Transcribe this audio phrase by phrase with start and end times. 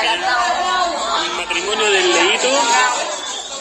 [0.00, 2.48] El matrimonio del leíto.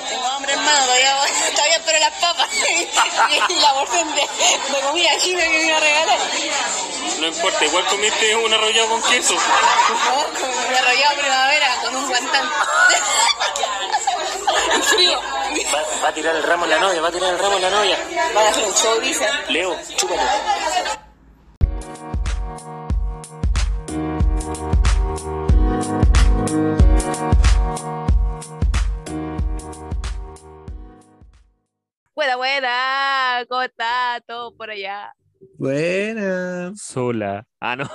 [0.08, 1.16] Tengo hambre, hermano, todavía,
[1.56, 2.48] todavía espero las papas.
[3.50, 6.20] y la porción de, de comida china que me iba a regalar.
[7.20, 9.34] No importa, igual comiste un arrollado con queso.
[9.34, 9.39] ¿no?
[10.39, 12.48] Con mi arrollado primavera con un guantán.
[14.84, 15.20] Frío.
[15.74, 17.62] Va, va a tirar el ramo en la novia, va a tirar el ramo en
[17.64, 17.98] la novia.
[18.36, 19.28] Van a hacer un show, dice.
[19.50, 20.22] Leo, chúpalo.
[32.57, 33.45] Buena.
[33.47, 35.13] ¿Cómo está todo por allá?
[35.59, 36.73] Buena.
[36.75, 37.45] Sola.
[37.59, 37.88] Ah, no.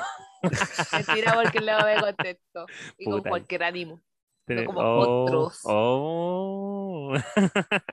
[0.92, 2.66] Mentira porque le me contento.
[2.96, 4.00] Y con cualquier ánimo.
[4.46, 5.60] Ten- como oh, otros.
[5.64, 7.14] Oh.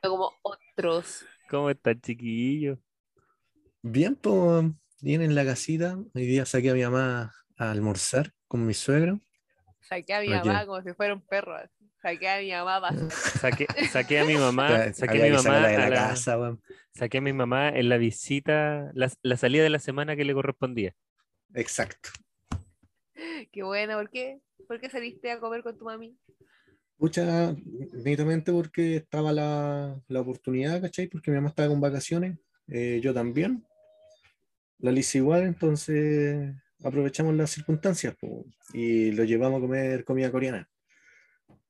[0.03, 1.25] No como otros.
[1.49, 2.77] ¿Cómo está, chiquillo?
[3.81, 4.65] Bien, pues,
[5.01, 5.97] bien en la casita.
[6.13, 9.19] Hoy día saqué a mi mamá a almorzar con mi suegro.
[9.81, 11.55] Saqué a mi mamá como si fuera un perro.
[11.55, 11.78] así.
[12.01, 15.89] Saqué a mi mamá para Saqué, saqué a mi mamá, saqué a mi mamá a
[15.89, 16.57] la casa,
[16.93, 20.33] saqué a mi mamá en la visita, la, la salida de la semana que le
[20.33, 20.95] correspondía.
[21.53, 22.09] Exacto.
[23.51, 24.39] Qué bueno, ¿por qué?
[24.67, 26.15] ¿Por qué saliste a comer con tu mami?
[26.97, 27.55] Pucha,
[28.03, 31.07] netamente porque estaba la, la oportunidad, ¿cachai?
[31.07, 33.65] Porque mi mamá estaba con vacaciones, eh, yo también.
[34.79, 40.69] La Liz igual, entonces aprovechamos las circunstancias po, y lo llevamos a comer comida coreana.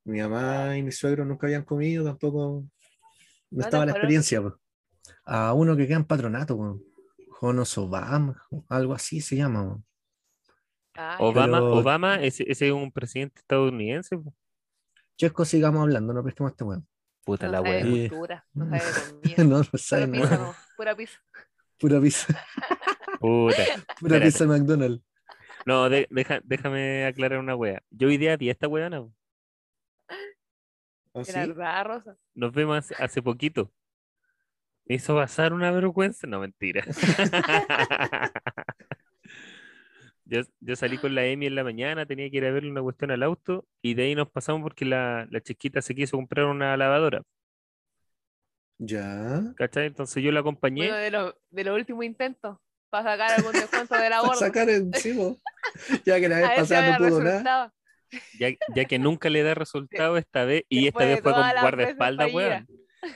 [0.09, 2.69] Mi mamá y mi suegro nunca habían comido, tampoco no
[3.51, 3.95] ¿Dónde estaba la fueron?
[3.97, 4.41] experiencia.
[4.41, 4.59] po.
[5.25, 6.79] A uno que queda en patronato, po.
[7.41, 8.35] Honosobam,
[8.69, 9.63] algo así se llama.
[9.75, 9.83] po.
[10.95, 14.17] Ah, Obama, Pero- Obama, ese, ese es un presidente estadounidense.
[14.17, 14.33] po.
[15.17, 16.87] Chesco, sigamos hablando, no pesquemos este weón.
[17.25, 18.81] Puta no la sabe de cultura, no sabe
[19.35, 20.37] de no, no Pura sabe pizza, nada.
[20.37, 21.19] no, pura pizza.
[21.79, 22.27] Pura pizza,
[23.19, 23.55] Puta.
[23.99, 24.25] pura Espérate.
[24.25, 25.03] pizza McDonald's.
[25.65, 27.81] No, de- deja- déjame aclarar una wea.
[27.91, 29.05] Yo hoy día vi esta weona.
[31.13, 31.33] ¿Ah, sí?
[31.33, 32.17] verdad, Rosa.
[32.35, 33.71] Nos vemos hace, hace poquito.
[34.85, 36.25] Me hizo pasar una vergüenza.
[36.27, 36.83] No, mentira.
[40.25, 42.83] Yo, yo salí con la Emi en la mañana, tenía que ir a verle una
[42.83, 46.45] cuestión al auto y de ahí nos pasamos porque la, la chiquita se quiso comprar
[46.45, 47.23] una lavadora,
[48.77, 49.41] Ya.
[49.57, 49.87] ¿cachai?
[49.87, 50.87] Entonces yo la acompañé.
[50.87, 52.57] Uno de los, de los últimos intentos
[52.91, 54.39] para sacar algún descuento de la Para borda.
[54.39, 54.91] sacar el.
[56.05, 57.73] Ya que la vez pasada no pudo nada.
[58.39, 62.33] Ya, ya que nunca le da resultado esta vez, y esta vez fue con guardaespaldas,
[62.33, 62.67] weón.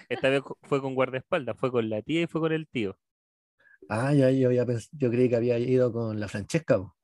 [0.09, 2.97] Esta vez fue con guardaespaldas, fue con la tía y fue con el tío.
[3.89, 6.77] Ah, ya, yo, había pens- yo creí que había ido con la Francesca.
[6.77, 6.95] po.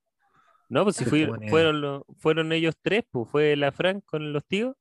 [0.70, 4.46] No, pues si fui- fueron, los- fueron ellos tres, pues fue la Fran con los
[4.46, 4.76] tíos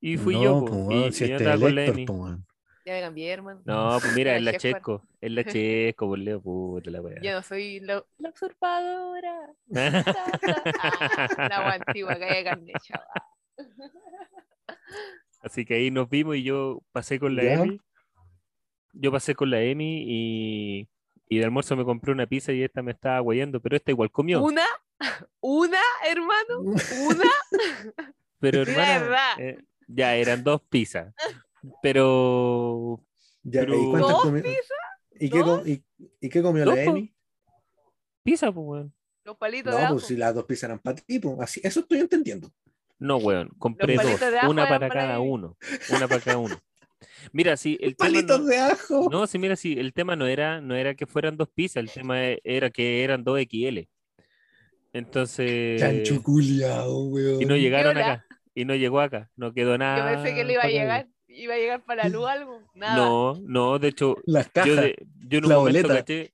[0.00, 2.04] y fui no, yo, po, pues, y- y, yo este es con la Emi.
[2.84, 3.60] Ya me cambié, hermano.
[3.64, 4.98] No, pues mira, es la Chesco.
[4.98, 7.20] Chesco, es la Chesco, por Leo, puta la weá.
[7.22, 9.36] Yo no soy lo- la usurpadora.
[9.74, 10.38] Ah,
[11.38, 13.06] la agua antigua que hay carne, chaval.
[15.40, 17.54] Así que ahí nos vimos y yo pasé con la Ya.
[17.54, 17.80] Emi.
[18.94, 20.88] Yo pasé con la Emi y,
[21.28, 24.10] y de almuerzo me compré una pizza y esta me estaba guayando, pero esta igual
[24.10, 24.42] comió.
[24.42, 24.64] ¿Una?
[25.40, 26.58] ¿Una, hermano?
[26.60, 27.30] ¿Una?
[28.38, 29.40] Pero la verdad.
[29.40, 31.12] eh, ya eran dos pizzas.
[31.82, 33.00] Pero
[33.42, 34.42] Ya, Pero- ¿y cuántas ¿Dos comió?
[34.42, 34.78] pizzas?
[35.20, 35.38] ¿Y qué,
[35.98, 36.82] y, y qué comió Dos, la.
[36.84, 37.14] Emi?
[38.22, 38.94] pizza, pues weón.
[39.24, 39.94] Los palitos de No, ajo.
[39.94, 41.38] pues si las dos pizzas eran para ti, po.
[41.40, 42.52] Así, eso estoy entendiendo.
[42.98, 45.56] No, weón, compré dos, una para cada uno,
[45.90, 46.56] una para cada uno.
[47.32, 49.08] Mira, sí, el tema Palitos no, de ajo.
[49.10, 51.90] no, sí, mira, sí, el tema no era, no era que fueran dos pizzas, el
[51.90, 53.88] tema e- era que eran dos XL.
[54.92, 57.42] Entonces, Chancho culiao, weón.
[57.42, 58.24] y no llegaron acá,
[58.54, 60.12] y no llegó acá, no quedó nada.
[60.14, 61.10] Yo pensé que le iba a nadie.
[61.34, 62.62] Iba a llegar para la luz algo.
[62.74, 62.96] Nada.
[62.96, 64.68] No, no, de hecho, Las cajas.
[64.68, 64.96] yo, de-
[65.28, 66.00] yo en un la momento boleta.
[66.00, 66.32] caché,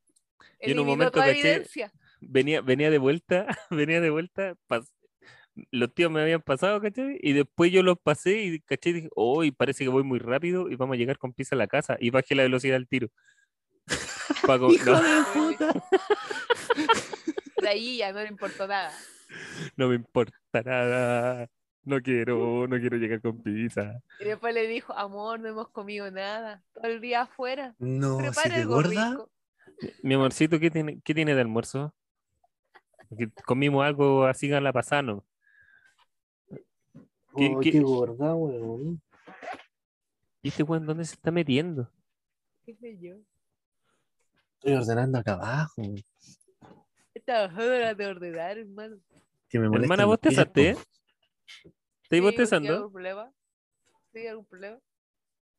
[0.61, 1.93] yo en un momento caché- evidencia.
[2.21, 4.91] venía, venía de vuelta, venía de vuelta, pas-
[5.73, 7.19] los tíos me habían pasado, ¿cachai?
[7.21, 10.21] Y después yo los pasé y caché y dije, oh, y parece que voy muy
[10.21, 11.97] rápido y vamos a llegar con pizza a la casa.
[11.99, 13.09] Y bajé la velocidad al tiro.
[14.47, 15.85] Paco, Hijo no, de puta.
[17.61, 18.93] De ahí ya no le importó nada.
[19.77, 21.49] no me importa nada.
[21.89, 24.03] No quiero, no quiero llegar con pizza.
[24.21, 26.63] Y después le dijo, amor, no hemos comido nada.
[26.75, 27.75] Todo el día afuera.
[27.79, 29.11] No, Prepara te algo gorda.
[29.11, 29.31] rico.
[30.03, 31.95] Mi amorcito, ¿qué tiene, qué tiene de almuerzo?
[33.17, 35.25] Que comimos algo así a la pasada, ¿no?
[37.37, 39.01] ¿Qué- Oh, qué- qué gorda, weón.
[40.43, 41.91] ¿Y este weón dónde se está metiendo?
[42.67, 43.15] ¿Qué sé yo?
[44.59, 45.83] Estoy ordenando acá abajo.
[47.15, 48.99] Esta bajadora de ordenar, hermano.
[49.49, 50.77] Que me molestan Hermana, ¿vos te pies,
[52.11, 52.75] ¿hay bostezando?
[52.75, 53.33] ¿Algún problema?
[54.13, 54.27] ¿Sí?
[54.27, 54.79] ¿Algún problema?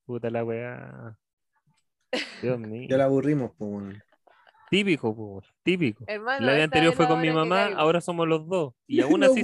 [0.06, 1.18] Puta la weá.
[2.42, 2.88] Dios mío.
[2.90, 4.02] Ya la aburrimos, weón.
[4.70, 6.04] Típico, po, típico.
[6.08, 8.74] Hermano, La esta anterior fue la con mi mamá, ahora somos los dos.
[8.86, 9.42] Y aún así.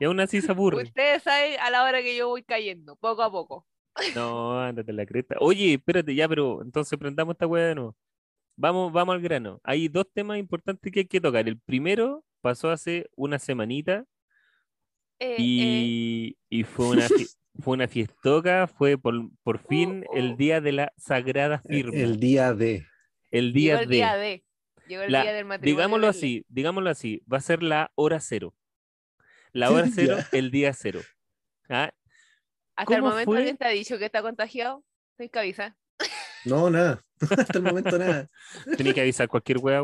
[0.00, 0.82] Y aún se aburre.
[0.82, 3.66] Ustedes saben a la hora que yo voy cayendo, poco a poco.
[4.14, 5.36] No, ándate la cresta.
[5.40, 7.96] Oye, espérate, ya, pero entonces prendamos esta weá de nuevo.
[8.56, 9.60] Vamos, vamos al grano.
[9.62, 11.48] Hay dos temas importantes que hay que tocar.
[11.48, 14.04] El primero pasó hace una semanita
[15.20, 17.08] Eh, eh, y, y fue una
[17.60, 20.36] fue una fiestoca, fue por, por fin Oh, el oh.
[20.36, 21.92] día de la sagrada firma.
[21.94, 22.86] El día de.
[23.30, 23.94] El llegó día el de.
[23.94, 24.44] día de.
[24.86, 25.74] Llegó el La- día del matrimonio.
[25.76, 26.18] digámoslo de Belén.
[26.18, 28.54] así, digámoslo así, va a ser la hora cero.
[29.52, 31.00] La hora cero, el día cero.
[31.68, 31.90] ¿Ah?
[32.76, 33.38] Hasta el ¿Cómo momento fue?
[33.38, 34.84] alguien te ha dicho que está contagiado.
[35.12, 35.76] Estoy cabeza.
[36.44, 37.02] No, nada.
[37.20, 38.28] Hasta el momento nada.
[38.76, 39.82] Tenía que avisar cualquier wea.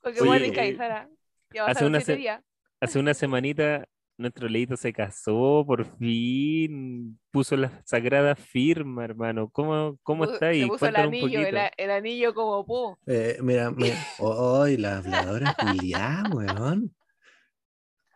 [0.00, 1.10] Porque Oye, bueno, eh, que avisara.
[1.52, 2.40] Ya hace una días.
[2.80, 3.86] Hace una semanita
[4.20, 9.48] nuestro leito se casó, por fin puso la sagrada firma, hermano.
[9.48, 10.66] ¿Cómo, cómo está Se ahí?
[10.66, 12.96] puso el anillo, el, el anillo como pu.
[13.06, 13.92] Eh, mira, me...
[14.62, 16.94] ¡Ay, la habladora Julián, weón!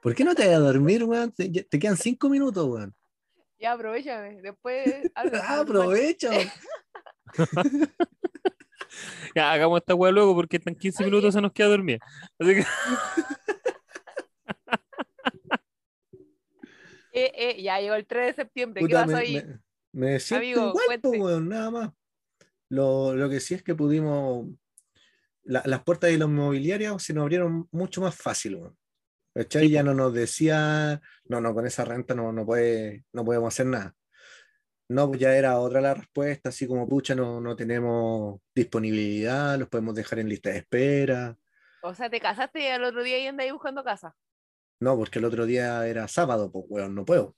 [0.02, 1.32] ¿Por qué no te vas a dormir, weón?
[1.32, 2.94] Te, quedan cinco minutos, weón.
[3.58, 4.40] Ya aprovechame.
[4.42, 4.84] Después.
[5.16, 6.50] Ah, weón.
[9.34, 11.98] Ya, hagamos esta wea luego porque en 15 minutos se nos queda dormida.
[12.38, 12.64] Así que,
[17.16, 18.81] Eh, eh, ya llegó el 3 de septiembre.
[18.82, 19.34] ¿Qué Puta, pasó me, ahí?
[19.34, 19.61] me-
[19.93, 20.75] me Amigo,
[21.05, 21.90] weón, nada más.
[22.69, 24.49] Lo, lo que sí es que pudimos.
[25.44, 28.76] la- las puertas de los inmobiliarios se nos abrieron mucho más fácil, weón.
[29.32, 29.69] ¿Cachai?
[29.69, 33.66] Ya no nos decía, no, no, con esa renta no, no, puede, no podemos hacer
[33.66, 33.94] nada.
[34.88, 39.69] No, pues ya era otra la respuesta, así como, pucha, no, no tenemos disponibilidad, los
[39.69, 41.37] podemos dejar en lista de espera.
[41.82, 44.14] O sea, te casaste y al otro día y ahí buscando casa.
[44.84, 47.34] No, porque el otro día era sábado, pues, weón, no puedo.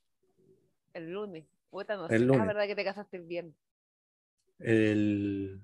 [0.93, 1.44] El lunes.
[1.70, 2.25] Puta, no El sé.
[2.26, 2.40] lunes.
[2.43, 3.54] Ah, verdad que te casaste el viernes.
[4.58, 5.60] El...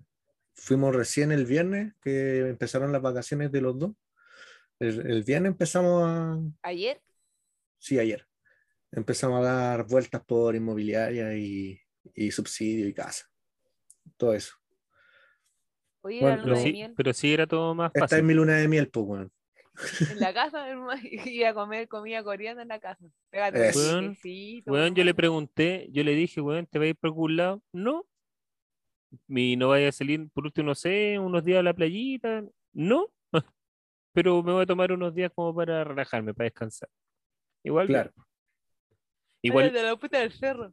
[0.54, 3.92] Fuimos recién el viernes, que empezaron las vacaciones de los dos.
[4.78, 7.00] El, el viernes empezamos a, Ayer.
[7.78, 8.26] sí, ayer,
[8.90, 11.80] empezamos a dar vueltas por inmobiliaria y,
[12.14, 13.26] y subsidio y casa.
[14.16, 14.54] Todo eso.
[16.02, 16.94] Oye, Bueno, pero, luna de sí, miel.
[16.96, 18.24] pero sí era todo más Esta es fácil.
[18.26, 19.32] mi luna de miel, pues, weón.
[20.10, 23.06] En la casa, hermano, y a comer comida coreana en la casa.
[23.30, 23.72] Pégate
[24.66, 27.62] Weón, yo le pregunté, yo le dije, weón, ¿te vas a ir por algún lado?
[27.72, 28.06] No.
[29.28, 32.44] ¿Y no vaya a salir por último, no sé, unos días a la playita?
[32.72, 33.08] No.
[34.12, 36.88] Pero me voy a tomar unos días como para relajarme, para descansar.
[37.64, 38.12] Igual, Claro.
[39.42, 40.72] igual, Ay, de la puta del cerro.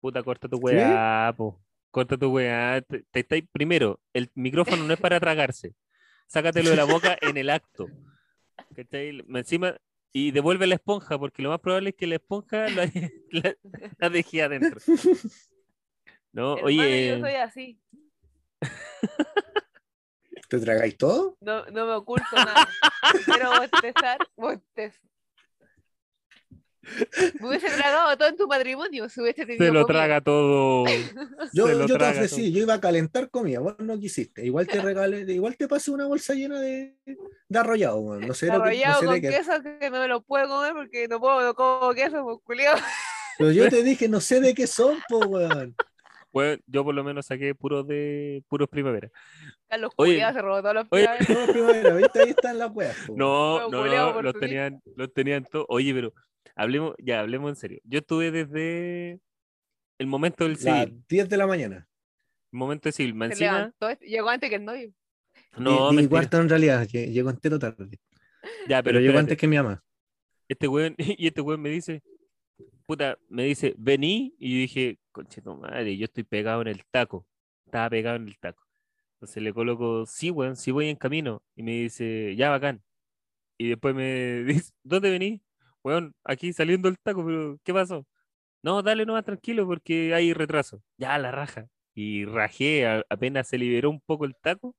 [0.00, 1.60] puta, corta tu weá, po.
[1.90, 2.82] Corta tu weá.
[3.10, 5.74] Te, primero, el micrófono no es para tragarse.
[6.28, 7.88] Sácatelo de la boca en el acto.
[8.76, 9.24] ¿Cachai?
[9.34, 9.76] Encima,
[10.12, 12.84] y devuelve la esponja, porque lo más probable es que la esponja la,
[13.30, 13.56] la,
[13.98, 14.80] la dejé adentro.
[16.32, 17.80] No, Hermano, oye, yo soy así.
[20.48, 21.36] ¿Te tragáis todo?
[21.40, 22.68] No, no me oculto nada.
[23.24, 25.07] Quiero bostezar, bostezo.
[27.40, 29.98] Me hubiese tragado todo en tu matrimonio si hubiese tenido se lo comida.
[29.98, 30.84] traga todo.
[31.52, 34.44] Yo, Se lo yo te ofrecí, yo iba a calentar comida, vos no quisiste.
[34.44, 36.94] Igual te regalé, igual te pasé una bolsa llena de,
[37.48, 38.26] de arrollado, weón.
[38.26, 40.48] No sé, lo que- no Arrollado sé con de queso que no me lo puedo
[40.48, 42.58] comer porque no puedo, no como queso, pues.
[43.38, 45.74] Pero yo te dije, no sé de qué son, po, weón.
[46.30, 49.10] Bueno, yo por lo menos saqué puros de puros primavera.
[49.66, 51.08] Carlos Oye, se robó todos los oye.
[51.28, 52.20] No, primavera, ¿viste?
[52.22, 52.96] Ahí están las weas.
[53.08, 55.64] No, no, no, los tenían, los tenían todos.
[55.70, 56.12] Oye, pero
[56.54, 57.80] hablemos, ya, hablemos en serio.
[57.84, 59.20] Yo estuve desde
[59.98, 61.04] el momento del Las civil.
[61.08, 61.88] 10 de la mañana.
[62.52, 63.14] El momento del civil.
[63.18, 64.92] Se encima, levantó, llegó antes que el novio.
[65.56, 66.08] no, mentira.
[66.10, 67.98] cuarto en realidad, lle- llegó entero tarde.
[68.68, 69.82] Ya, Pero pero llegó antes que mi mamá.
[70.48, 72.02] este weón, y este weón me dice,
[72.86, 76.84] puta, me dice, vení, y yo dije, conche tu madre, yo estoy pegado en el
[76.90, 77.26] taco,
[77.66, 78.64] estaba pegado en el taco.
[79.14, 82.82] Entonces le coloco, sí, weón, sí voy en camino, y me dice, ya bacán.
[83.58, 85.40] Y después me dice, ¿dónde venís?
[85.84, 88.06] Weón, aquí saliendo el taco, pero ¿qué pasó?
[88.62, 90.82] No, dale nomás tranquilo porque hay retraso.
[90.96, 91.68] Ya, la raja.
[91.94, 94.74] Y rajé, a- apenas se liberó un poco el taco,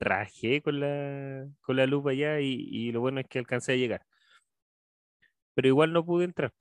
[0.00, 3.76] rajé con la, con la lupa allá y, y lo bueno es que alcancé a
[3.76, 4.02] llegar
[5.54, 6.52] pero igual no pude entrar.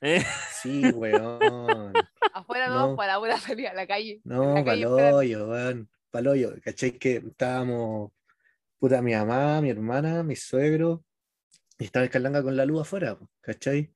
[0.00, 0.22] Eh,
[0.62, 1.92] Sí, weón.
[2.32, 2.96] Afuera no, No.
[2.96, 4.22] para una salida a la calle.
[4.24, 5.90] No, la calle paloyo, weón.
[6.10, 6.54] Paloyo.
[6.64, 6.92] ¿Cachai?
[6.92, 8.10] Que estábamos,
[8.78, 11.04] puta, mi mamá, mi hermana, mi suegro,
[11.82, 13.92] y estaba el Calanga con la luz afuera, ¿cachai?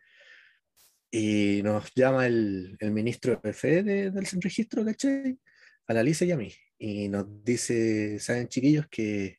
[1.11, 5.39] Y nos llama el, el ministro de fe de- del registro, ¿cachai?
[5.87, 6.53] A la Alicia y a mí.
[6.79, 9.39] Y nos dice, ¿saben, chiquillos, que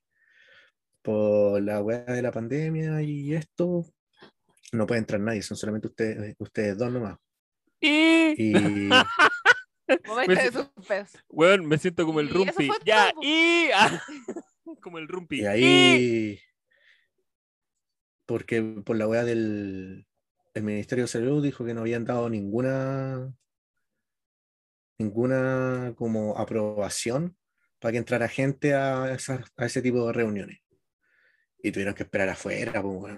[1.01, 3.85] por la weá de la pandemia y esto,
[4.71, 7.17] no puede entrar nadie, son solamente ustedes, ustedes dos nomás.
[7.79, 8.89] y, Y
[10.05, 11.17] Momento Me de suspenso.
[11.29, 12.69] weón, me siento como el rumpi.
[12.85, 14.01] Ya, y ah,
[14.81, 15.41] como el rumpi.
[15.41, 16.39] Y ahí.
[18.27, 20.05] Porque por la weá del
[20.53, 23.33] el Ministerio de Salud dijo que no habían dado ninguna
[24.99, 27.37] ninguna como aprobación
[27.79, 30.59] para que entrara gente a, esas- a ese tipo de reuniones.
[31.61, 33.17] Y tuvieron que esperar afuera, pues.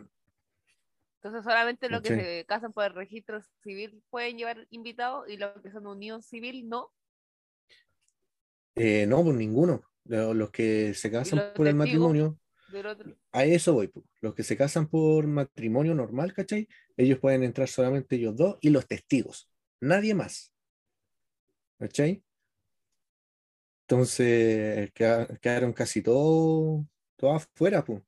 [1.21, 2.15] Entonces solamente los que Sí.
[2.15, 6.67] se casan por el registro civil pueden llevar invitados y los que son unión civil
[6.67, 6.91] no.
[8.75, 9.81] Eh, no, pues ninguno.
[10.05, 12.39] Lo- Los que se casan por el matrimonio,
[12.71, 13.15] Del otro.
[13.31, 13.87] a eso voy.
[13.87, 14.05] pues.
[14.21, 16.67] Los que se casan por matrimonio normal, ¿cachai?
[16.97, 19.49] Ellos pueden entrar solamente ellos dos y los testigos.
[19.81, 20.53] Nadie más.
[21.79, 22.23] ¿Cachai?
[23.87, 26.85] Entonces queda- quedaron casi todos
[27.15, 28.01] todos afuera, pues.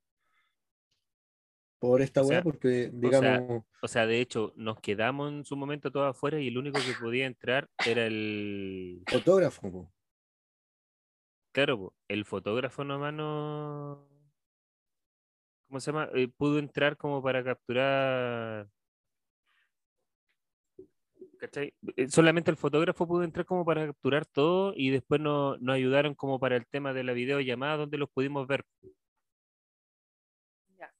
[1.79, 5.43] Por esta O sea- weá, porque sea, digamos, O sea, de hecho, nos quedamos en
[5.43, 9.01] su momento todos afuera y el único que podía entrar era el.
[9.07, 9.93] fotógrafo, po.
[11.53, 14.07] Claro, po, el fotógrafo nomás no.
[15.71, 16.09] ¿Cómo se llama?
[16.13, 18.67] Eh, pudo entrar como para capturar.
[21.39, 21.73] ¿Cachai?
[21.97, 26.13] Eh, Solamente el fotógrafo pudo entrar como para capturar todo y después no- nos ayudaron
[26.15, 28.63] como para el tema de la videollamada donde los pudimos ver.
[30.77, 30.91] Ya.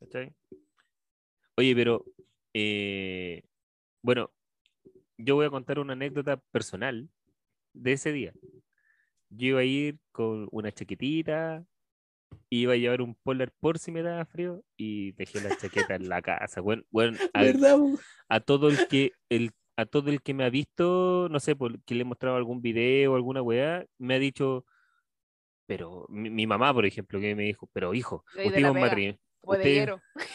[0.00, 0.34] ¿Cachai?
[1.56, 2.04] Oye, pero
[2.54, 3.42] eh,
[4.02, 4.32] bueno,
[5.18, 7.10] yo voy a contar una anécdota personal
[7.74, 8.34] de ese día.
[9.30, 11.64] Yo iba a ir con una chaquetita,
[12.50, 16.08] iba a llevar un polar por si me daba frío y dejé la chaqueta en
[16.08, 16.60] la casa.
[16.60, 21.28] Bueno, bueno, a, a todo el que el, a todo el que me ha visto,
[21.30, 24.64] no sé, por que le he mostrado algún video o alguna weá, me ha dicho,
[25.66, 29.18] pero mi, mi mamá, por ejemplo, que me dijo, pero hijo, usted es un matrimonio.
[29.42, 30.00] Bodellero.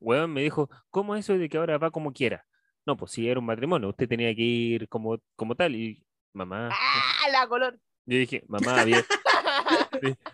[0.00, 2.44] Weón me dijo, ¿cómo es eso de que ahora va como quiera?
[2.84, 5.76] No, pues si era un matrimonio, usted tenía que ir como, como tal.
[5.76, 7.78] Y mamá, ¡Ah, la color!
[8.04, 8.96] yo dije, mamá, había,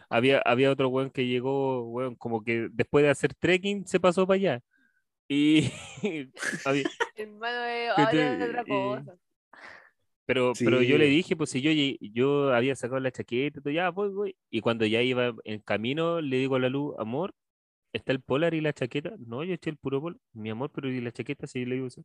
[0.09, 4.27] había, había otro weón que llegó, weón, como que después de hacer trekking se pasó
[4.27, 4.63] para allá.
[5.29, 5.71] Y
[6.65, 6.85] había-
[7.17, 9.05] Hermano, eh, otra
[10.25, 11.71] pero, pero yo le dije, pues si yo,
[12.01, 14.37] yo había sacado la chaqueta, todo, ya, voy, voy.
[14.51, 17.35] Y cuando ya iba en camino, le digo a la luz, amor,
[17.95, 19.15] ¿está el polar y la chaqueta?
[19.19, 20.19] No, yo eché el puro polar.
[20.35, 21.47] Mi amor, pero ¿y la chaqueta?
[21.47, 22.05] Sí, le digo, sí.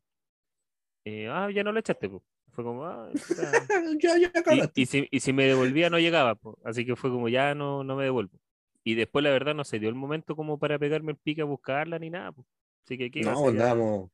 [1.05, 2.24] Eh, ah, ya no la echaste, pues.
[2.53, 3.51] Fue como, ah, puta.
[4.00, 4.31] ya, ya
[4.75, 6.57] Y, si, y si me devolvía, no llegaba, po.
[6.63, 8.38] Así que fue como, ya no, no me devuelvo.
[8.83, 11.45] Y después, la verdad, no se dio el momento como para pegarme el pique a
[11.45, 12.45] buscarla ni nada, po.
[12.86, 14.12] Así que, ¿qué iba a No, andábamos,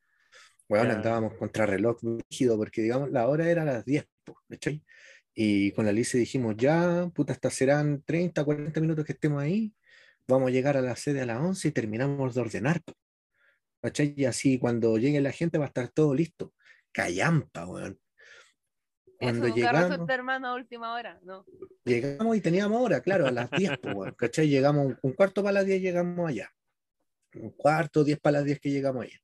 [0.70, 1.98] weón, ya- andábamos contra reloj
[2.30, 4.38] rígido, porque digamos, la hora era a las 10, po.
[5.34, 9.74] Y con la Alice dijimos, ya, puta, hasta serán 30, 40 minutos que estemos ahí,
[10.28, 12.94] vamos a llegar a la sede a las 11 y terminamos de ordenar, po,
[13.82, 14.14] ¿cachai?
[14.18, 16.54] Y así cuando llegue la gente va a estar todo listo.
[16.92, 18.00] Callampa, weón.
[19.20, 21.20] Eso Cuando nunca llegamos, hermano, a última hora.
[21.24, 21.46] No.
[21.84, 24.48] llegamos y teníamos hora, claro, a las 10, po, weón, ¿cachai?
[24.48, 26.50] Llegamos un, un cuarto para las 10 llegamos allá.
[27.36, 29.20] Un cuarto, 10 para las 10 que llegamos allá.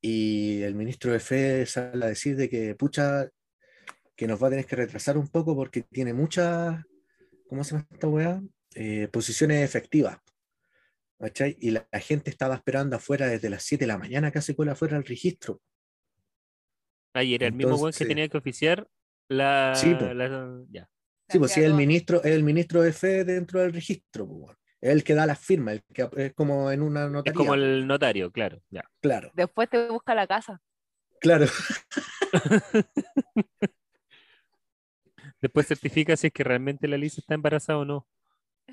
[0.00, 3.28] Y el ministro de Fe sale a decir de que, pucha,
[4.14, 6.80] que nos va a tener que retrasar un poco porque tiene muchas,
[7.48, 8.40] ¿cómo se llama esta weá?
[8.76, 10.18] Eh, posiciones efectivas.
[11.18, 11.56] ¿cachai?
[11.58, 14.72] Y la, la gente estaba esperando afuera desde las 7 de la mañana, casi cola
[14.72, 15.60] afuera al registro.
[17.14, 18.86] Ah, y era el mismo weón que tenía que oficiar
[19.28, 19.72] la.
[19.74, 20.04] Sí, po.
[20.12, 20.88] la- ya.
[21.28, 24.56] Sí, pues sí, el ministro, es el ministro de Fe dentro del registro, pues, weón.
[24.80, 27.38] Es el que da las firmas, el que es como en una Es notaría.
[27.38, 28.60] como el notario, claro.
[28.68, 28.84] Ya.
[29.00, 30.60] Claro, Después te busca la casa.
[31.20, 31.46] claro.
[35.40, 38.06] Después certifica si es que realmente la Lisa está embarazada o no.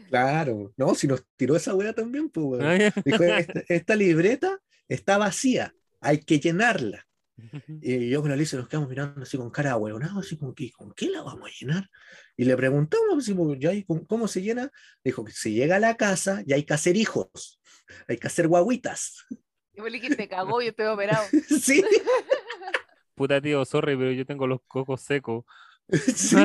[0.09, 2.65] Claro, no, si nos tiró esa weá también, pues, weón.
[2.65, 2.93] Ah.
[3.05, 7.05] Dijo, esta, esta libreta está vacía, hay que llenarla.
[7.81, 10.93] Y yo con Alicia nos quedamos mirando así con cara huevonado, así como que, ¿con
[10.93, 11.89] qué la vamos a llenar?
[12.37, 13.71] Y le preguntamos, así, ¿ya
[14.07, 14.71] cómo, se llena?
[15.03, 17.59] Dijo que se llega a la casa y hay que hacer hijos,
[18.07, 19.25] hay que hacer guaguitas.
[19.73, 21.23] Y me que te cagó, yo estoy operado.
[21.61, 21.83] sí,
[23.15, 25.45] Puta tío, sorry, pero yo tengo los cocos secos.
[25.89, 26.35] sí.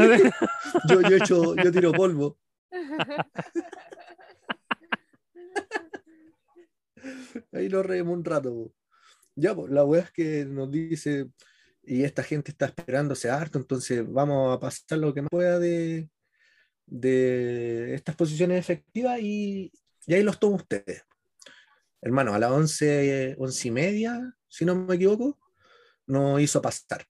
[0.89, 2.39] Yo, yo, echo, yo tiro polvo.
[7.53, 8.73] Ahí nos reímos un rato.
[9.37, 11.29] Ya, pues, la weá es que nos dice,
[11.83, 16.09] y esta gente está esperándose harto, entonces vamos a pasar lo que más pueda de,
[16.87, 19.71] de estas posiciones efectivas y,
[20.07, 21.05] y ahí los tomo ustedes.
[22.01, 25.39] Hermano, a las once, once y media, si no me equivoco,
[26.07, 27.07] nos hizo pasar.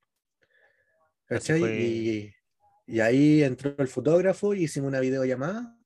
[1.26, 1.61] ¿Cachai?
[1.61, 1.80] fue.
[1.80, 2.35] Y,
[2.87, 5.76] y ahí entró el fotógrafo y hicimos una videollamada,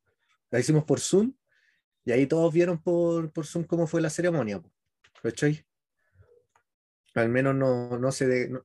[0.51, 1.35] la hicimos por Zoom,
[2.05, 4.63] y ahí todos vieron por, por Zoom cómo fue la ceremonia.
[5.23, 5.65] ¿Cachai?
[7.15, 8.65] Al menos no, no se de- no,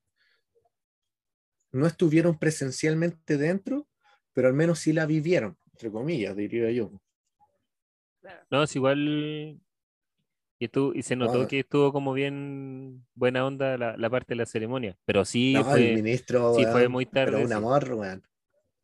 [1.72, 3.88] no estuvieron presencialmente dentro,
[4.34, 6.92] pero al menos sí la vivieron, entre comillas, diría yo.
[8.50, 9.60] No, es igual.
[10.58, 11.48] Y, estuvo, y se notó No.
[11.48, 14.98] que estuvo como bien buena onda la, la parte de la ceremonia.
[15.06, 17.54] Pero sí No, fue, el ministro, sí fue muy pero tarde, un sí.
[17.54, 18.24] amor, weón.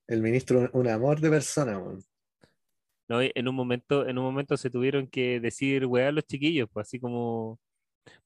[0.07, 2.03] El ministro, un amor de persona, weón.
[3.07, 3.21] ¿no?
[3.21, 6.99] En un momento, en un momento se tuvieron que decir weá los chiquillos, pues así
[6.99, 7.59] como.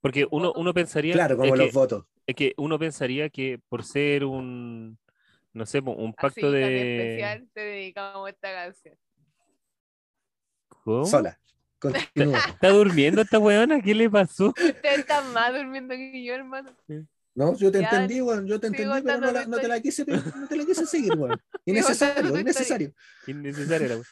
[0.02, 1.14] Porque uno, uno pensaría.
[1.14, 2.06] Claro, como es los que, votos.
[2.28, 4.98] es que uno pensaría que por ser un.
[5.54, 6.62] No sé, un pacto de.
[7.22, 8.96] especial, te dedicamos esta canción.
[10.84, 11.06] ¿Cómo?
[11.06, 11.40] Sola.
[11.80, 12.40] Continúa.
[12.50, 13.82] ¿Está durmiendo esta weona?
[13.82, 14.48] ¿Qué le pasó?
[14.50, 16.72] Ustedes están más durmiendo que yo, hermano.
[17.34, 18.48] No, yo te Ya, entendí, weón.
[18.48, 21.14] Yo te entendí, pero no, la- no te la quise, no te la quise seguir,
[21.18, 21.40] weón.
[21.66, 22.94] Innecesario, innecesario.
[23.28, 24.06] Innecesaria la wea.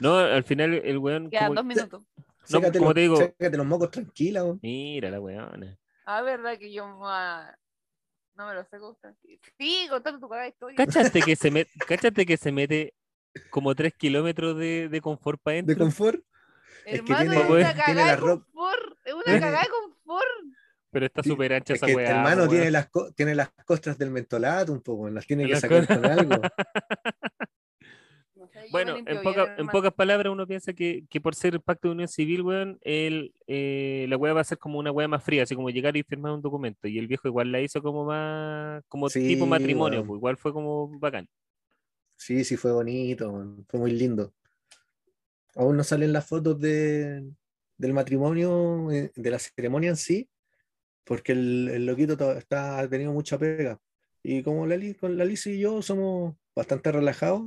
[0.00, 1.28] No, al final el weón.
[1.30, 2.02] Quedan como- dos minutos.
[2.50, 4.58] No, Sécate como los- te digo- sécate los mocos tranquila, weón.
[4.62, 5.78] Mira la weona.
[6.04, 7.54] Ah, verdad que yo ah,
[8.34, 9.14] no me lo sé contar.
[9.58, 10.76] Sí, contando tu cagada historia.
[10.76, 12.94] ¿Cachaste que se mete, cáchate que se mete
[13.50, 15.84] como tres kilómetros de, de confort para De adentro?
[15.84, 16.20] confort.
[16.84, 18.98] es que Hermano, tiene- es una tiene cagada la de confort.
[19.04, 20.28] Es una cagada de confort.
[20.90, 22.10] Pero está Sí, súper ancha Es esa que, weá.
[22.10, 25.86] hermano, po, tiene las, tiene las costras del mentolato un poco, las tiene que sacar
[25.86, 26.34] co- con algo.
[28.70, 32.08] Bueno, limpio en, poca- pocas palabras, uno piensa que, que por ser pacto de unión
[32.08, 35.54] civil, weón, el, eh, la weá va a ser como una weá más fría, así
[35.54, 36.86] como llegar y firmar un documento.
[36.88, 40.08] Y el viejo igual la hizo como más, como Sí, tipo matrimonio, weón.
[40.08, 41.28] pues igual fue como bacán.
[42.16, 44.32] Sí, sí, fue bonito, weón, fue muy lindo.
[45.54, 47.30] Aún no salen las fotos de,
[47.76, 50.28] del matrimonio, eh, de la ceremonia en sí,
[51.04, 53.78] porque el, el loquito to- está, ha tenido mucha pega.
[54.22, 57.42] Y como la, con la Liz y yo somos bastante relajados,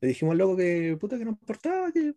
[0.00, 2.14] le dijimos al loco que puta que no importaba, que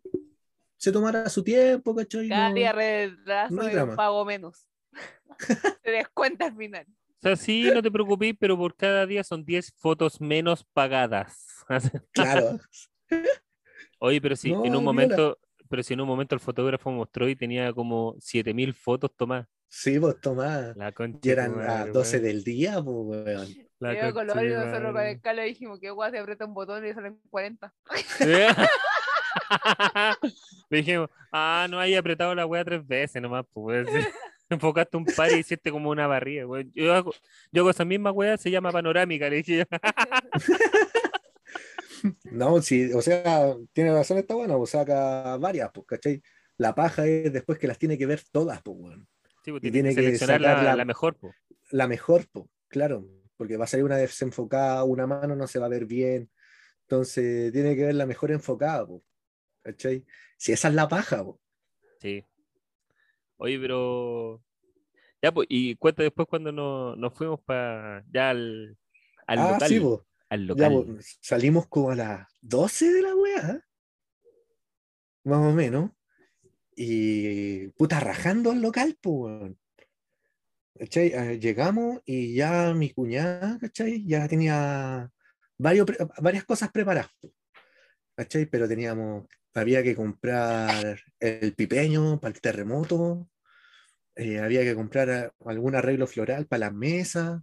[0.77, 2.27] se tomara su tiempo, ¿cachai?
[2.29, 4.67] Cada No- día retraso no y un pago menos.
[5.83, 6.85] Te descuenta al final.
[6.89, 11.47] O sea, sí, no te preocupes, pero por cada día son 10 fotos menos pagadas.
[12.11, 12.59] Claro,
[13.99, 15.37] Oye, pero si No, en un momento,
[15.69, 19.47] pero si en un momento el fotógrafo mostró y tenía como 7000 fotos tomadas.
[19.69, 20.15] sí, pues
[20.95, 21.19] concha.
[21.21, 22.23] Y eran madre, 12 weón.
[22.27, 23.47] del día, pues, weón.
[23.81, 26.93] La y tu nosotros con el calo dijimos que guay, se aprieta un botón y
[26.93, 27.73] salen 40.
[30.69, 33.87] Le dijimos, ah, no hay apretado la wea tres veces nomás, pues.
[34.49, 36.71] Enfocaste un par y hiciste como una barriga, weón.
[36.75, 37.13] Yo hago,
[37.51, 39.65] yo hago esa misma wea, se llama panorámica, le dije.
[42.31, 46.19] No, sí, o sea, tiene razón, está bueno, pues saca varias, pues, ¿cachai?
[46.57, 49.07] La paja es después que las tiene que ver todas, pues, weón.
[49.45, 51.35] Sí, pues, Y tiene que que seleccionar sacar la- la mejor, pues.
[51.69, 53.05] La mejor, pues, claro,
[53.41, 56.29] porque va a salir una desenfocada, una mano no se va a ver bien.
[56.83, 58.85] Entonces, tiene que ver la mejor enfocada,
[59.63, 60.05] ¿cachai?
[60.37, 61.39] Si esa es la paja, pues.
[61.99, 62.23] Sí.
[63.37, 64.43] Oye, pero.
[65.23, 68.77] Ya, pues, y cuenta después cuando nos, nos fuimos para ya al,
[69.25, 69.69] al Ah, local.
[69.69, 69.81] sí.
[70.29, 70.97] Al local.
[71.19, 73.61] salimos como a las 12 de la weá, ¿eh?
[75.23, 75.89] más o menos.
[76.75, 79.59] Y puta, rajando al local, pues, weón.
[80.77, 81.07] ¿Cachai?
[81.07, 84.05] Eh, Llegamos y ya mi cuñada, ¿cachai?
[84.05, 85.09] Ya tenía
[85.57, 85.87] varios,
[86.19, 87.11] varias cosas preparadas.
[88.15, 88.45] ¿Cachai?
[88.45, 93.29] Pero teníamos, había que comprar el pipeño para el terremoto,
[94.15, 97.41] eh, había que comprar eh, algún arreglo floral para las mesas.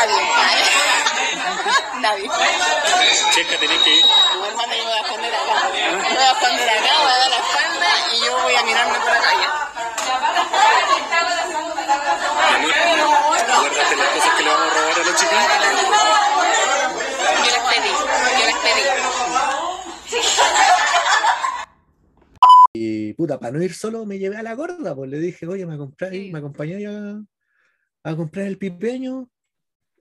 [0.00, 0.22] Nadie.
[2.00, 2.24] Nadie.
[3.34, 4.04] Checa, tenés que ir.
[4.32, 5.68] Tu hermano yo me voy a esconder acá.
[5.74, 8.98] Me voy a esconder acá, voy a dar la espalda y yo voy a mirarme
[8.98, 9.46] por la calle.
[13.98, 15.38] Las cosas que le vamos a robar a los chicos.
[17.36, 17.92] Yo les pedí,
[18.40, 18.84] yo les pedí.
[22.72, 25.66] Y puta, para no ir solo me llevé a la gorda, pues le dije, oye,
[25.66, 26.30] me acompañáis, Sí.
[26.32, 27.20] me acompañáis a,
[28.10, 29.28] a comprar el pipeño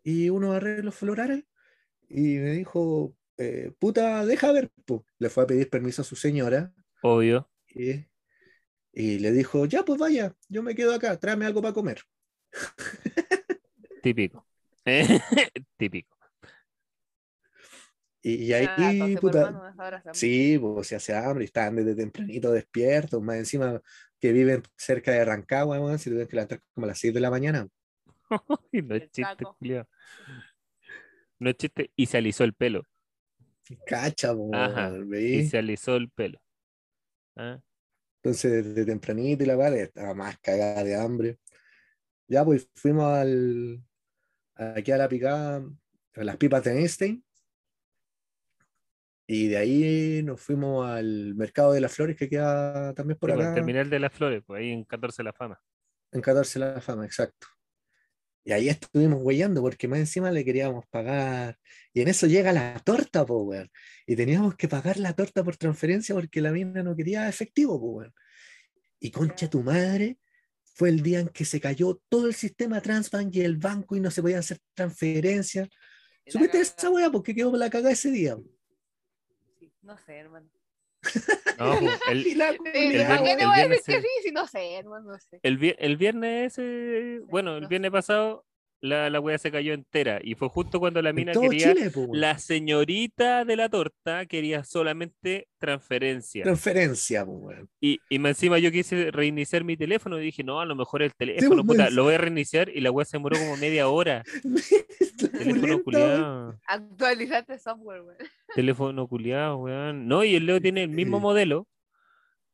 [0.10, 1.44] y unos arreglos florales.
[2.10, 5.02] Y me dijo, eh, puta, deja ver, pues.
[5.20, 7.50] Le fue a pedir permiso a su señora Obvio.
[7.68, 8.06] y,
[8.92, 12.02] y le dijo, ya, pues vaya, yo me quedo acá, tráeme algo para comer.
[14.02, 14.46] Típico.
[15.78, 16.18] Típico.
[18.22, 19.74] Y, y ahí, Ah, puta,
[20.14, 23.82] sí, pues se hace hambre, y estaban desde tempranito despiertos, más encima
[24.20, 27.20] que viven cerca de Rancagua, weón, si tuvieron que levantar como a las 6 de
[27.22, 27.68] la mañana.
[28.72, 29.88] Y no es El chiste, culiao.
[31.40, 31.92] No es chiste.
[31.96, 32.84] Y se alisó el pelo.
[33.86, 36.40] Cacha, Ajá, Y se alisó el pelo.
[37.36, 37.60] ¿Ah?
[38.22, 41.40] Entonces, desde tempranito y la vale estaba más cagada de hambre.
[42.28, 43.82] Ya, pues fuimos al,
[44.56, 45.64] aquí a la picada,
[46.16, 47.24] a las pipas de Einstein.
[49.26, 53.40] Y de ahí nos fuimos al mercado de las flores que queda también por Sí,
[53.40, 53.54] acá.
[53.54, 55.62] Terminal de las Flores, pues ahí en 14 la fama.
[56.12, 57.48] En 14 la fama, exacto.
[58.50, 61.60] Y ahí estuvimos huellando porque más encima le queríamos pagar.
[61.94, 63.70] Y en eso llega la torta, po, weón.
[64.08, 67.86] Y teníamos que pagar la torta por transferencia porque la mina no quería efectivo, po,
[67.86, 68.14] weón.
[69.00, 70.18] Y concha tu madre,
[70.64, 74.00] fue el día en que se cayó todo el sistema Transbank y el banco y
[74.00, 75.70] no se podían hacer transferencias.
[76.26, 77.12] ¿Supiste esa weá?
[77.12, 78.36] Porque quedó la cagada ese día.
[79.60, 80.50] Sí, No sé, hermano.
[81.58, 83.36] No, pues, el, Y la Sí, culiao, ¿Para qué
[85.80, 88.46] el viernes ese, bueno, el viernes pasado,
[88.82, 90.20] la, la wea se cayó entera.
[90.24, 91.74] Y fue justo cuando la mina quería.
[91.74, 92.10] Chile, weón.
[92.20, 96.44] La señorita de la torta quería solamente transferencia.
[96.44, 97.70] transferencia, weón.
[97.82, 101.02] Y, y más encima yo quise reiniciar mi teléfono y dije, no, a lo mejor
[101.02, 103.58] el teléfono, pues, puta, me- lo voy a reiniciar y la weá se demoró como
[103.58, 104.24] media hora.
[105.22, 105.84] La Teléfono weón.
[105.84, 106.60] culiado.
[106.66, 108.16] Actualizarte software, güey.
[108.56, 110.08] Teléfono culiado, weón.
[110.08, 111.68] No, y el Leo tiene el mismo modelo.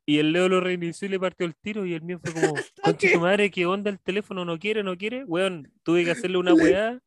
[0.05, 1.85] Y el Leo lo reinició y le partió el tiro.
[1.85, 4.45] Y el mío fue como, concha tu madre, ¿qué onda el teléfono?
[4.45, 4.83] ¿No quiere?
[4.83, 5.23] ¿No quiere?
[5.25, 7.01] Weón, tuve que hacerle una weá,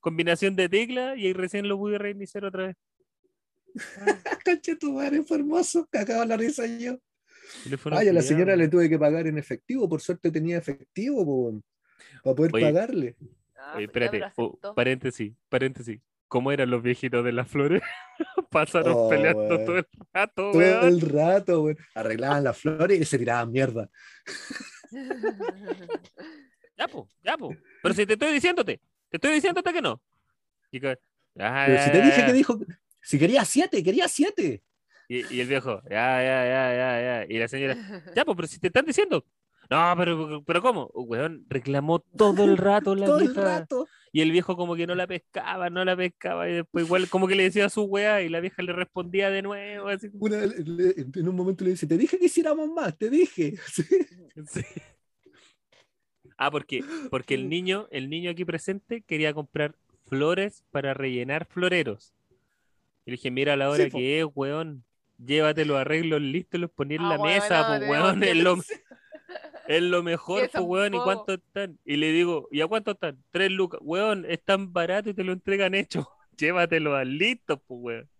[0.00, 2.76] combinación de teclas y ahí recién lo pude reiniciar otra vez.
[4.44, 5.86] Concha tu madre, fue hermoso.
[5.90, 6.98] Cagaba la risa yo.
[7.64, 9.88] Teléfono Ay, a la señora le tuve que pagar en efectivo.
[9.88, 11.62] Por suerte tenía efectivo, po,
[12.22, 13.16] para poder Oye, pagarle.
[13.56, 16.00] Ah, Oye, espérate, oh, paréntesis, paréntesis.
[16.30, 17.82] ¿Cómo eran los viejitos de las flores?
[18.50, 20.84] Pasaron Oh, peleando todo el rato, Todo weón.
[20.86, 21.78] el rato, weón.
[21.94, 23.90] Arreglaban las flores y se tiraban mierda.
[26.76, 27.54] Ya, po, ya, po.
[27.82, 30.00] Pero si te estoy diciéndote, te estoy diciéndote que no.
[30.70, 30.98] Y, que-
[31.38, 32.26] "Ah, Pero si te ya, dije ya".
[32.26, 32.58] que dijo,
[33.02, 34.62] si quería siete, quería siete.
[35.06, 37.26] Y, y el viejo, ya, ya, ya, ya, ya.
[37.28, 37.76] Y la señora,
[38.16, 39.26] ya, pues, pero si te están diciendo.
[39.70, 40.90] No, pero, pero ¿cómo?
[40.94, 43.42] Weón, reclamó todo el rato la Todo el vieja.
[43.44, 43.86] rato.
[44.12, 46.48] Y el viejo como que no la pescaba, no la pescaba.
[46.48, 49.30] Y después igual como que le decía a su weá y la vieja le respondía
[49.30, 49.86] de nuevo.
[49.88, 53.08] Así como- Una- le- en un momento le dice, te dije que hiciéramos más, te
[53.10, 53.54] dije.
[53.72, 53.84] Sí.
[54.48, 54.62] Sí.
[56.36, 59.74] Ah, porque, porque el niño, el niño aquí presente quería comprar
[60.06, 62.14] flores para rellenar floreros.
[63.04, 63.98] Y le dije, mira la hora Sí, po.
[63.98, 64.84] que es, weón.
[65.24, 68.22] Llévate los arreglos listos y los poní en Ah, la mesa, pues weón.
[68.24, 68.56] Es lo,
[69.70, 70.94] es lo mejor, pues weón.
[70.94, 71.78] ¿Y cuánto están?
[71.84, 73.22] Y le digo, ¿y a cuánto están?
[73.30, 73.80] Tres lucas.
[73.84, 76.08] Weón, es tan barato y te lo entregan hecho.
[76.36, 78.10] Llévatelo al listo, pues weón.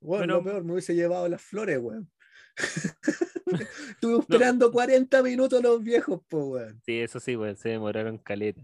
[0.00, 0.34] Bueno, Bueno.
[0.34, 2.10] lo peor, me hubiese llevado las flores, weón.
[3.90, 6.82] Estuve esperando 40 minutos los viejos, pues, weón.
[6.84, 7.56] Sí, eso sí, weón.
[7.56, 8.62] Se demoraron caleta.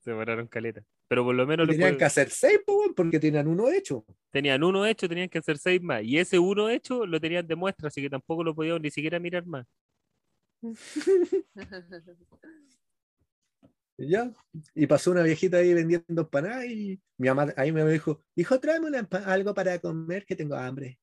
[0.00, 0.82] Se demoraron caleta.
[1.08, 4.04] Pero por lo menos tenían que hacer seis, pues, weón, porque tenían uno hecho.
[4.30, 6.02] tenían uno hecho, tenían que hacer seis más.
[6.02, 9.18] Y ese uno hecho lo tenían de muestra, así que tampoco lo podían ni siquiera
[9.18, 9.66] mirar más.
[13.96, 14.32] Y ya.
[14.74, 18.88] Y pasó una viejita ahí vendiendo empanadas y mi mamá ahí me dijo, hijo, tráeme
[18.88, 20.98] una algo para comer que tengo hambre.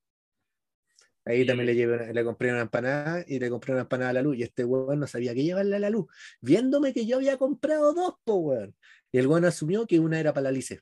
[1.24, 4.10] Ahí también le- le, llevé una- le compré una empanada y le compré una empanada
[4.10, 4.36] a la luz.
[4.36, 6.06] Y este weón no sabía que llevarla a la luz,
[6.42, 8.76] viéndome que yo había comprado dos, po weón.
[9.10, 10.80] Y el weón asumió que una era para la Lice.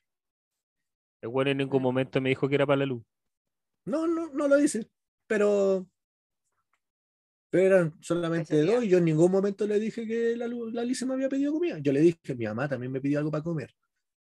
[1.21, 3.03] El bueno en ningún momento me dijo que era para la luz.
[3.85, 4.89] No, no, no lo dice,
[5.27, 5.87] pero,
[7.51, 11.05] pero eran solamente dos y yo en ningún momento le dije que la, la Alicia
[11.05, 11.79] me había pedido comida.
[11.79, 13.75] Yo le dije, mi mamá también me pidió algo para comer.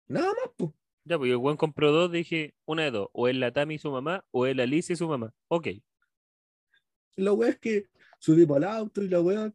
[0.06, 0.70] Nada más, pues.
[1.02, 3.08] Ya, pues el buen compró dos, dije una de dos.
[3.12, 5.34] O es la Tami y su mamá, o es la Alicia y su mamá.
[5.48, 5.68] Ok.
[7.16, 7.88] La weá es que
[8.20, 9.52] subimos al auto y la weá,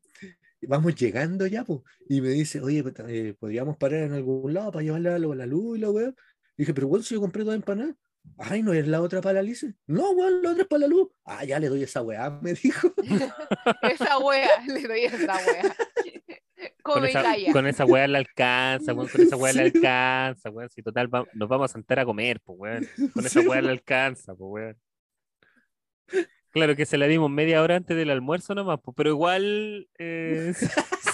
[0.64, 1.80] vamos llegando ya, pues.
[2.10, 5.38] Y me dice, oye, pues, eh, podríamos parar en algún lado para llevarle algo a
[5.38, 6.14] la luz y la weá.
[6.58, 7.96] Dije, pero weón, si yo compré dos empanadas.
[8.38, 9.74] Ay, ¿no es la otra para la Alicia?
[9.88, 11.10] No, weón, la otra es para la luz.
[11.26, 12.94] Ah, ya le doy esa weá, me dijo.
[13.84, 15.76] esa wea, le doy esa wea.
[16.84, 19.08] Con esa, con esa weá le alcanza, weón.
[19.10, 19.78] Con esa weá le Sí.
[19.78, 20.70] alcanza, weón.
[20.70, 22.88] Si total va- nos vamos a sentar a comer, pues weón.
[23.14, 24.76] Con esa Sí, weá le alcanza, pues
[26.12, 26.26] weón.
[26.52, 30.54] Claro que se la dimos media hora antes del almuerzo nomás, pues, pero igual eh,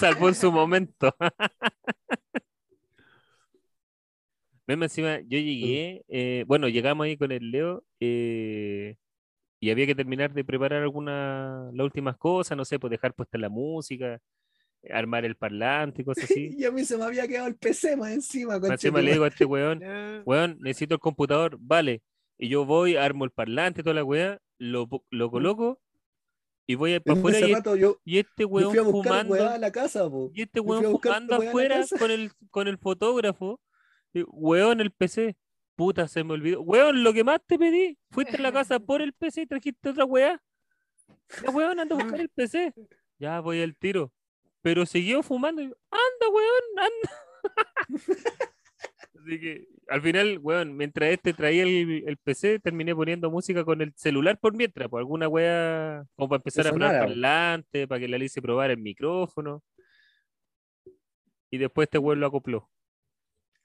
[0.00, 1.14] salvó en su momento.
[4.68, 8.96] Ven, encima, yo llegué, eh, bueno, llegamos ahí con el Leo eh,
[9.60, 13.38] y había que terminar de preparar algunas, las últimas cosas, no sé, pues dejar puesta
[13.38, 14.20] la música,
[14.92, 16.50] armar el parlante y cosas así.
[16.54, 18.58] Y a mí se me había quedado el PC más encima.
[18.58, 20.22] Más encima le digo a este weón, No.
[20.26, 22.02] weón, necesito el computador, vale.
[22.36, 25.80] Y yo voy, armo el parlante, toda la weá, lo, lo coloco
[26.66, 29.32] y voy para En afuera y, rato yo, y este weón a fumando.
[29.32, 30.30] weá a la casa, po.
[30.34, 33.58] Y este weón a fumando a afuera con el, con el fotógrafo.
[34.14, 35.36] Weón, el PC.
[35.76, 36.60] Puta, se me olvidó.
[36.62, 37.96] Weón, lo que más te pedí.
[38.10, 40.40] Fuiste a la casa por el PC y trajiste otra weá.
[41.42, 42.72] Ya, weón, anda a buscar el PC.
[43.18, 44.12] Ya voy al tiro.
[44.62, 45.62] pero siguió fumando.
[45.62, 47.10] anda, weón, anda.
[49.20, 53.80] Así que al final, weón, mientras este traía el, el PC, terminé poniendo música con
[53.82, 56.98] el celular por mientras, por alguna wea, como para empezar Que a sonara.
[57.00, 59.62] parlante, para que la Alice probara el micrófono.
[61.50, 62.70] Y después este weón lo acopló.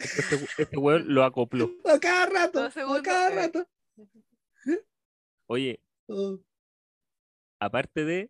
[0.04, 1.72] Este, este weón lo acopló.
[1.86, 3.36] A cada rato, a cada eh.
[3.36, 3.68] rato.
[5.48, 6.38] Oye, Oh.
[7.60, 8.30] aparte de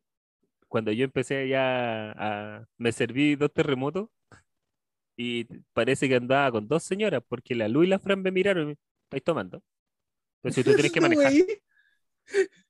[0.67, 4.09] cuando yo empecé ya a, me serví dos terremotos
[5.15, 8.63] y parece que andaba con dos señoras porque la Lu y la Fran me miraron
[8.63, 9.63] y me estáis tomando.
[10.41, 11.31] Pero si tú tienes que manejar,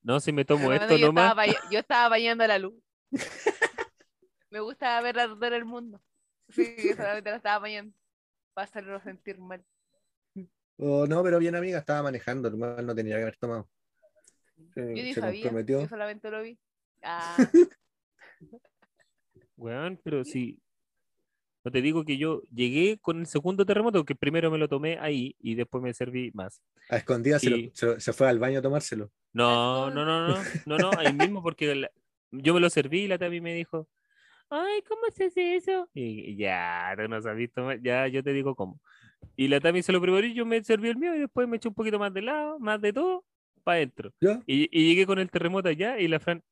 [0.01, 2.73] no, si me tomo Hermano, esto yo, nomás, estaba yo estaba bañando la luz.
[4.49, 5.99] Me gusta ver arder el mundo.
[6.49, 7.97] Sí, yo solamente la estaba bañando.
[8.53, 9.63] Para hacerlo sentir mal.
[10.77, 13.69] Oh, no, pero bien amiga, estaba manejando, hermano, no tenía que haber tomado.
[14.73, 15.43] Se, Yo ni sabía.
[15.43, 15.81] comprometió.
[15.81, 16.57] Yo solamente lo vi.
[17.03, 17.37] Ah,
[19.57, 20.59] weón, pero si
[21.63, 24.97] no te digo que yo llegué con el segundo terremoto, que primero me lo tomé
[24.99, 26.61] ahí y después me serví más.
[26.89, 29.11] A escondidas se, lo- se, se fue al baño a tomárselo.
[29.31, 31.91] No, no, no, no, no, no, ahí mismo porque la-
[32.31, 33.87] yo me lo serví y la Tami me dijo,
[34.53, 35.89] ay, ¿cómo se hace eso?
[35.93, 38.79] Y ya, no sabes tomar, ya yo te digo cómo.
[39.35, 41.57] Y la Tami se lo preparó y yo me serví el mío y después me
[41.57, 43.25] eché un poquito más de lado, más de todo,
[43.63, 44.11] para adentro.
[44.21, 44.41] ¿Ya?
[44.45, 46.43] Y, y llegué con el terremoto allá y la Fran,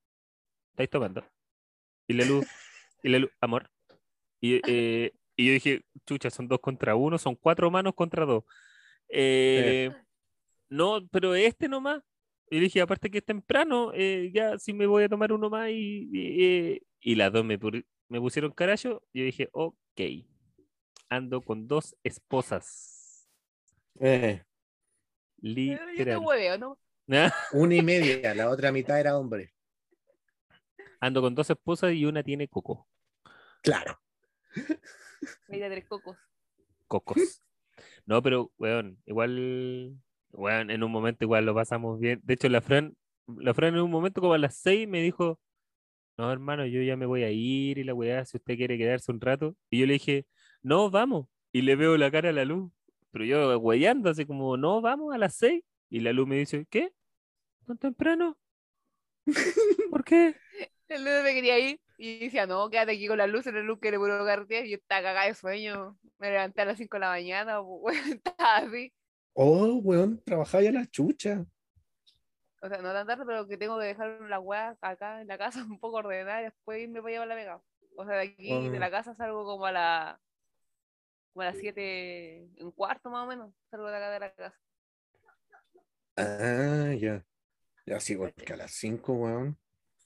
[0.71, 1.23] ¿estáis tomando?
[2.07, 2.47] Y la luz,
[3.03, 3.69] y la luz, amor.
[4.39, 8.43] Y, eh, y yo dije, chucha, son dos contra uno, son cuatro manos contra dos.
[9.09, 9.91] Eh,
[10.69, 12.01] no, pero este nomás.
[12.49, 15.69] Y dije, aparte que es temprano, eh, ya si me voy a tomar uno más
[15.69, 19.75] y, y, las dos me, pu- me pusieron carajo, yo dije, ok,
[21.09, 23.27] ando con dos esposas.
[23.99, 24.43] Eh,
[25.41, 26.17] pero yo te Literal.
[26.19, 26.79] hueveo, ¿no?
[27.53, 29.53] una y media, la otra mitad era hombre.
[30.99, 32.87] Ando con dos esposas y una tiene coco.
[33.61, 33.99] Claro.
[35.47, 36.17] De tres cocos.
[36.87, 37.41] Cocos.
[38.05, 39.97] No, pero, weón, igual,
[40.31, 42.19] weón, en un momento igual lo pasamos bien.
[42.23, 42.95] De hecho, la Fran,
[43.27, 45.39] la Fran en un momento como a las seis me dijo,
[46.17, 49.11] no, hermano, yo ya me voy a ir y la weá, si usted quiere quedarse
[49.11, 49.55] un rato.
[49.69, 50.25] Y yo le dije,
[50.61, 51.27] no, vamos.
[51.51, 52.71] Y le veo la cara a la luz.
[53.11, 55.63] Pero yo weyando, así como, no, vamos a las seis.
[55.89, 56.93] Y la luz me dice, ¿qué?
[57.65, 58.37] ¿Tan temprano?
[59.89, 60.35] ¿Por qué?
[60.87, 63.79] El lunes me quería ir y decía, no, quédate aquí con la luz, la luz
[63.79, 64.65] que le puro carretera.
[64.65, 65.97] Y yo estaba cagada de sueño.
[66.19, 68.93] Me levanté a las 5 de la mañana, pues, estaba así.
[69.33, 71.45] Oh, weón, trabajaba ya la chucha.
[72.61, 75.37] O sea, no tan tarde, pero que tengo que dejar la weá acá en la
[75.37, 77.61] casa un poco ordenada y después irme para allá a la vega.
[77.95, 80.21] O sea, de aquí, de la casa salgo como a la
[81.33, 84.59] como a las 7, un cuarto más o menos, salgo de acá de la casa.
[86.17, 87.25] Ah, ya.
[87.85, 89.57] Ya sí, porque a las 5, weón.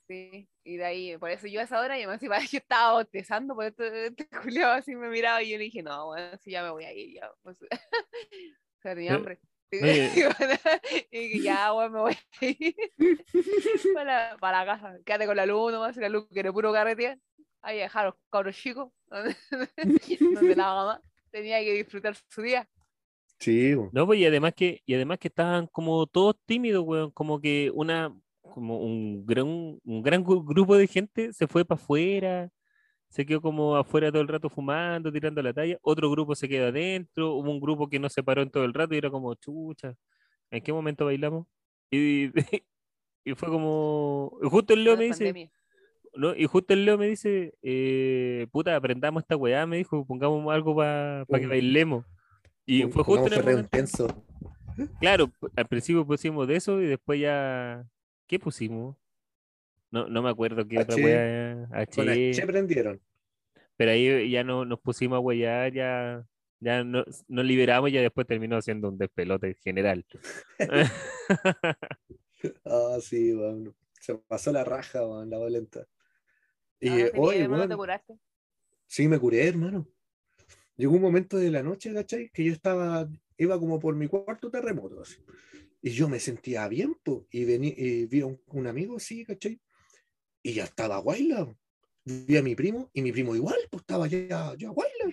[0.08, 2.94] Sí, y de ahí, por eso yo a esa hora, yo me decía, yo estaba
[2.94, 6.52] bostezando, por esto este culiao así me miraba y yo le dije, no, bueno, si
[6.52, 7.32] ya me voy a ir, ya.
[7.42, 9.40] Pues, o sea, tenía Eh,
[11.12, 12.76] y ya, weón, me voy a ir
[13.94, 14.98] para, la- para la casa.
[15.06, 17.18] Quédate con la luz nomás, la luz quiere puro carretear.
[17.62, 19.36] Ahí dejar los cabros chicos, donde,
[20.34, 22.68] donde la mamá tenía que disfrutar su día.
[23.40, 23.76] Sí.
[23.92, 27.72] No, pues y además que, y además que estaban como todos tímidos, weón, como que
[27.74, 32.50] una, como un gran, un gran gru- grupo de gente se fue para afuera,
[33.10, 36.68] se quedó como afuera todo el rato fumando, tirando la talla, otro grupo se quedó
[36.68, 39.34] adentro, hubo un grupo que no se paró en todo el rato y era como,
[39.36, 39.96] chucha,
[40.52, 41.48] ¿en qué momento bailamos?
[41.92, 42.32] Y,
[43.26, 45.52] y fue como, y justo el Leo me dice, pandemia.
[46.16, 50.54] no, y justo el Leo me dice, eh, puta, aprendamos esta weá, me dijo, pongamos
[50.54, 52.06] algo para que Un- bailemos.
[52.66, 54.24] Y fue justo en el momento-.
[55.00, 57.88] Claro, al principio pusimos de eso y después ya.
[58.28, 58.98] ¿Qué pusimos?
[59.96, 61.04] No, no me acuerdo qué otra H.
[61.06, 61.68] wea.
[61.96, 62.30] Con H.
[62.32, 63.02] H prendieron.
[63.78, 66.26] Pero ahí ya no nos pusimos a weyar, ya,
[66.60, 70.06] ya no- nos liberamos y ya después terminó siendo un despelote general.
[72.64, 73.74] Ah, sí, weón.
[74.00, 75.88] Se pasó la raja, weón, la volenta.
[76.80, 78.14] Y Ah, eh, hermano, weón, te curaste.
[78.86, 79.88] sí me curé, hermano.
[80.76, 82.30] Llegó un momento de la noche, ¿cachai?
[82.32, 85.16] Que yo estaba, iba como por mi cuarto terremoto, así.
[85.82, 89.26] Y yo me sentía bien, po, y, vení, y vi a un, un amigo así,
[89.26, 89.60] ¿cachai?
[90.46, 91.52] Y ya estaba guayla.
[92.04, 95.06] Vi a mi primo, y mi primo igual, pues estaba ya, ya guayla.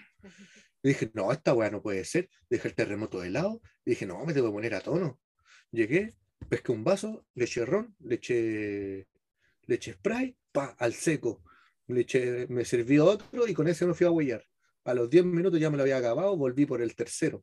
[0.83, 2.29] Dije, no, esta weá no puede ser.
[2.51, 3.62] Dejé el terremoto de lado.
[3.83, 5.18] Y dije, no, me tengo que poner a tono.
[5.71, 6.12] Llegué,
[6.51, 9.09] pesqué un vaso, le eché ron, le eché,
[9.64, 11.42] le spray, pa, al seco.
[11.87, 12.05] Le
[12.51, 14.45] me serví otro y con ese me fui a huellar.
[14.85, 17.42] A los 10 minutos ya me lo había acabado, volví por el tercero.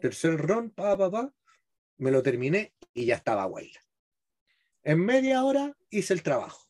[0.00, 1.34] Tercer ron, pa, pa, pa.
[1.96, 3.80] Me lo terminé y ya estaba guayla.
[4.84, 6.63] En media hora hice el trabajo.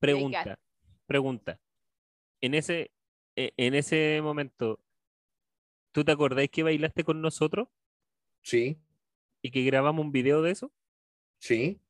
[0.00, 0.58] Pregunta,
[1.06, 1.60] pregunta.
[2.40, 2.92] en ese,
[3.36, 4.80] e- en ese momento,
[5.92, 7.68] ¿tú te acordáis que bailaste con nosotros
[8.42, 8.78] Sí,
[9.42, 10.72] y que grabamos un video de eso?
[11.38, 11.80] sí.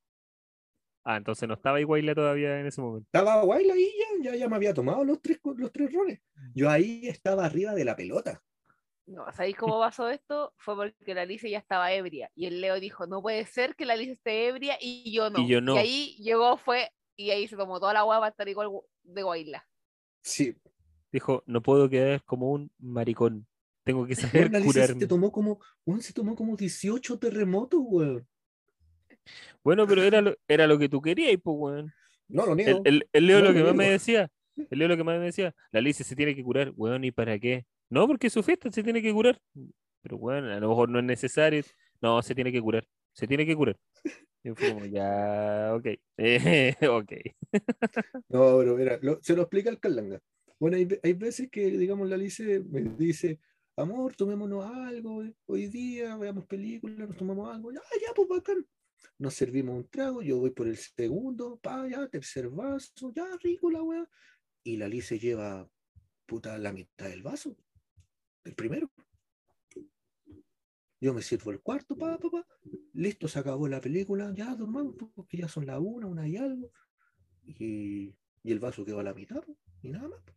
[1.03, 3.07] Ah, entonces no estaba igual todavía en ese momento.
[3.07, 3.91] Estaba guay ahí
[4.23, 6.19] ya, ya, ya me había tomado los tres, los tres roles.
[6.53, 8.43] Yo ahí estaba arriba de la pelota.
[9.07, 10.53] No, ¿sabéis cómo pasó esto?
[10.57, 12.31] Fue porque la Alicia ya estaba ebria.
[12.35, 15.39] Y el Leo dijo, no puede ser que la Alicia esté ebria y yo no.
[15.41, 15.75] Y yo no.
[15.77, 18.69] ahí llegó, fue, y ahí se tomó toda la agua para estar igual
[19.03, 19.67] de Guayla.
[20.21, 20.55] Sí,
[21.11, 23.45] Dijo, no puedo quedar como un maricón.
[23.83, 25.07] Tengo que saber la Alicia se curarme.
[25.07, 28.25] tomó como, weón, se tomó como 18 terremotos, weón.
[29.63, 31.93] Bueno, pero era lo, era lo que tú querías, pues, weón.
[32.27, 32.81] No lo El, niego.
[32.85, 33.93] el- el Leo No lo lo que más me niego.
[33.93, 34.31] decía,
[34.69, 37.11] el Leo lo que más me decía, la Alicia se tiene que curar, weón, ¿y
[37.11, 37.65] para qué?
[37.89, 39.37] No, porque es su fiesta, se tiene que curar.
[40.01, 41.61] Pero weón, a lo mejor no es necesario.
[42.01, 43.77] No, se tiene que curar, se tiene que curar.
[44.43, 45.85] Y fue como, ya, ok,
[46.17, 47.11] eh, ok.
[48.29, 50.19] No, pero mira, se lo explica el Calanga.
[50.59, 53.39] Bueno, hay, hay veces que, digamos, la Alice me dice,
[53.75, 57.71] amor, tomémonos algo eh, hoy día, veamos películas, nos tomamos algo.
[57.71, 58.65] Ya, ya, pues bacán.
[59.17, 63.69] Nos servimos un trago, yo voy por el segundo, pa, ya, tercer vaso, ya, rico
[63.69, 64.09] la weá.
[64.63, 65.69] Y la Alice lleva,
[66.25, 67.55] puta, la mitad del vaso.
[68.43, 68.91] El primero.
[71.01, 72.47] Yo me sirvo el cuarto, pa, pa, pa.
[72.93, 76.71] Listo, se acabó la película, ya, dormamos, porque ya son la una, una y algo.
[77.43, 80.21] Y, y el vaso quedó a la mitad, po, y nada más.
[80.21, 80.33] po.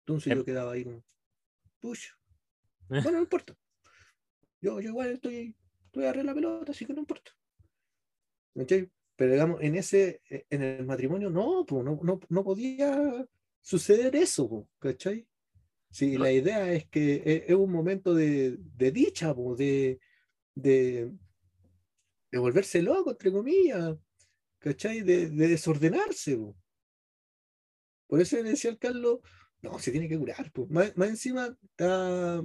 [0.00, 0.38] Entonces Em.
[0.38, 1.04] yo quedaba ahí como,
[1.80, 2.08] push.
[2.88, 3.54] Bueno, no importa.
[4.60, 5.54] Yo, yo igual estoy,
[5.86, 7.32] estoy de la pelota, así que no importa.
[8.54, 8.90] ¿Cachai?
[9.16, 13.28] Pero digamos, en ese, eh, en el matrimonio, no, no, no, no podía
[13.60, 15.26] suceder eso, ¿cachai?
[15.94, 20.00] Sí, la idea es que e- es un momento de, de dicha, po, de,
[20.56, 21.12] de,
[22.32, 23.96] de volverse loco, entre comillas,
[24.58, 25.02] ¿cachai?
[25.02, 26.36] De, de desordenarse.
[26.36, 26.56] po.
[28.08, 29.20] Por eso le decía al Carlos,
[29.62, 30.50] no, se tiene que curar.
[30.50, 30.66] po.
[30.68, 32.42] Más, más encima está-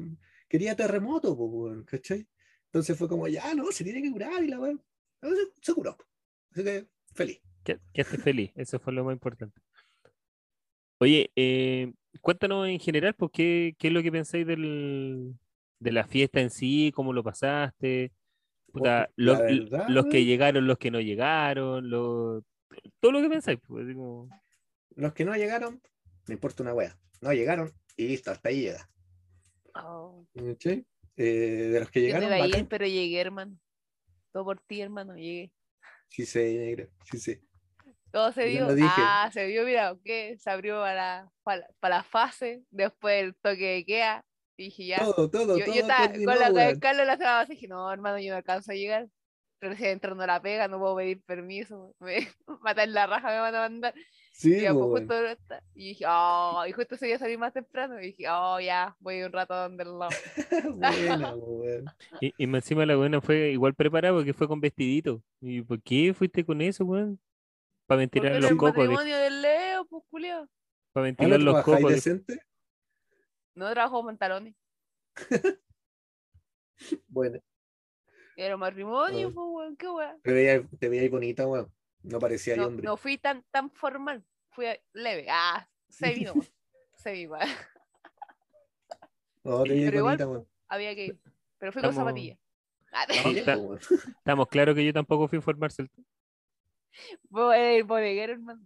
[0.48, 2.28] quería terremoto, po, ¿cachai?
[2.66, 4.80] Entonces fue como, ya, no, se tiene que curar y la weón.
[5.24, 5.98] No, Se, se curó.
[6.52, 7.42] Así que feliz.
[7.64, 9.60] Que, que estés feliz, eso fue lo más importante.
[11.00, 15.36] Oye, eh, cuéntanos en general, pues, ¿qué, qué es lo que pensáis del,
[15.80, 16.92] de la fiesta en sí?
[16.96, 18.12] ¿Cómo lo pasaste?
[18.72, 22.44] Puta, los, la verdad, los que llegaron, los que no llegaron, lo-
[23.00, 23.60] todo lo que pensáis.
[23.68, 24.30] Pues, como-
[24.96, 25.82] Los que no llegaron,
[26.28, 26.98] no importa una wea.
[27.22, 28.90] No llegaron y listo, hasta ahí llega.
[29.76, 30.86] Oh, ¿cachai?
[31.18, 32.68] Eh, de los que yo no llegaron, ir, bacán.
[32.68, 33.58] pero llegué, hermano.
[34.32, 35.52] Todo por ti, hermano, llegué.
[36.10, 37.42] Sí sé, negra, sí sé.
[38.12, 38.68] Todo se dio.
[38.82, 40.38] Ah, se dio, mira, ¿qué?
[40.40, 44.26] Se abrió para, para, para la fase, después el toque de queda.
[44.58, 45.00] Y dije, ya.
[45.00, 45.76] Todo, todo, yo, todo.
[45.76, 48.72] yo estaba con la con Carlos la semana pasada, dije, no, hermano, yo no alcanzo
[48.72, 49.08] a llegar.
[49.62, 51.94] Recién entrando a la pega, no puedo pedir permiso.
[52.00, 52.28] Me
[52.62, 53.94] matan la raja, me van a mandar.
[54.32, 55.14] Sí, Y, pues, po, justo
[55.76, 58.00] y dije, oh, y justo ese día salí más temprano.
[58.00, 60.12] Y dije, oh, ya, voy un rato donde el lado.
[60.76, 61.86] Buena, weón.
[62.22, 65.22] Y, encima la buena fue igual preparada porque fue con vestidito.
[65.42, 67.20] ¿Y por qué fuiste con eso, weón?
[67.90, 70.48] Para Porque ventilar los el cocos, dijo, matrimonio del Leo, pues, culiao.
[70.94, 71.92] para ¿Ah, ventilar no los cocos.
[71.92, 72.40] decente?
[73.56, 74.56] No trabajo pantalones.
[77.08, 77.40] Bueno,
[78.38, 79.32] Era matrimonio, Ah.
[79.34, 80.22] pues, weón, qué weón.
[80.22, 81.70] te veías, te veías bonita, weón.
[82.04, 82.86] No parecía No, hombre.
[82.86, 85.26] no fui tan, tan formal, fui leve.
[85.30, 86.34] Ah, se vino,
[86.96, 87.36] se vino.
[89.44, 90.48] No, te igual- bonita, weón.
[90.70, 91.20] Había que ir.
[91.58, 92.38] Pero fui con Estamos- zapatillas.
[92.94, 93.06] Ah,
[93.58, 93.80] weón.
[94.18, 95.86] Estamos claros que yo tampoco fui a informarse.
[97.32, 98.62] Eres el bodeguero, hermano.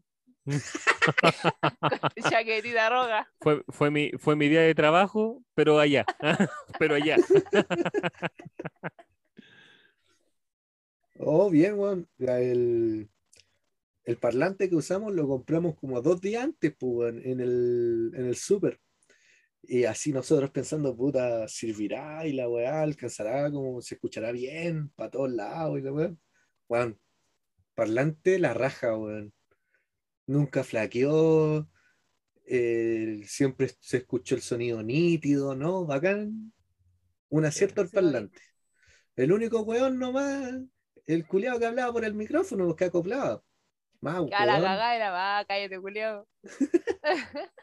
[0.46, 3.30] con chaquetita roja.
[3.40, 6.06] Fue, fue, mi, fue mi día de trabajo, pero allá.
[6.80, 7.18] pero allá.
[11.26, 12.10] Oh, bien, weón.
[12.18, 13.08] El,
[14.04, 18.36] el parlante que usamos lo compramos como dos días antes, pues, en el, en el
[18.36, 18.82] súper.
[19.62, 25.12] Y así nosotros pensando, puta, servirá y la weá alcanzará, como se escuchará bien para
[25.12, 26.16] todos lados y la weá.
[26.68, 27.00] Weón,
[27.76, 29.34] parlante la raja, weón.
[30.26, 31.68] Nunca flaqueó,
[32.46, 35.86] eh, siempre se escuchó el sonido nítido, ¿no?
[35.86, 36.54] Bacán.
[37.30, 38.40] Un acierto al parlante.
[39.16, 40.54] El único weón nomás,
[41.06, 43.42] el culeado que hablaba por el micrófono, que acoplaba.
[44.02, 46.28] Más Que a la cagada era, va, cállate, culiao.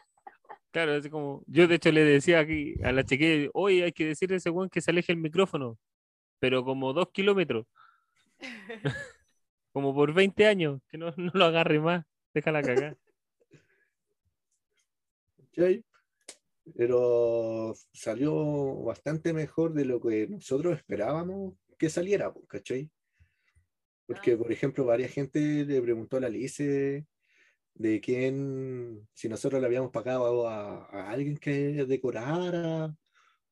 [0.71, 1.43] Claro, así como.
[1.47, 4.49] Yo de hecho le decía aquí a la chiquilla, oye, hay que decirle a ese
[4.49, 5.77] weón que se aleje el micrófono.
[6.39, 7.65] Pero como dos kilómetros.
[9.71, 12.05] como por 20 años, que no, no lo agarre más.
[12.33, 12.97] Déjala cagar.
[15.37, 15.83] ¿cachai?
[16.75, 22.89] Pero salió bastante mejor de lo que nosotros esperábamos que saliera, pues, ¿cachai?
[24.05, 24.37] Porque, Ah.
[24.37, 27.05] por ejemplo, varias gente le preguntó a la Alice
[27.73, 32.95] de quién, si nosotros le habíamos pagado a, a alguien que decorara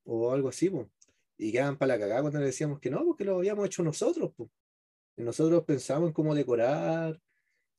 [0.03, 0.89] o algo así, po.
[1.37, 4.31] y quedaban para la cagada cuando le decíamos que no, porque lo habíamos hecho nosotros.
[4.35, 4.51] po.
[5.19, 7.19] Y nosotros pensamos en cómo decorar,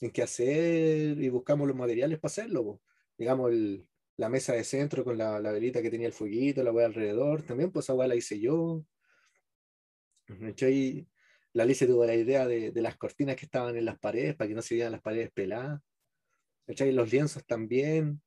[0.02, 2.62] en qué hacer y buscamos los materiales para hacerlo.
[2.64, 2.82] po.
[3.16, 3.86] Digamos, el-
[4.18, 7.42] la mesa de centro con la, la velita que tenía el fueguito, la weá alrededor,
[7.42, 8.84] también pues esa weá la hice yo.
[10.26, 11.08] ¿Cachai?
[11.54, 14.46] La Alice tuvo la idea de, de las cortinas que estaban en las paredes para
[14.48, 15.80] que no se vieran las paredes peladas.
[16.66, 16.92] ¿Cachai?
[16.92, 18.20] Los lienzos también.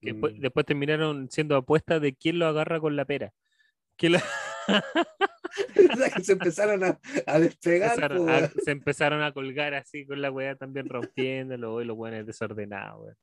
[0.00, 0.40] Que después, Mm.
[0.40, 3.34] después terminaron siendo apuestas de quién lo agarra con la pera.
[3.96, 4.24] ¿Quién lo- que
[6.22, 7.94] se empezaron a, a despegar.
[7.94, 12.26] empezaron a- se empezaron a colgar así con la weá también rompiéndolo y los weones
[12.26, 13.16] desordenados.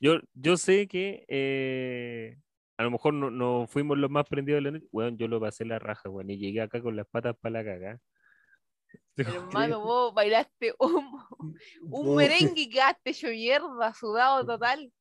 [0.00, 2.36] Yo, yo sé que eh,
[2.76, 4.88] a lo mejor no, no fuimos los más prendidos de la noche.
[4.90, 7.64] Weón, yo lo pasé la raja, weón, y llegué acá con las patas para la
[7.64, 7.98] cagá.
[9.16, 11.06] Hermano, vos bailaste un,
[11.82, 14.92] un Vos- merengue y quedaste hecho mierda, sudado total.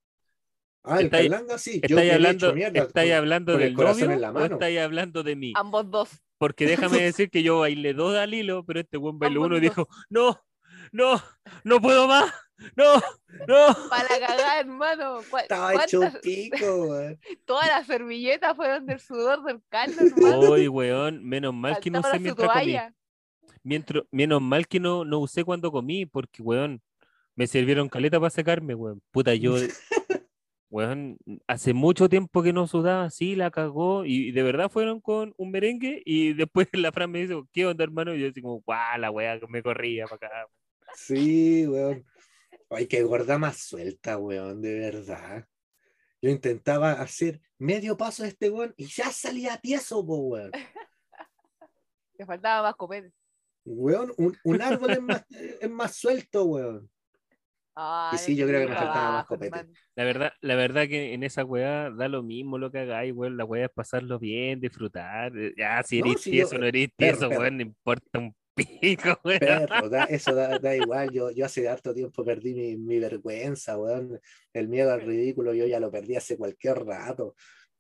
[0.84, 1.74] Ah, el Estáis- sí.
[1.74, 4.22] Yo ¿Estáis quedé hablando, hecho mierda estáis con- hablando con el del corazón novio en
[4.22, 4.56] la o mano.
[4.56, 5.54] estáis hablando de mí?
[5.56, 6.10] Ambos dos.
[6.38, 9.60] Porque déjame decir que yo bailé dos al hilo, pero este buen bailó uno y
[9.60, 10.42] dijo, no,
[10.92, 11.22] no,
[11.64, 12.34] no puedo más,
[12.76, 12.96] no,
[13.48, 13.90] no.
[13.90, 15.20] Para cagar, hermano.
[15.30, 17.20] ¿Cuá- Estaba hecho un pico, weón.
[17.46, 20.52] Todas las servilletas fueron del sudor del Carlos, hermano.
[20.52, 22.78] Uy, weón, menos mal que no usé mientras comí.
[23.64, 26.82] Mientras, menos mal que no, no usé cuando comí, porque, weón,
[27.36, 29.02] me sirvieron caleta para secarme, weón.
[29.12, 29.56] Puta, yo,
[30.72, 31.18] weón,
[31.48, 35.52] hace mucho tiempo que no sudaba así, la cagó, y de verdad fueron con un
[35.52, 38.16] merengue, y después la Fran me dice, ¿qué onda, hermano?
[38.16, 40.48] Y yo así como, guau, la weá que me corría para acá.
[40.96, 42.06] Sí, weón.
[42.70, 45.46] Ay, qué gorda más suelta, weón, de verdad.
[46.22, 50.52] Yo intentaba hacer medio paso de este weón y ya salía tieso, po, weón.
[52.18, 53.12] Te faltaba más comer.
[53.66, 56.90] Weón, un, un árbol es más, es más suelto, weón.
[57.76, 59.66] Ah, Y sí, no yo creo que me faltaba más copete.
[59.96, 63.38] La verdad, la verdad que en esa weá da lo mismo lo que hagáis, weón.
[63.38, 65.38] La weá es pasarlo bien, disfrutar.
[65.38, 67.42] eh, Ya, si No, eres si tieso yo- no eres perro, tieso, perro.
[67.42, 69.40] weón, no importa un pico, weón.
[69.40, 71.12] Perro, da- eso da, da igual.
[71.12, 74.20] Yo, yo hace harto tiempo perdí mi, mi vergüenza, weón.
[74.54, 77.36] El miedo al ridículo, yo ya lo perdí hace cualquier rato.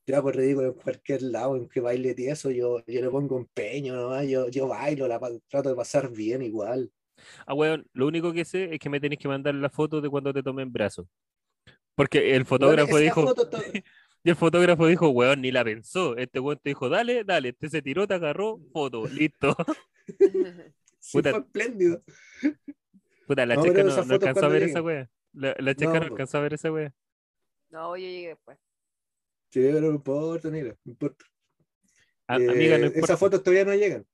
[0.06, 3.38] Yo hago el ridículo en cualquier lado, en que baile tieso, yo, yo le pongo
[3.38, 6.92] empeño, nomás, yo, yo bailo, la, trato de pasar bien igual.
[7.46, 10.10] Ah, weón, lo único que sé es que me tenéis que mandar la foto de
[10.10, 11.08] cuando te tomé en brazo.
[11.96, 13.26] Porque el fotógrafo Weón, dijo,
[14.24, 16.16] y el fotógrafo dijo, weón, ni la pensó.
[16.18, 17.50] Este weón te dijo, dale, dale.
[17.50, 19.56] Este se tiró, te agarró, foto, listo.
[21.00, 21.32] sí Puta.
[21.32, 22.04] fue espléndido.
[23.28, 25.10] Puta, la No, checa no, no alcanzó a ver esa wea.
[25.34, 26.94] La, la checa No, no alcanzó a ver esa wea.
[27.70, 28.58] No, yo llegué después.
[29.54, 31.26] Sí, pero no importa, negra, no importa.
[32.28, 33.06] A- Eh, amiga, no importa.
[33.06, 34.06] Esas fotos todavía no llegan.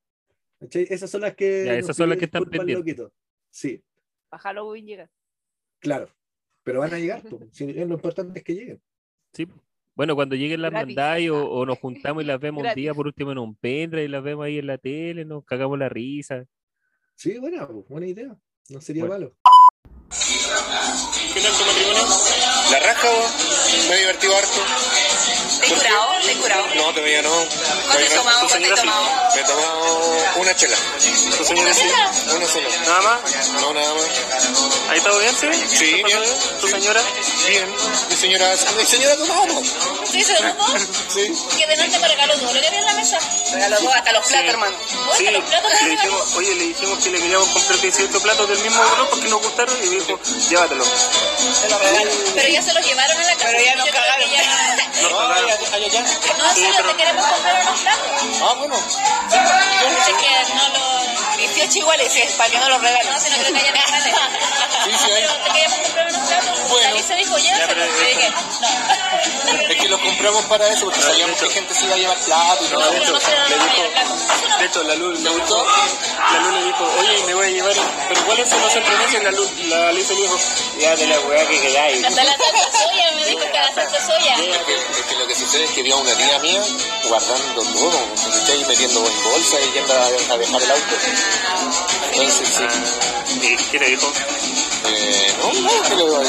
[0.60, 0.88] ¿Cachai?
[0.90, 1.64] Esas son las que.
[1.66, 3.08] Ya, esas son las que están pendientes.
[3.52, 3.84] Sí,
[4.30, 5.10] Para Halloween llega.
[5.80, 6.10] claro.
[6.64, 7.22] Pero van a llegar.
[7.54, 8.82] Sí, lo importante es que lleguen.
[9.34, 9.48] Sí.
[9.96, 13.08] Bueno, cuando lleguen las mandáis o, o nos juntamos y las vemos un día por
[13.08, 16.46] último en un pendrive y las vemos ahí en la tele, nos cagamos la risa.
[17.16, 18.36] Sí, buena, buena idea.
[18.70, 19.14] No sería Bueno.
[19.16, 19.38] malo.
[20.12, 22.04] ¿Qué tal tu matrimonio?
[22.72, 23.32] La raja, weón.
[23.90, 24.60] Me he divertido harto.
[25.98, 26.20] ¿Te he curado?
[26.22, 26.66] ¿Te he curado?
[26.76, 27.30] No, todavía no.
[27.30, 28.42] ¿Cuánto has tomado?
[28.42, 28.86] Tu ¿Cuánto señora has sí.
[28.88, 29.08] tomado?
[29.36, 30.78] Me he tomado una chela.
[31.38, 31.84] ¿Tu señora sí?
[32.36, 32.70] Una sola.
[32.86, 33.50] ¿Nada más?
[33.62, 34.04] No, nada más.
[34.90, 35.48] ¿Ahí todo bien, sí?
[35.76, 36.24] Sí, bien.
[36.62, 37.02] ¿Tu señora?
[37.48, 37.76] Bien.
[38.10, 39.62] Mi señora, mi señora tomado, ¿no?
[40.10, 40.68] ¿Sí, se tomó?
[41.14, 41.32] Sí.
[41.58, 43.20] Que de noche me regaló todo lo que había en la mesa.
[43.54, 44.78] Regaló todo, hasta los platos, hermano.
[44.78, 48.82] Los platos le dijimos, oye, le dijimos que le queríamos comprar 18 platos del mismo
[48.84, 50.20] color porque nos gustaron y dijo,
[50.50, 50.86] llévatelo.
[50.86, 52.12] Se los regaló.
[52.36, 53.48] Pero ya se los llevaron a la casa.
[53.48, 54.30] Pero ya nos cagaron.
[55.02, 56.02] No, allá,
[56.38, 58.12] No, sí, te queremos comprar unos platos.
[58.44, 58.76] Ah, bueno.
[58.76, 61.17] Es que no lo...
[61.38, 63.14] 18 iguales, sí, para que no los regalen.
[63.14, 63.72] No, si no creo que haya
[64.04, 64.14] regales.
[64.86, 65.24] Sí, sí, hay.
[65.24, 66.60] Pero te queríamos comprar unos platos.
[66.70, 66.90] Bueno.
[66.90, 67.36] La Lisa dijo,
[67.68, 68.38] pero le dije, no.
[69.70, 72.64] Es que los compramos para eso, porque sabíamos que gente se iba a llevar plato
[72.66, 74.60] y todo no se Le van a dijo, platos.
[74.60, 75.66] de hecho, la luz le gustó.
[75.66, 77.74] La luz le dijo, oye, me voy a llevar,
[78.10, 79.24] pero ¿cuál es no siempre meses?
[79.24, 80.40] La luz, la Lisa le dijo,
[80.80, 82.06] ya de la weá que quedáis.
[82.06, 84.36] Hasta la salsa soya, me dijo que la salsa soya.
[84.36, 86.62] Es que, es que lo que sucede es que vi a una tía mía
[87.08, 88.66] guardando todo, ¿cachai?
[88.66, 90.96] Metiendo en bolsa y yendo a, a dejar el auto.
[92.12, 93.40] Entonces, sí.
[93.42, 94.12] ¿Y qué le dijo?
[94.90, 96.24] Eh, no, no.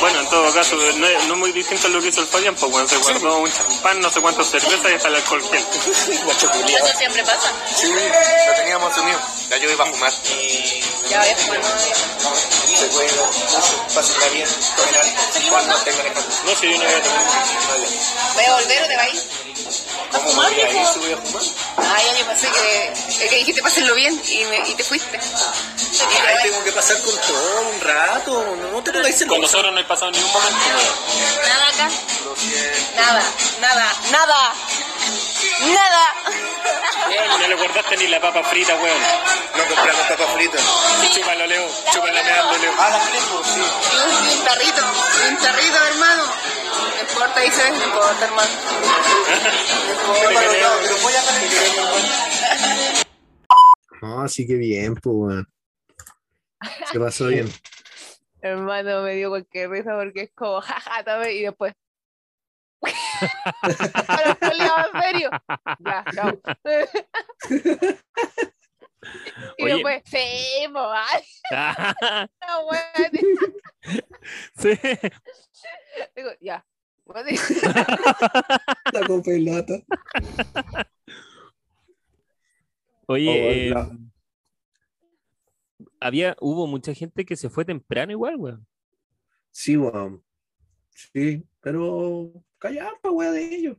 [0.00, 2.26] Bueno, en todo caso, no es, no es muy distinto a lo que hizo el
[2.26, 5.42] Fabián, pues bueno, se guardó un champán, no sé cuántas cervezas y hasta el alcohol
[5.50, 5.62] gel.
[5.62, 7.52] Eso siempre pasa.
[7.76, 9.18] Sí, lo teníamos asumido.
[9.50, 10.12] Ya yo iba a fumar.
[11.08, 11.60] Ya voy a fumar.
[11.62, 13.10] Se puede,
[13.94, 14.48] pasarla bien,
[15.50, 16.28] manejando.
[16.44, 17.22] No sé, yo no voy a tomar.
[18.34, 20.92] ¿Voy a volver o te va a fumar, voy a ir dijo?
[20.92, 21.42] si voy a fumar?
[21.76, 25.18] Ah, ya yo pensé que, que dijiste pásenlo bien y, me, y te fuiste.
[25.18, 28.56] Ay, tengo que pasar con todo un rato.
[28.56, 29.40] No, no te pongáis Con celoso.
[29.42, 30.58] nosotros no hay pasado ni un momento.
[31.48, 31.88] Nada acá.
[32.24, 32.96] Lo siento.
[32.96, 33.22] Nada,
[33.60, 34.54] nada, nada.
[35.60, 36.14] Nada.
[37.38, 39.00] No le guardaste ni la papa frita, weón.
[39.56, 40.62] No compramos papas fritas.
[41.14, 41.68] Chúpalo, Leo.
[41.92, 42.72] Chúpala, meando, Leo.
[42.78, 43.60] Ah, las tengo, sí.
[43.60, 44.82] Y un, tarrito,
[45.28, 46.24] un tarrito, hermano.
[46.24, 48.50] No importa, dice, no importa, hermano.
[49.86, 50.28] No importa.
[50.82, 51.22] Pero voy a.
[54.00, 55.51] No, así que bien, pues, weón.
[56.90, 57.48] Se pasó bien.
[58.42, 61.72] Hermano, me dio cualquier risa porque es como, jaja, también, y después.
[63.62, 64.48] Pero en
[65.02, 65.30] serio.
[65.78, 66.40] Ya, chao.
[69.58, 69.74] y Oye.
[69.74, 71.22] después, sí, po, ay,
[72.48, 73.12] no, weón.
[74.56, 74.70] sí.
[76.16, 76.64] Digo, ya.
[77.04, 77.28] Bueno,
[78.92, 79.74] La copelata.
[83.06, 83.32] Oye, Oh,
[83.82, 83.88] eh,
[86.02, 88.66] había, hubo mucha gente que se fue temprano igual, weón.
[89.50, 90.22] Sí, weón.
[90.90, 93.76] Sí, pero callar pa' weá de ellos.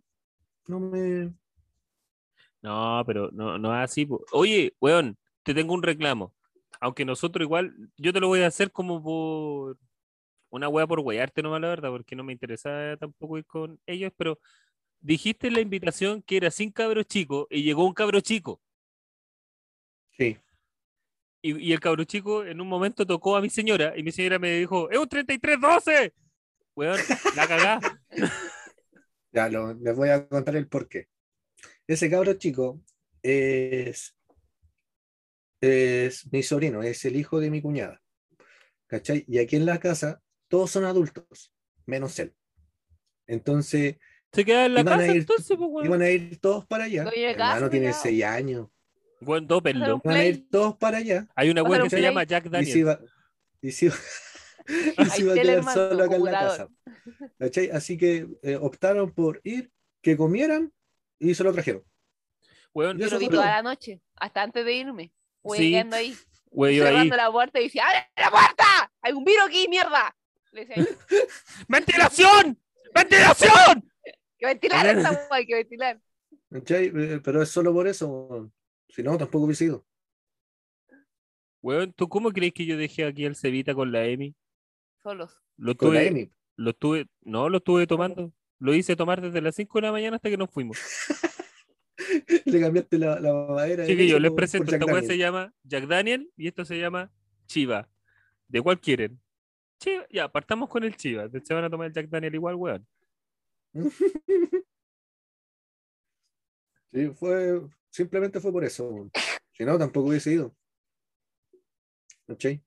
[0.67, 1.33] No me.
[2.61, 4.05] No, pero no, no es así.
[4.05, 4.23] po.
[4.31, 6.33] Oye, weón, te tengo un reclamo.
[6.79, 9.77] Aunque nosotros igual, yo te lo voy a hacer como por
[10.49, 14.11] una wea por weyarte nomás, la verdad, porque no me interesa tampoco ir con ellos,
[14.15, 14.39] pero
[15.01, 18.61] dijiste en la invitación que era sin cabros chicos y llegó un cabro chico.
[20.11, 20.37] Sí.
[21.45, 24.39] Y, y el cabro chico en un momento tocó a mi señora y mi señora
[24.39, 26.13] me dijo, es un 3312.
[26.75, 26.99] Weón,
[27.35, 27.79] la cagá.
[29.35, 31.07] Ya, lo- les voy a contar el porqué.
[31.87, 32.79] Ese cabro chico
[33.23, 34.15] es,
[35.59, 37.99] es mi sobrino, es el hijo de mi cuñada.
[38.85, 39.25] ¿Cachai?
[39.27, 41.51] Y aquí en la casa todos son adultos,
[41.87, 42.35] menos él.
[43.25, 43.95] Entonces,
[44.31, 45.85] Se queda en la Iban a casa ir- entonces, pues, weón.
[45.87, 47.03] iban a ir todos para allá.
[47.05, 48.03] De Hermano casa, tiene cuidado.
[48.03, 48.67] seis años.
[49.25, 50.01] Weón, dópenlo.
[50.03, 51.27] Van a ir todos para allá.
[51.35, 52.99] Hay una Pásalo que se llama Jack Y iba,
[53.61, 53.95] y se iba
[54.97, 56.67] a quedar solo acá en la casa.
[57.39, 57.69] ¿Cachai?
[57.71, 59.71] Así que eh, optaron por ir,
[60.01, 60.71] que comieran
[61.19, 61.83] y se lo trajeron.
[62.73, 65.03] Weón, Yo lo vi toda la noche, hasta antes de irme.
[65.03, 65.11] Sí.
[65.43, 66.15] Hueveando ahí,
[66.51, 66.77] yo ahí.
[66.79, 68.91] cerrando la puerta y decía, ¡abre la puerta!
[69.01, 70.15] ¡Hay un virus aquí, mierda!
[70.51, 70.85] Le decía
[71.67, 72.57] ¡Ventilación!
[72.93, 73.89] ¡Ventilación!
[74.37, 76.01] que ventilar esta hueá, hay que ventilar.
[76.51, 76.91] ¿Cachai?
[76.93, 78.51] Eh, Pero es solo por eso.
[78.93, 79.83] Si no, tampoco hubiese ido.
[81.63, 84.35] Weón, ¿tú cómo crees que yo dejé aquí al Cevita con la Emi?
[85.01, 85.41] Solos.
[85.57, 86.31] Lo Con la tuve, Emi.
[86.57, 88.31] lo estuve, no, lo estuve tomando.
[88.59, 90.77] Lo hice tomar desde las 5 de la mañana hasta que nos fuimos.
[92.45, 93.83] Le cambiaste la, la madera.
[93.83, 97.11] Así que yo les presento, esta weá se llama Jack Daniel y esto se llama
[97.47, 97.89] Chiva.
[98.47, 99.19] ¿De cuál quieren?
[99.79, 101.27] Chiva, ya, partamos con el Chiva.
[101.43, 102.87] Se van a tomar el Jack Daniel igual, weón.
[106.93, 107.59] Sí, fue,
[107.93, 109.09] simplemente fue por eso.
[109.51, 110.55] Si no, tampoco hubiese ido.
[112.27, 112.63] ¿Cachai?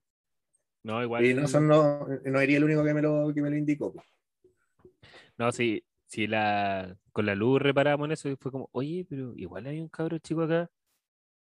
[0.83, 1.25] No, igual.
[1.25, 3.93] Y no, son, no, no sería el único que me lo, que me lo indicó.
[5.37, 9.33] No, sí, sí, la, con la luz reparamos en eso y fue como, oye, pero
[9.35, 10.69] igual hay un cabro chico acá.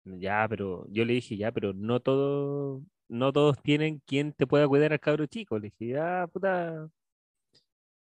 [0.05, 4.68] Ya, pero yo le dije, ya, pero no todos, no todos tienen quien te pueda
[4.68, 5.59] cuidar al cabro chico.
[5.59, 6.89] Le dije, ya, puta.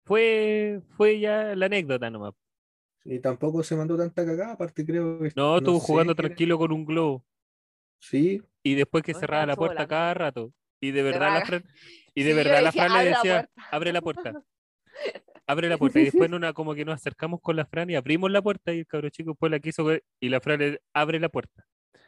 [0.06, 2.36] Fue, fue ya la anécdota nomás.
[3.06, 5.32] Y tampoco se mandó tanta cagada, aparte creo que...
[5.36, 7.24] No, estuvo jugando tranquilo con un globo.
[8.00, 9.90] Sí, Y después que No, cerraba la puerta volando.
[9.90, 10.54] cada rato.
[10.82, 11.46] Y de verdad la.
[11.46, 11.64] Fran,
[12.14, 13.70] y de Sí, verdad la Fran le "Abre la decía, puerta".
[13.72, 14.44] abre la puerta.
[15.48, 16.00] Abre la puerta.
[16.00, 18.80] Y después una como que nos acercamos con la Fran y abrimos la puerta y
[18.80, 21.64] el cabro chico después la quiso ver, y la Fran le abre la puerta.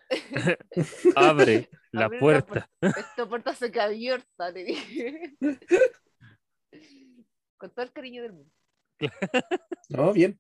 [1.15, 2.69] abre la Abre la puerta.
[2.81, 5.35] Esta puerta se queda abierta, le dije.
[7.57, 8.51] Con todo el cariño del mundo.
[9.89, 10.39] no, bien.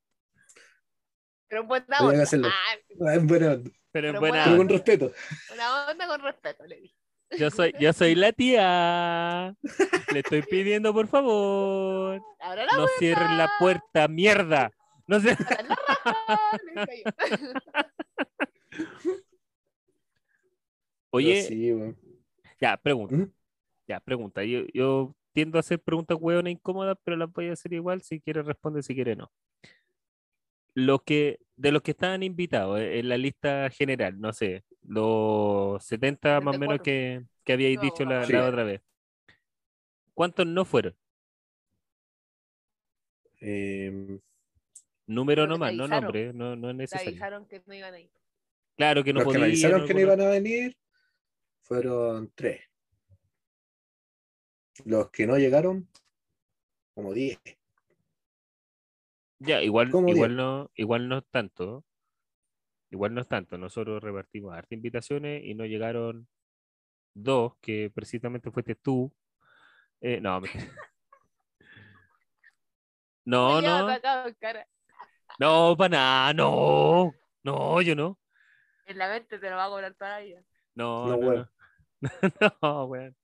[1.47, 2.23] Pero en buena onda.
[2.23, 2.47] hacerlo.
[2.49, 3.27] Ah, Ah, Pero en
[3.91, 4.73] Pero buena buena pero con onda.
[4.73, 5.11] respeto.
[5.53, 6.95] una onda con respeto, le dije.
[7.37, 9.53] Yo soy, yo soy la tía.
[10.13, 12.21] Le estoy pidiendo por favor.
[12.39, 14.71] Abra la No cierren la puerta, mierda.
[15.07, 15.35] No se...
[21.09, 21.71] Oye, sí,
[22.59, 23.15] ya, pregunta.
[23.15, 23.31] ¿Mm?
[23.87, 24.43] Ya, pregunta.
[24.43, 28.01] Yo, yo tiendo a hacer preguntas hueonas incómodas, pero las voy a hacer igual.
[28.01, 29.31] Si quiere responde, si quiere no.
[30.79, 35.83] Los que, de los que estaban invitados eh, en la lista general, no sé, los
[35.83, 36.83] 70 más o menos 74.
[36.83, 38.33] que, que habíais No, dicho la, Sí.
[38.33, 38.81] la otra vez.
[40.13, 40.95] ¿Cuántos no fueron?
[43.41, 44.19] Eh,
[45.07, 47.09] Número nomás, no nombre, no, no es necesario.
[47.09, 48.11] avisaron que no iban a ir.
[48.75, 50.77] Claro que no los que avisaron que no iban a venir
[51.63, 52.61] fueron tres.
[54.85, 55.89] Los que no llegaron,
[56.93, 57.39] como diez.
[59.39, 61.85] Ya, igual, ¿Cómo igual no, igual no es tanto.
[62.89, 63.57] Igual no es tanto.
[63.57, 66.27] Nosotros repartimos hartas invitaciones y no llegaron
[67.13, 69.13] dos, que precisamente fuiste tú.
[70.01, 70.41] Eh, no,
[73.25, 73.87] no, no,
[75.39, 77.13] no, para nada, no,
[77.43, 78.19] no, yo no.
[78.85, 80.41] En la mente te lo va a cobrar toda la vida.
[80.75, 81.35] No, No, no, weón.
[81.35, 81.49] no.
[82.61, 83.15] No, weón.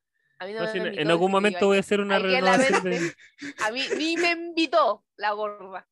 [0.71, 3.13] Si en, en algún momento voy a hacer una renovación de...
[3.63, 5.87] A mí ni me invitó la gorda.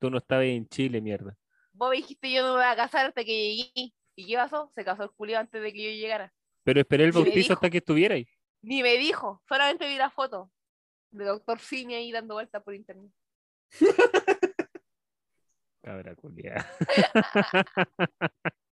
[0.00, 1.36] Tú no estabas en Chile, mierda.
[1.72, 3.92] Vos dijiste yo no me voy a casar hasta que llegué.
[4.16, 4.72] ¿Y qué pasó?
[4.74, 6.32] Se casó el culio antes de que yo llegara.
[6.64, 8.26] Pero esperé el Ni bautizo hasta que estuviera ahí.
[8.62, 10.50] Ni me dijo, solamente vi la foto
[11.10, 13.10] de doctor Simi ahí dando vueltas por internet.
[15.82, 16.66] Cabra culiá.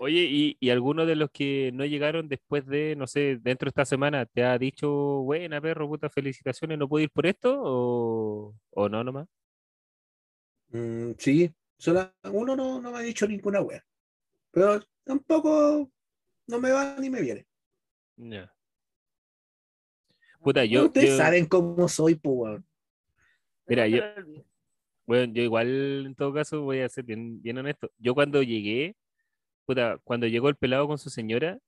[0.00, 3.70] Oye, ¿y, y alguno de los que no llegaron después de, no sé, dentro de
[3.70, 4.90] esta semana, te ha dicho,
[5.22, 7.60] buena perro, puta, felicitaciones, ¿no puedo ir por esto?
[7.62, 9.26] ¿O, o no nomás?
[10.70, 13.84] Mm, sí, sola, uno no, no me ha dicho ninguna wea.
[14.50, 15.90] Pero tampoco
[16.46, 17.46] no me va ni me viene.
[18.16, 18.52] Ya.
[20.40, 22.66] Puta, yo, Ustedes yo- saben cómo soy, pues, weón.
[23.66, 24.44] Mira, No yo-.
[25.06, 27.90] Bueno, yo igual, en todo caso, voy a ser bien, bien honesto.
[27.98, 28.96] Yo cuando llegué,
[29.66, 31.58] puta, cuando llegó el pelado con su señora,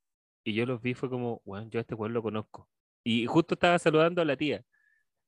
[0.44, 2.68] y yo los vi, fue como, bueno, yo a este weón lo conozco.
[3.04, 4.64] Y justo estaba saludando a la tía.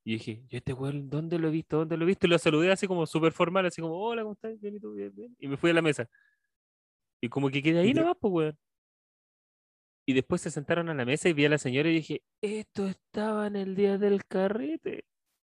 [0.04, 1.78] Y dije, yo este weón, ¿dónde lo he visto?
[1.78, 2.26] ¿Dónde lo he visto?
[2.26, 4.58] Y lo saludé así como súper formal, así como, hola, ¿cómo estás?
[4.60, 4.92] Bien, ¿y tú?
[4.92, 5.36] Bien, bien.
[5.38, 6.08] Y me fui a la mesa.
[7.20, 8.58] Y como que quedé ahí nomás, pues, weón.
[10.06, 12.86] Y después se sentaron a la mesa y vi a la señora y dije, esto
[12.86, 15.04] estaba en el día del carrete.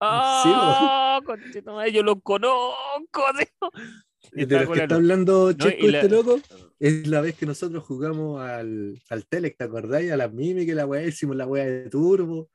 [0.01, 1.21] ¡Ah!
[1.25, 3.23] conchetumare, yo lo conozco.
[4.33, 6.41] De los que la está hablando No, Checo la- este loco,
[6.79, 10.11] es la vez que nosotros jugamos al, al Telec, ¿te acordáis?
[10.11, 12.51] A las Mimi, que la weá hicimos la weá de turbo.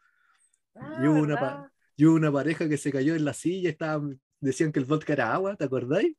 [0.76, 1.72] Ah, y hubo una ¿verdad?
[1.96, 5.14] Y hubo una pareja que se cayó en la silla, estaban, decían que el vodka
[5.14, 6.16] era agua, ¿te acordáis?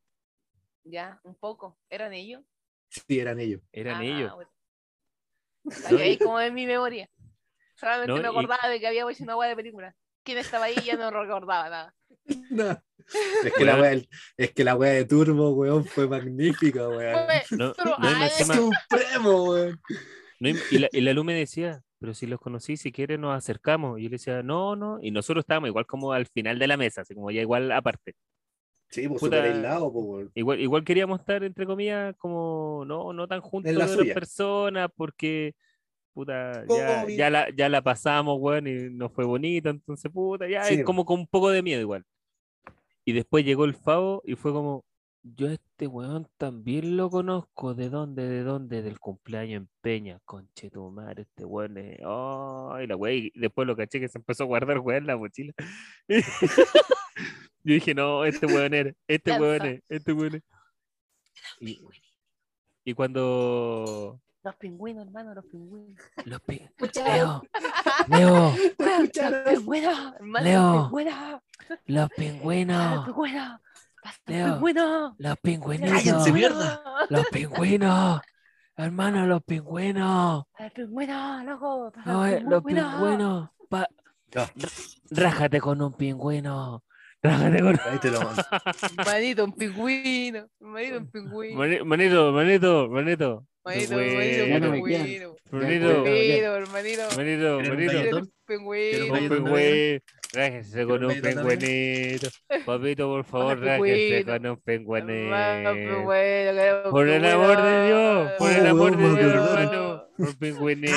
[0.85, 1.79] Ya, un poco.
[1.89, 2.43] ¿Eran ellos?
[2.89, 3.61] Sí, eran ellos.
[3.73, 4.35] Eran Ah, ellos.
[4.35, 4.51] bueno.
[5.91, 7.09] No, ahí y- como en mi memoria.
[7.77, 9.97] Solamente No, me y- acordaba de que había hecho una hueá de película.
[10.23, 10.77] ¿Quién estaba ahí?
[10.85, 11.95] Ya no recordaba nada.
[12.51, 12.71] No.
[13.45, 17.27] Es, que la del- es que la weá de turbo, weón, fue magnífica, weón.
[17.53, 19.81] No, no, encima- Supremo, weón.
[20.39, 23.37] No, y, la, y la Lu me decía, pero si los conocí, si quieres nos
[23.37, 23.99] acercamos.
[23.99, 24.99] Y yo le decía, no, no.
[25.03, 28.15] Y nosotros estábamos igual como al final de la mesa, así como ya igual aparte.
[28.91, 29.43] Sí, pues Puta.
[29.43, 30.31] aislado, pues, weón.
[30.35, 35.55] Igual, igual queríamos estar, entre comillas, como no, no tan juntos las personas, porque
[36.13, 40.65] puta, ya, ya, la, ya la pasamos, weón, y no fue bonito, entonces, puta, ya
[40.65, 40.75] Sí.
[40.75, 42.05] es como con un poco de miedo igual.
[43.05, 44.85] Y después llegó el Favo y fue como,
[45.23, 48.27] yo a este weón también lo conozco, ¿de dónde?
[48.29, 48.83] ¿De dónde?
[48.83, 53.67] Del cumpleaños en Peña, conche tu madre, este weón es, ay, la wey, y después
[53.67, 55.53] lo caché que se empezó a guardar weón en la mochila.
[57.63, 60.43] Yo dije, no, este weón era, este weón es, este weón es.
[61.61, 61.83] Y,
[62.85, 66.01] y cuando Los pingüinos, hermano, los pingüinos.
[66.25, 67.43] los pi- Escucha, Leo,
[68.09, 70.73] Leo, Los pingüinos, hermano, Leo.
[70.73, 71.41] los pingüinos.
[71.69, 73.61] los Los pingüinos, pingüinos.
[74.27, 75.15] Leo.
[75.19, 75.91] Los pingüinos.
[75.93, 76.83] Cállense, mierda.
[77.11, 78.21] los pingüinos,
[78.77, 81.93] hermano, los pingüinos, Los pingüinos, loco.
[82.07, 83.89] no, eh, los pingüinos, pa-
[85.11, 86.83] rájate con un pingüino,
[87.23, 88.43] rájate con ahí te lo mando.
[89.05, 90.47] Manito, un pingüino.
[90.61, 91.59] Manito, un pingüino.
[91.59, 94.13] Mani- manito, manito, manito, Manito, Bueno.
[94.15, 95.15] manito, Ya un no me quedan.
[95.15, 95.39] pingüino.
[95.51, 97.03] manito, Pingüino, hermanito.
[97.17, 98.23] manito, ¿Quieres un manito, galletón?
[98.23, 100.01] Un pingüino.
[100.33, 102.29] rájese con un pingüinito,
[102.65, 106.11] papito, por favor, rájese con un pingüinito.
[106.91, 109.59] Por el amor de Dios, por el Oh, amor de me Dios, acordaron.
[109.59, 110.05] hermano.
[110.19, 110.95] Un pingüinito.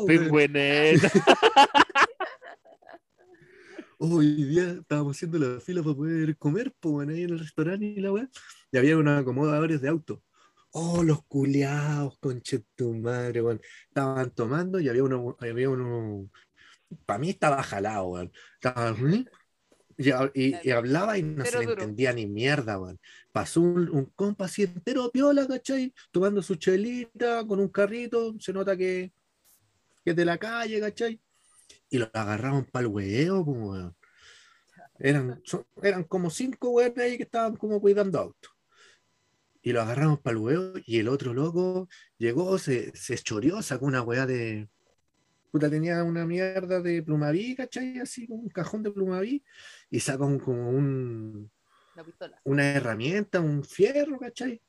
[0.00, 1.08] Un pingüinito.
[3.98, 7.86] Hoy día estábamos haciendo la fila para poder comer, pues, bueno, ahí en el restaurante
[7.86, 8.28] y la weá.
[8.72, 10.22] Y había unos acomodadores de auto.
[10.76, 13.60] Oh, los culiados, conche tu madre, weón.
[13.88, 16.28] Estaban tomando y había uno, había uno.
[17.06, 18.32] Para mí estaba jalado, weón.
[18.54, 19.24] Estaba, ¿mm?
[19.98, 21.72] y, ha- y- y hablaba y no se le duro.
[21.82, 22.98] entendía ni mierda, weón.
[23.30, 25.94] Pasó un, un compa así entero piola, ¿cachai?
[26.10, 29.12] Tomando su chelita con un carrito, se nota que,
[30.04, 31.20] que es de la calle, ¿cachai?
[31.88, 33.96] Y lo agarraron para el huevo, weón.
[34.98, 38.50] Eran, son- eran como cinco weones ahí que estaban como cuidando autos.
[39.66, 41.88] Y lo agarramos para el huevo y el otro loco
[42.18, 44.68] llegó, se, se choreó, sacó una weá de...
[45.50, 47.98] Puta, tenía una mierda de plumaví, ¿cachai?
[47.98, 49.42] Así como un cajón de plumaví
[49.88, 51.50] y sacó un- como un,
[51.96, 52.38] La pistola.
[52.44, 54.60] una herramienta, un fierro, ¿cachai?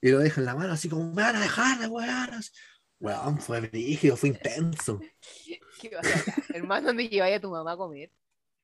[0.00, 2.52] Y lo deja en la mano así como, me van a dejar de weonas.
[2.98, 5.00] Weón, fue brígido, fue intenso.
[5.80, 6.44] ¿Qué vas a hablar?
[6.54, 8.10] Hermano, ¿dónde lleváis a tu mamá a comer?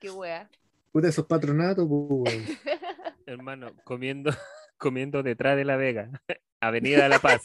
[0.01, 0.51] Qué wea.
[0.91, 2.45] Puta, esos patronatos, pues, weón.
[3.27, 4.33] Hermano, comiendo,
[4.79, 6.11] comiendo detrás de La Vega,
[6.61, 7.43] Avenida de La Paz,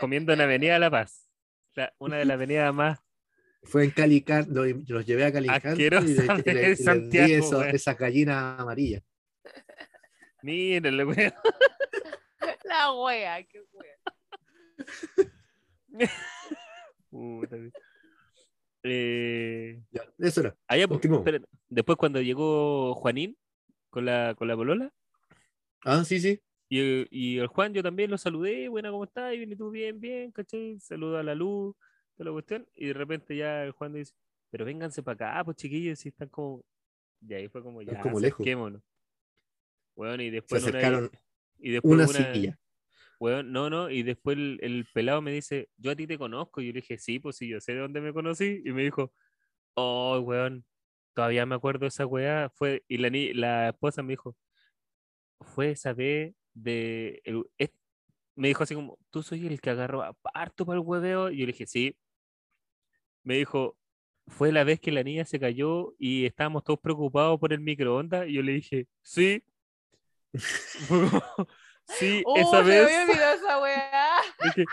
[0.00, 1.28] comiendo en Avenida de La Paz,
[1.74, 3.00] la- una de las avenidas más
[3.64, 9.02] Fue en Calicar, lo- los llevé a Calicar y les di eso- esas gallinas amarillas.
[10.42, 11.32] Mírenle, weón.
[12.64, 13.98] La wea, qué wea.
[17.10, 17.56] Puta.
[18.84, 20.56] Eh, Ya, eso era.
[20.68, 21.00] ah, ya, pues.
[21.68, 23.36] Después cuando llegó Juanín
[23.90, 24.92] con la, con la polola,
[25.84, 26.40] Ah, sí, sí.
[26.68, 29.34] Y, el- y el Juan yo también lo saludé, buena, ¿cómo estás?
[29.34, 30.78] Y tú bien, bien, ¿cachai?
[30.80, 31.76] Saluda a la luz,
[32.16, 34.14] toda la cuestión, y de repente ya el Juan dice,
[34.50, 36.64] pero vénganse para acá, pues chiquillos, si están como...
[37.20, 38.44] Y ahí fue como, ya, como lejos.
[39.96, 41.10] Bueno, y Se después una- acercaron
[41.58, 42.58] y después una una-.
[43.20, 46.60] Weón, no, no, y después el, el pelado me dice, yo a ti te conozco,
[46.60, 48.84] y yo le dije, sí, pues sí, yo sé de dónde me conocí, y me
[48.84, 49.12] dijo,
[49.74, 50.64] oh, weón,
[51.14, 54.36] todavía me acuerdo de esa weá, fue, y la, la esposa me dijo,
[55.40, 57.70] fue esa vez de, el- es-
[58.34, 61.38] me dijo así como, tú soy el que agarró a parto para el hueveo, y
[61.38, 61.96] yo le dije, sí,
[63.24, 63.76] me dijo,
[64.28, 68.28] fue la vez que la niña se cayó y estábamos todos preocupados por el microondas,
[68.28, 69.42] y yo le dije, sí,
[71.84, 72.90] sí, Oh, esa vez.
[73.08, 74.20] esa.
[74.44, 74.64] Dije,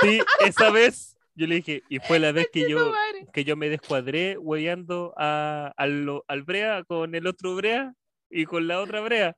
[0.00, 1.14] sí, esa vez.
[1.34, 2.92] Yo le dije, y fue la vez que yo,
[3.32, 7.94] que yo me descuadré hueveando a, lo- al Brea con el otro Brea
[8.28, 9.36] y con la otra Brea.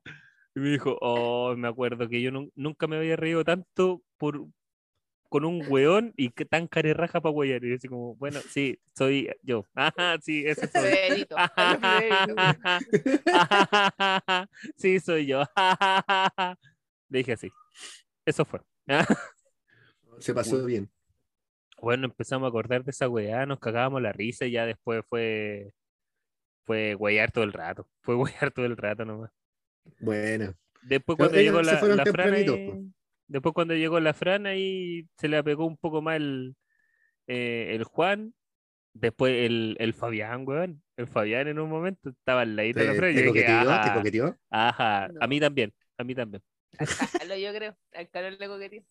[0.55, 4.45] Y me dijo, oh, me acuerdo que yo nun- nunca me había reído tanto por,
[5.29, 7.63] con un weón y que tan carerraja para huevear.
[7.63, 9.65] Y yo así como, bueno, sí, soy yo.
[9.73, 10.81] Ajá, sí, ese soy.
[10.81, 11.35] Frederico.
[14.75, 15.43] sí, soy yo.
[17.09, 17.49] Le dije así.
[18.25, 18.61] Eso fue.
[20.19, 20.89] Se pasó bien.
[21.81, 25.73] Bueno, empezamos a acordar de esa weá, nos cagábamos la risa y ya después fue
[26.65, 27.87] fue huear todo el rato.
[28.01, 29.31] Fue huear todo el rato nomás.
[29.99, 30.53] Bueno.
[30.83, 32.91] Después cuando ellos llegó la, la Fran ahí-
[33.27, 36.55] después cuando llegó la Fran ahí se le apegó un poco más el,
[37.27, 38.33] eh, el Juan,
[38.93, 40.81] después el, el Fabián, weón.
[40.97, 43.15] El Fabián en un momento estaba al ladito de la ¿Te, Fran.
[43.15, 43.63] te coqueteó?
[43.63, 44.37] ¿Te ajá, coqueteó?
[44.49, 46.43] ajá, a mí también, a mí también.
[46.79, 46.87] Al
[47.19, 47.77] Carlos, yo creo.
[47.93, 48.83] Al Carlos le coqueteó.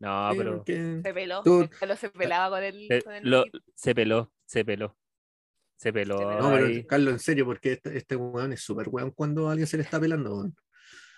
[0.00, 1.42] No, Sí, pero Se peló.
[1.42, 2.86] Tú- El Carlos se pelaba con el.
[2.88, 3.58] se, con el lo- loquito.
[3.74, 4.96] se peló, se peló.
[5.76, 6.18] Se peló.
[6.40, 6.84] No, pero ahí.
[6.84, 10.00] Carlos, en serio, porque este, este weón es súper weón cuando alguien se le está
[10.00, 10.56] pelando, weón.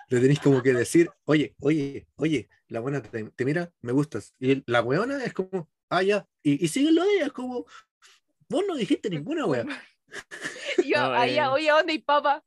[0.09, 4.34] Le tenéis como que decir, oye, oye, oye, la buena te, te mira, me gustas.
[4.38, 6.26] Y la weona es como, ah, ya.
[6.42, 7.66] Y, y siguen lo de ella, es como,
[8.48, 9.64] vos no dijiste ninguna wea.
[10.78, 11.48] Y yo, No, allá, eh.
[11.48, 12.44] oye, ¿dónde hay papa?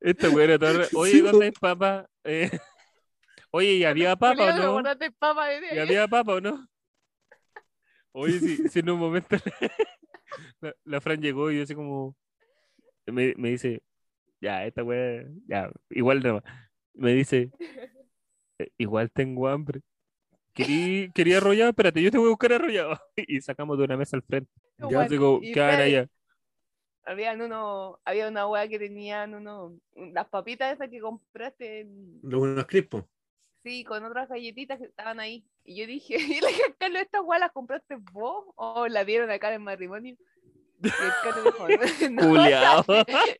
[0.00, 0.88] Esta güera torre.
[0.94, 2.08] Oye, Sí, ¿dónde hay papa?
[2.24, 2.50] Eh,
[3.50, 4.82] Oye, ¿y había papa o ¿me no?
[5.72, 6.68] ¿Y había papa o no?
[8.14, 9.36] Oye, si, si en un momento
[10.60, 12.16] la, la Fran llegó y yo así como
[13.06, 13.82] me, me dice,
[14.40, 16.42] ya, esta wea, ya, igual no.
[16.94, 17.52] Me dice,
[18.58, 19.80] "Eh, igual tengo hambre.
[20.54, 22.98] Querí- quería arrollado, espérate, yo te voy a buscar arrollado.
[23.28, 24.50] Y sacamos de una mesa al frente.
[24.78, 26.08] Ya, Bueno, y ¿qué espérate, allá?
[27.06, 32.42] Habían uno, había una wea que tenían uno, las papitas esas que compraste en- Los
[32.42, 33.04] unos crispos.
[33.64, 35.44] Sí, con otras galletitas que estaban ahí.
[35.64, 39.30] Y yo dije, y le dije, Carlos, ¿estas weas las compraste vos o las dieron
[39.30, 40.16] acá en el matrimonio?
[40.82, 42.84] Y el no, Culeado.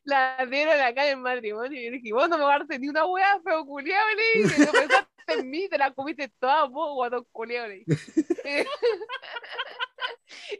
[0.03, 1.79] las dieron acá en el matrimonio.
[1.79, 4.71] Y yo dije, vos no me guardaste ni una wea, feo culiado, le dije, no
[4.71, 8.67] pensaste en mí, te la comiste todas vos, guatón culiado, le dije.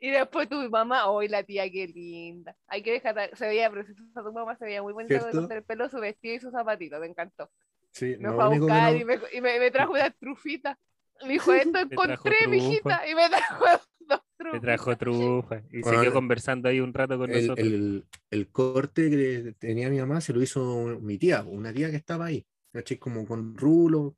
[0.02, 2.56] Y después tu mamá, hoy la tía, qué linda.
[2.68, 5.42] Hay que dejar, se veía preciosa tu mamá, se veía muy bonita ¿Cierto?
[5.42, 7.50] con el pelo, su vestido y sus zapatitos, me encantó.
[7.96, 10.78] Sí, Me fue a buscar no- y, me, y me, me trajo una trufita.
[11.26, 13.08] Me dijo, esto encontré, mijita.
[13.10, 13.64] Y me trajo
[14.02, 14.62] dos Me trufas.
[14.62, 15.64] trajo trufa.
[15.72, 17.66] Y Bueno, siguió conversando ahí un rato con el, nosotros.
[17.66, 21.96] el- el corte que tenía mi mamá se lo hizo mi tía, una tía que
[21.96, 22.98] estaba ahí, ¿cachai?
[22.98, 24.18] Como con rulo.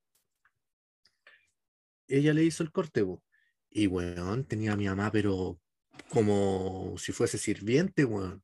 [2.07, 3.21] Ella le hizo el corte, po.
[3.69, 5.59] y weón, tenía a mi mamá, pero
[6.09, 8.41] como si fuese sirviente, weón.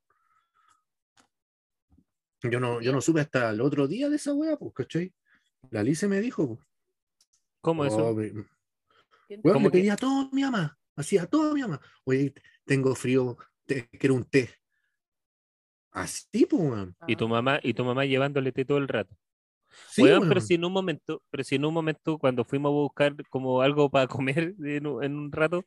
[2.42, 5.12] Yo no, yo no supe hasta el otro día de esa weá, pues, ¿cachai?
[5.70, 6.58] La Alice me dijo.
[7.60, 8.08] ¿Cómo eso?
[8.08, 8.30] Oh, me-
[9.26, 9.78] ¿Quién Weón, ¿Cómo le que?
[9.78, 11.80] pedía todo a mi mamá, hacía todo a mi mamá.
[12.04, 12.34] Oye,
[12.64, 13.36] tengo frío,
[13.66, 14.50] te, quiero un té.
[15.92, 16.96] Así, pues, weón.
[17.06, 19.16] Y tu mamá, y tu mamá llevándole té todo el rato.
[19.88, 22.72] Sí, Weón, pero si en un momento, pero si en un momento cuando fuimos a
[22.74, 25.64] buscar como algo para comer en un, en un rato,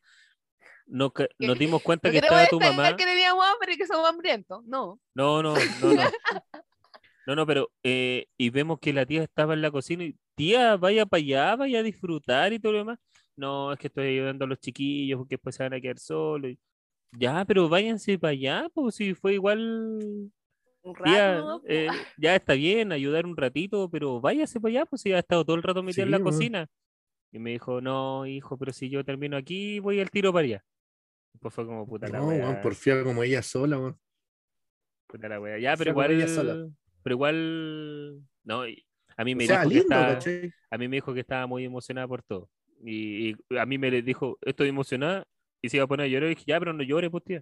[0.85, 2.95] no, ca- nos dimos cuenta No que estaba tu mamá.
[2.95, 4.63] que teníamos hambre y que somos hambrientos.
[4.65, 4.99] No.
[5.13, 6.01] No, no, no, no.
[7.27, 10.77] No, no, pero eh, y vemos que la tía estaba en la cocina y tía,
[10.77, 12.99] vaya para allá, vaya a disfrutar y todo lo demás.
[13.35, 16.51] No, es que estoy ayudando a los chiquillos porque después se van a quedar solos.
[16.51, 16.59] y-
[17.19, 20.31] Ya, pero váyanse para allá, pues si fue igual.
[20.83, 21.61] Un rato, ¿no?
[21.67, 25.43] eh, ya está bien, ayudar un ratito, pero váyase para allá, pues si ha estado
[25.43, 26.31] todo el rato metido en la weón.
[26.31, 26.67] cocina.
[27.33, 30.65] Y me dijo, no, hijo, pero si yo termino aquí, voy al tiro para allá.
[31.41, 33.99] Pues fue como puta la No, wea, weón, porfía como ella sola, weón.
[35.07, 35.59] puta la wea.
[35.59, 36.86] Ya, pero como ella igual, sola.
[37.07, 40.51] Pero igual, no, a mí O me sea, dijo que estaba, ¿cachai?
[40.69, 42.49] a mí me dijo que estaba muy emocionada por todo.
[42.83, 45.25] Y, y a mí me le dijo, estoy emocionada,
[45.61, 47.41] y se iba a poner a llorar, y dije, ya, pero no llores, pues tía.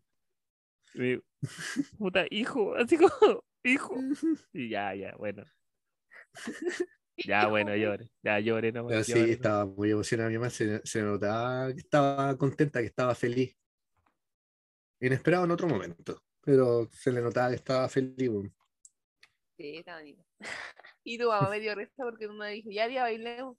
[0.94, 1.24] Y me dijo,
[1.98, 3.96] puta, hijo, así como, hijo.
[4.54, 5.44] Y ya, ya, bueno.
[7.18, 8.12] Ya, bueno, llore.
[8.22, 8.92] Ya llore nomás.
[8.92, 12.88] Pero sí, llore, estaba muy emocionada mi mamá, se, se notaba que estaba contenta, que
[12.88, 13.58] estaba feliz.
[15.00, 18.30] Inesperado en otro momento, pero se le notaba que estaba feliz.
[18.30, 18.54] weón.
[19.58, 20.24] Sí, está bonito.
[21.04, 23.58] Y tu mamá me dio risa porque tu mamá dijo, ya día bailemos.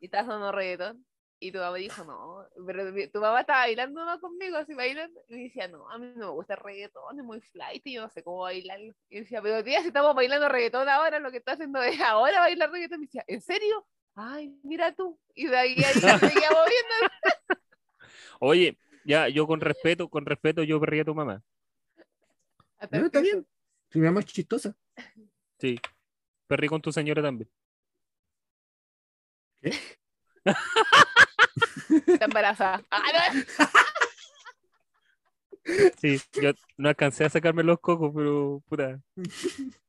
[0.00, 1.04] Y estaba sonando reggaetón.
[1.40, 5.20] Y tu mamá dijo, no, pero tu mamá estaba bailando nomás conmigo, así bailando.
[5.28, 8.02] Y decía, no, a mí no me gusta el reggaetón, es muy flight y yo
[8.02, 8.94] no sé cómo bailarlo.
[9.08, 12.40] Y decía, pero tía, si estamos bailando reggaetón ahora, lo que está haciendo es ahora
[12.40, 13.02] bailar reggaetón.
[13.02, 13.86] Y decía, ¿en serio?
[14.14, 15.18] Ay, mira tú.
[15.34, 16.94] Y de ahí, ahí se seguía moviendo.
[18.40, 21.42] Oye, ya, yo con respeto, con respeto, yo perría a tu mamá.
[22.78, 23.46] Hasta No, está bien.
[23.94, 24.76] Si mi mamá es chistosa.
[25.60, 25.78] Sí.
[26.48, 27.48] Perrí con tu señora también.
[32.08, 32.78] Está embarazada.
[32.78, 32.88] No.
[35.98, 39.00] Sí, yo no alcancé a sacarme los cocos, pero puta.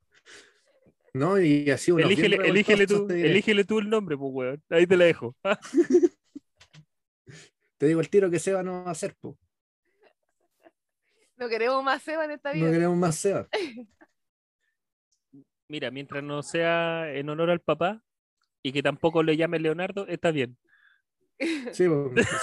[1.12, 3.30] No, y así bien Elígele, elígele, tú, te diré.
[3.30, 4.62] elígele tú el nombre, pues, weón.
[4.68, 5.34] Ahí te la dejo.
[7.78, 9.36] Te digo el tiro que Seba no va a hacer, po.
[11.38, 12.70] No queremos más Seba en esta No vida.
[12.70, 13.48] queremos más Seba.
[15.68, 18.02] Mira, mientras no sea en honor al papá
[18.62, 20.56] y que tampoco le llame Leonardo, está bien.
[21.72, 21.84] Sí,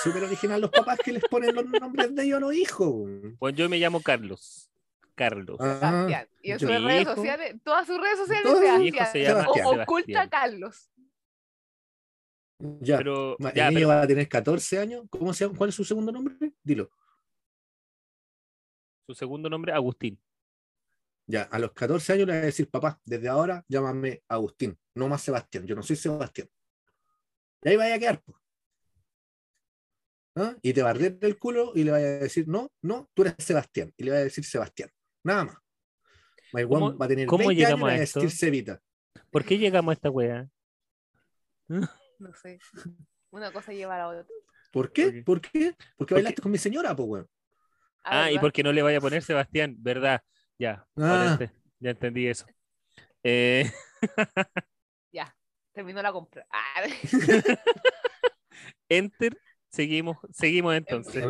[0.04, 3.10] súper original los papás que les ponen los nombres de ellos a los hijos.
[3.40, 4.70] Pues yo me llamo Carlos.
[5.16, 5.58] Carlos.
[5.60, 6.28] Ah, Sebastián.
[6.44, 9.08] Y en sus redes hijo- sociales, todas sus redes sociales, Sebastián.
[9.12, 9.80] se llama Sebastián.
[9.82, 10.30] Oculta.
[10.30, 10.92] Carlos.
[12.82, 12.98] ya.
[12.98, 15.06] Pero, ya, el pero niño va a tener 14 años.
[15.10, 15.58] ¿Cómo se llama?
[15.58, 16.36] ¿Cuál es su segundo nombre?
[16.64, 16.92] Dilo.
[19.08, 20.20] su segundo nombre, Agustín.
[21.26, 25.08] Ya, a los 14 años le voy a decir, papá, desde ahora llámame Agustín, no
[25.08, 25.66] más Sebastián.
[25.66, 26.50] Yo no soy Sebastián.
[27.64, 28.22] Y ahí vaya a quedar.
[30.36, 30.56] ¿Ah?
[30.62, 33.22] Y te va a arder el culo y le vaya a decir, no, no, tú
[33.22, 33.94] eres Sebastián.
[33.98, 34.90] Y le vaya a decir Sebastián.
[35.24, 35.58] Nada más.
[36.54, 38.20] My ¿Cómo- va a tener cómo 20 años y llegamos le a esto?
[38.20, 38.82] decir Cevita.
[39.30, 40.48] ¿Por qué llegamos a esta weá?
[41.68, 42.60] No sé.
[43.32, 44.26] Una cosa lleva a la otra.
[44.72, 45.24] ¿Por qué?
[45.24, 45.50] ¿Por qué?
[45.78, 47.28] Porque Porque- bailaste con mi señora, pues, weón.
[48.04, 48.42] Ah, y ¿verdad?
[48.42, 50.22] porque no le vaya a poner Sebastián, ¿verdad?
[50.60, 51.38] Ya, Ah.
[51.40, 52.46] ente- ya entendí eso.
[53.24, 53.72] Eh,
[55.12, 55.36] Ya,
[55.74, 56.46] terminó la compra.
[56.52, 56.84] Ah,
[58.90, 59.38] enter,
[59.70, 61.24] seguimos, seguimos entonces.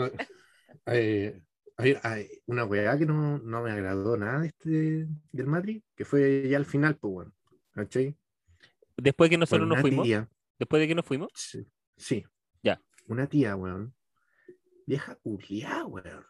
[0.86, 1.42] Eh,
[1.78, 6.06] hay, hay una weá que no, no me agradó nada de este, del Madrid, que
[6.06, 7.34] fue ya al final, pues, weón.
[7.72, 8.16] ¿Cachai?
[8.98, 11.66] Después que nosotros nos fuimos, tía, después de que nos fuimos, Sí.
[11.98, 12.24] sí.
[12.62, 12.80] Ya.
[13.08, 13.94] Una tía, weón.
[14.86, 16.26] Vieja culiá, weón.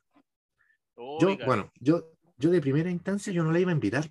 [1.20, 2.12] Yo, bueno, yo,
[2.44, 4.06] yo de primera instancia yo no la iba a invitar,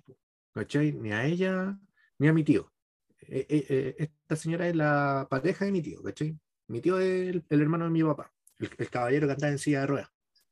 [0.53, 0.91] ¿cachai?
[0.91, 1.77] Ni a ella,
[2.17, 2.73] ni a mi tío.
[3.19, 6.35] Eh, eh, eh, esta señora es la pareja de mi tío, ¿cachai?
[6.67, 9.59] Mi tío es el, el hermano de mi papá, el, el caballero que andaba en
[9.59, 10.09] silla de ruedas,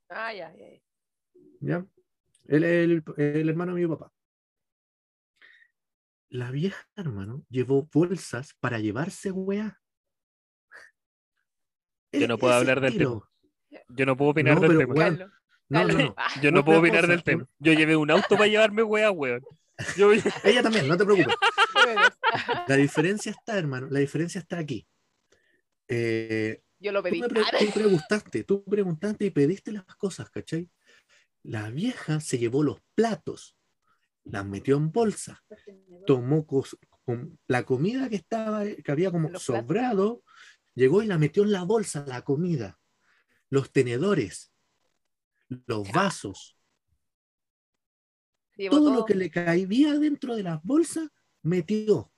[0.09, 0.67] ah, ya, ya.
[1.59, 1.85] ya.
[2.45, 4.13] Él es el, el hermano de mi papá.
[6.29, 9.81] La vieja, hermano, llevó bolsas para llevarse weá.
[12.11, 13.27] Yo no puedo hablar del estilo.
[13.89, 15.40] yo no puedo opinar No, del pero, tema.
[15.71, 16.13] No, no, no.
[16.17, 17.47] Ah, Yo no puedo opinar del tema.
[17.59, 19.41] Yo llevé un auto para llevarme weá, weón.
[19.97, 20.11] Yo,
[20.43, 21.33] Ella también, no te preocupes.
[22.67, 24.85] La diferencia está, hermano, la diferencia está aquí.
[25.87, 27.21] Eh, Yo lo tú, pedí.
[27.21, 30.69] me pre- tú preguntaste, tú preguntaste y pediste las cosas, ¿cachai?
[31.43, 33.57] La vieja se llevó los platos,
[34.23, 35.43] las metió en bolsa,
[36.05, 36.45] tomó
[37.47, 40.23] la comida que estaba, que había como sobrado,
[40.75, 42.79] llegó y la metió en la bolsa, la comida,
[43.49, 44.51] los tenedores,
[45.65, 46.55] los vasos,
[48.69, 48.93] todo todo.
[48.93, 51.09] lo que le caía dentro de las bolsas,
[51.41, 52.11] metió.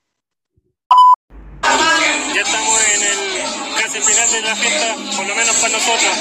[2.34, 6.14] Ya estamos en el casi final de la fiesta, por lo menos para nosotros.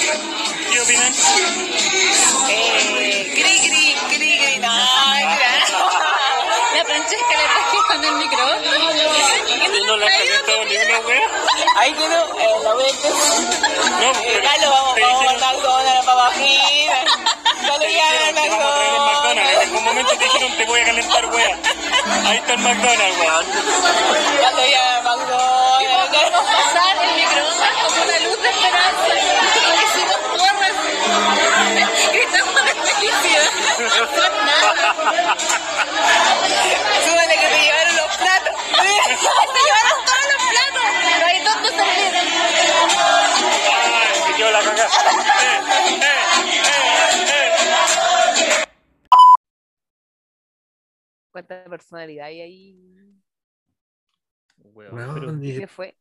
[0.00, 0.12] ¿Qué,
[0.72, 1.12] qué opinan?
[2.50, 5.59] Eh, cri, cri, cri, cri, no.
[6.72, 8.60] La Francesca le traje con el micrófono.
[9.48, 11.28] ¿Y no le has calentado ni una wea?
[11.76, 13.08] Ahí quedó, eh, la vuelta.
[13.08, 16.90] No, pero Carlos, vamos, vamos a McDonald's, papá Gil.
[17.66, 19.50] Solo te ya dijeron que vamos a traer el McDonald's.
[19.50, 21.58] En algún momento te dijeron te voy a calentar wea.
[22.26, 23.46] Ahí está el McDonald's, weón.
[24.40, 24.50] Ya
[25.02, 25.90] McDonald's.
[26.30, 29.12] pasar el microondas como una luz de esperanza.
[29.84, 30.76] Hicimos porras.
[32.12, 33.50] Gritamos de felicidad.
[37.04, 38.54] Súbele que te llevaron los platos.
[38.70, 40.84] Te llevaron todos los platos.
[41.18, 41.60] No hay la.
[41.90, 42.08] Eh,
[46.40, 46.84] eh,
[47.28, 47.48] eh,
[48.38, 48.66] eh.
[51.30, 53.12] ¿Cuánta personalidad hay ahí?
[54.74, 55.96] Pero- y- ¿Qué fue?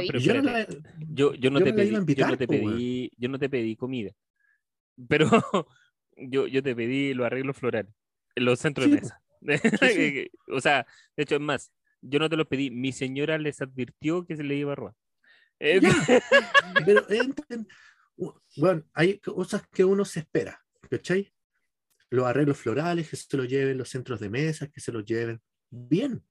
[0.00, 0.06] vi.
[0.08, 0.66] pero yo, no la-
[1.08, 4.10] Yo, yo no yo te pedí, yo no te pedí, yo no te pedí comida.
[5.08, 5.28] Pero
[6.16, 7.92] yo, yo te pedí los arreglos florales
[8.36, 9.22] los centros de Sí, mesa.
[9.92, 10.30] sí.
[10.48, 12.70] o sea, de hecho, es más, yo no te los pedí.
[12.70, 14.94] Mi señora les advirtió que se le iba a robar.
[15.58, 15.80] Eh,
[16.84, 17.06] pero
[18.56, 21.32] bueno, hay cosas que uno se espera, ¿cachai?
[22.10, 25.40] Los arreglos florales, que se los lleven, los centros de mesa, que se los lleven.
[25.70, 26.22] Bien.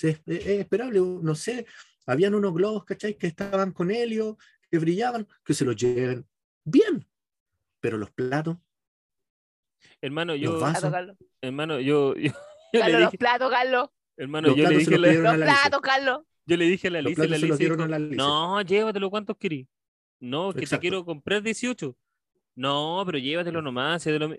[0.00, 1.66] Es, es esperable, no sé,
[2.06, 3.16] habían unos globos, ¿cachai?
[3.16, 4.38] Que estaban con helio,
[4.70, 6.26] que brillaban, que se los lleven.
[6.64, 7.06] Bien.
[7.80, 8.58] Pero los platos,
[10.00, 10.60] hermano, Los yo,
[11.42, 12.32] hermano, yo, yo,
[12.72, 13.88] yo le Carlos, los dije, platos, Carlos.
[14.16, 16.20] hermano, los yo le platos dije, a los la- Los platos, Carlos.
[16.46, 17.88] yo le dije a la Los Alicia, la platos se los Alicia dieron dijo, a
[17.88, 18.16] la Alicia.
[18.16, 19.66] no, llévatelo, ¿cuántos querís?
[20.20, 20.80] No, que te Exacto.
[20.80, 21.96] quiero comprar 18.
[22.56, 24.02] No, pero llévatelo nomás.
[24.02, 24.34] sé de lo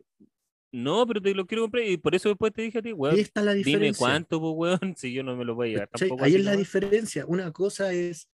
[0.73, 3.15] No, pero te lo quiero comprar y por eso después te dije a ti, weón,
[3.15, 3.97] Ahí está la dime diferencia.
[4.05, 6.23] cuánto, pues, weón, si yo no me lo voy a llevar tampoco.
[6.25, 6.57] Ahí es la nomás.
[6.59, 7.25] diferencia.
[7.25, 8.27] Una cosa es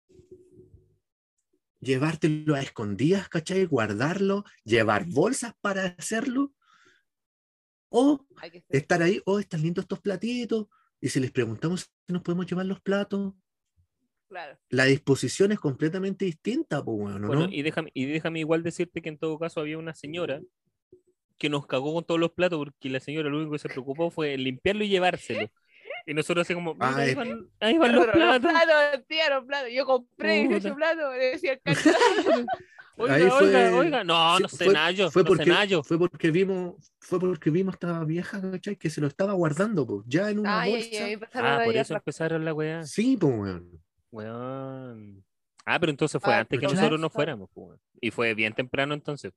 [1.80, 3.66] llevártelo a escondidas, ¿cachai?
[3.66, 6.52] Guardarlo, llevar bolsas para hacerlo.
[7.96, 10.66] O Hay que ser- estar ahí, oh, están lindos estos platitos.
[11.00, 13.34] Y si les preguntamos si nos podemos llevar los platos,
[14.28, 14.58] Claro.
[14.70, 17.28] la disposición es completamente distinta, pues bueno, ¿no?
[17.28, 20.40] Bueno, y déjame, y déjame igual decirte que en todo caso había una señora
[21.38, 24.10] que nos cagó con todos los platos porque la señora lo único que se preocupó
[24.10, 25.48] fue limpiarlo y llevárselo.
[26.06, 28.50] Y nosotros así como, mira, Ah, ahí, van, ahí van los Pero los platos.
[28.62, 29.68] platos, tía, los platos.
[29.72, 30.74] Yo compré 18 Puta.
[30.74, 32.46] platos, le decía el.
[32.96, 34.04] Oiga, Ahí oiga, fue- oiga.
[34.04, 37.50] No, Sí, no sé fue- nada yo, fue no porque, fue porque vimos, fue porque
[37.50, 38.76] vimos a esta vieja, ¿cachai?
[38.76, 41.04] Que se lo estaba guardando, pues, ya en una Ay, bolsa.
[41.04, 42.84] ay, Ah, por eso empezaron la weá.
[42.84, 43.82] Sí, pues, weón.
[44.12, 45.24] Weón.
[45.66, 47.48] Ah, pero entonces fue Ah, antes que nosotros nos fuéramos.
[47.52, 47.80] pues, weón.
[48.00, 49.32] Y fue bien temprano entonces.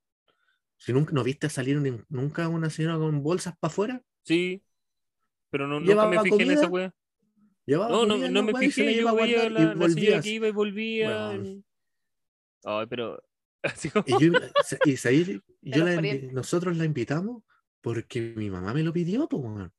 [0.76, 4.62] Si nunca no viste salir ni- nunca una señora con bolsas para afuera, Sí.
[5.50, 6.94] Pero no, nunca me ¿Llevaba fijé en esa weá.
[7.64, 8.94] llevaba No, no, comida no me fijé.
[9.00, 11.30] Yo a veía la, la señora que iba y volvía.
[12.64, 13.22] Ay, pero.
[13.62, 14.32] Así como- Y, yo,
[14.84, 16.00] y ahí yo la
[16.32, 17.42] nosotros la invitamos
[17.80, 19.70] porque mi mamá me lo pidió, pues,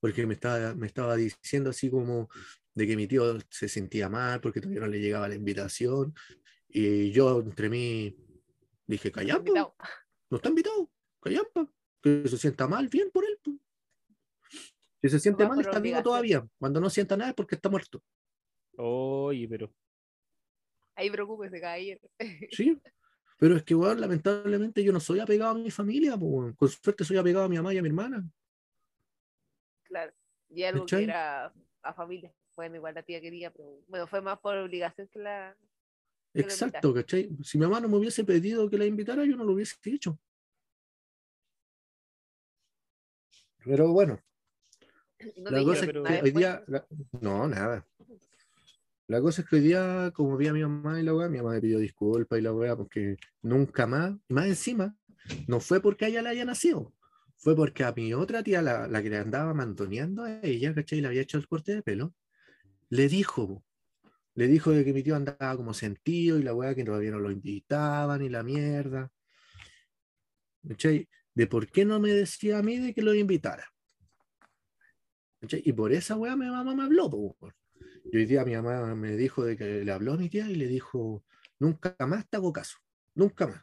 [0.00, 2.28] porque me estaba, me estaba diciendo así como
[2.74, 6.14] de que mi tío se sentía mal porque todavía no le llegaba la invitación.
[6.68, 8.16] Y yo entre mí
[8.86, 9.74] dije, callampa,
[10.30, 10.90] no está invitado,
[11.20, 11.68] callampa,
[12.02, 13.38] que se sienta mal, bien por él.
[13.42, 13.56] pues".
[15.02, 16.46] Si se siente mal, está vivo todavía.
[16.58, 18.02] Cuando no sienta nada es porque está muerto.
[18.76, 19.72] Oye, pero.
[20.96, 22.00] Ahí preocúpese, caballero.
[22.50, 22.80] Sí.
[23.38, 26.52] Pero es que, weón, lamentablemente yo no soy apegado a mi familia, pues, weón.
[26.54, 28.28] con suerte soy apegado a mi mamá y a mi hermana.
[29.84, 30.12] Claro.
[30.50, 30.98] Y algo ¿Cachai?
[31.00, 32.32] que era a familia.
[32.56, 35.56] Bueno, igual la tía quería, pero bueno, fue más por obligación que la.
[36.34, 37.30] que Exacto, ¿cachai?
[37.44, 40.18] Si mi mamá no me hubiese pedido que la invitara, yo no lo hubiese hecho.
[43.64, 44.20] Pero bueno,
[45.36, 46.64] no la cosa es dijeron que nada hoy día.
[46.66, 46.86] la-
[47.20, 47.86] No, nada.
[49.08, 51.38] La cosa es que hoy día, como vi a mi mamá y la weá, mi
[51.38, 54.94] mamá me pidió disculpas y la weá, porque nunca más, y más encima,
[55.46, 56.92] no fue porque ella le haya nacido,
[57.38, 61.00] fue porque a mi otra tía, la, la que le andaba mantoneando a ella, ¿cachai?
[61.00, 62.14] Le había hecho el corte de pelo,
[62.90, 63.64] le dijo,
[64.34, 67.18] le dijo de que mi tío andaba como sentido y la weá que todavía no
[67.18, 69.10] lo invitaban y la mierda.
[70.68, 71.08] ¿Cachai?
[71.34, 73.64] De por qué no me decía a mí de que lo invitara.
[75.40, 75.62] ¿Cachai?
[75.64, 77.08] Y por esa weá mi mamá me habló.
[78.10, 80.54] Y hoy día mi mamá me dijo de que le habló a mi tía y
[80.54, 81.24] le dijo,
[81.58, 82.78] nunca más te hago caso,
[83.14, 83.62] nunca más.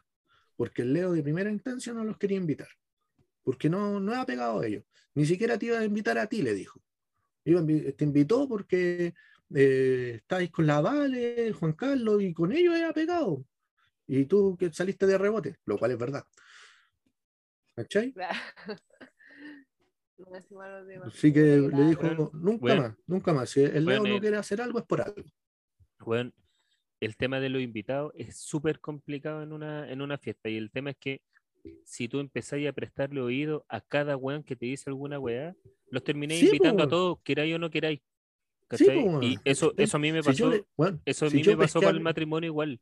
[0.56, 2.68] Porque el Leo de primera instancia no los quería invitar.
[3.42, 4.84] Porque no, no ha pegado a ellos.
[5.14, 6.80] Ni siquiera te iba a invitar a ti, le dijo.
[7.44, 9.14] Iba te invitó porque
[9.54, 13.44] eh, estáis con la Vale, Juan Carlos, y con ellos ha pegado.
[14.06, 16.24] Y tú que saliste de rebote, lo cual es verdad.
[17.74, 18.12] ¿Cachai?
[18.12, 18.38] Claro.
[18.66, 19.10] No, encima los demás.
[21.04, 22.82] Así que le dijo, Bueno, nunca bueno.
[22.82, 23.50] más, nunca más.
[23.50, 25.22] Si el Leo Bueno, no eh, quiere hacer algo, es por algo.
[26.00, 26.34] Weón,
[27.00, 30.48] el tema de los invitados es súper complicado en una, en una fiesta.
[30.48, 31.22] Y el tema es que
[31.84, 35.56] si tú empezáis a prestarle oído a cada weón que te dice alguna weá,
[35.90, 38.00] los termináis Sí, invitando a todos, queráis o no queráis.
[38.72, 38.84] Sí,
[39.20, 41.44] y eso, eso a mí me Si pasó, yo le- bueno, eso a si mí
[41.44, 42.80] yo me pasó pesqué a con el matrimonio igual.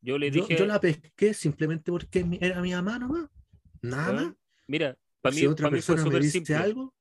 [0.00, 3.28] Yo le yo, dije, yo la pesqué simplemente porque era mi mamá nomás.
[3.82, 4.34] Nada más.
[4.66, 4.96] mira,
[5.26, 6.56] para mí, si otra pa' mí fue persona me súper dice simple.
[6.56, 6.94] algo,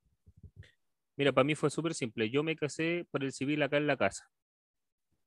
[1.18, 2.30] Mira, para mí fue súper simple.
[2.30, 4.30] Yo me casé por el civil acá en la casa.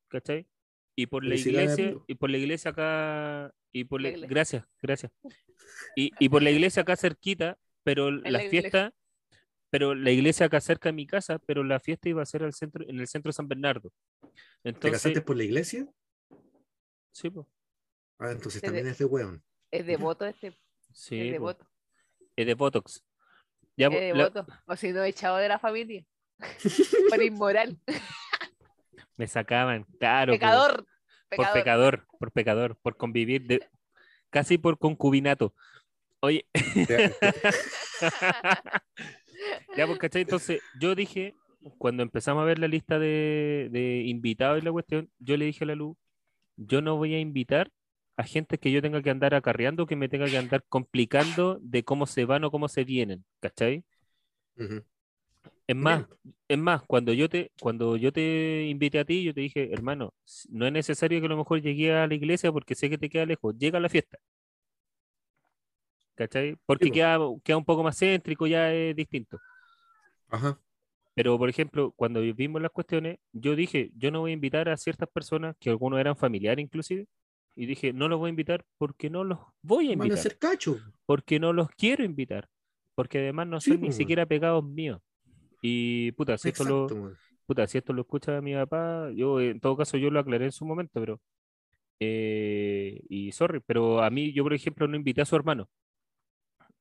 [0.07, 0.47] ¿Cachai?
[0.95, 4.29] Y por la iglesia, y por la iglesia acá, y por la, La iglesia.
[4.29, 5.11] gracias, gracias.
[5.95, 8.49] Y, y por la iglesia acá cerquita, pero la la iglesia.
[8.49, 8.93] fiesta,
[9.71, 12.53] pero la iglesia acá cerca de mi casa, pero la fiesta iba a ser al
[12.53, 13.91] centro, en el centro de San Bernardo.
[14.63, 15.87] ¿Te Entonces, casaste por la iglesia?
[17.11, 17.47] sí, po,
[18.19, 19.43] Ah, entonces también de- es de weón.
[19.71, 20.57] Es devoto este.
[20.93, 21.67] sí, es po, devoto.
[22.41, 23.03] Es de Botox.
[23.77, 24.45] Ya, Es la- devoto.
[24.65, 26.03] O si no, echado de la familia.
[27.09, 27.77] Por inmoral.
[29.17, 30.75] me sacaban, claro, po, Pecador.
[30.77, 30.85] por
[31.29, 31.53] Pecador.
[31.53, 33.67] pecador, por pecador, por convivir, de,
[34.29, 35.53] casi por concubinato.
[36.21, 36.45] Oye,
[39.77, 40.23] Ya, pues, ¿cachai?
[40.23, 41.35] Entonces, yo dije,
[41.77, 45.63] cuando empezamos a ver la lista de, de invitados y la cuestión, yo le dije
[45.63, 45.97] a la luz,
[46.57, 47.71] yo no voy a invitar
[48.19, 51.85] a gente que yo tenga que andar acarreando, que me tenga que andar complicando de
[51.85, 53.85] cómo se van o cómo se vienen, ¿cachai?
[54.57, 54.83] Ujú.
[55.65, 56.05] Es más,
[56.49, 60.13] es más, cuando yo te, cuando yo te invité a ti, yo te dije, hermano,
[60.49, 63.09] no es necesario que a lo mejor llegue a la iglesia porque sé que te
[63.09, 64.17] queda lejos, llega a la fiesta.
[66.15, 66.57] ¿Cachai?
[66.65, 66.93] Porque po.
[66.93, 69.39] queda, queda un poco más céntrico, ya es distinto.
[70.27, 70.59] Ajá.
[71.13, 74.75] Pero, por ejemplo, cuando vimos las cuestiones, yo dije, yo no voy a invitar a
[74.75, 77.07] ciertas personas, que algunos eran familiares inclusive,
[77.55, 80.23] y dije, no los voy a invitar porque no los voy a Van a invitar,
[80.23, 80.77] ser cacho.
[81.05, 82.47] porque no los quiero invitar,
[82.95, 85.01] porque además no Sí, son ni siquiera pegados míos.
[85.61, 86.87] Y puta, si esto lo,
[87.47, 90.51] puta, si esto lo escucha mi papá, yo en todo caso yo lo aclaré en
[90.53, 91.21] su momento, pero
[91.99, 95.69] eh, y sorry, pero a mí yo por ejemplo no invité a su hermano.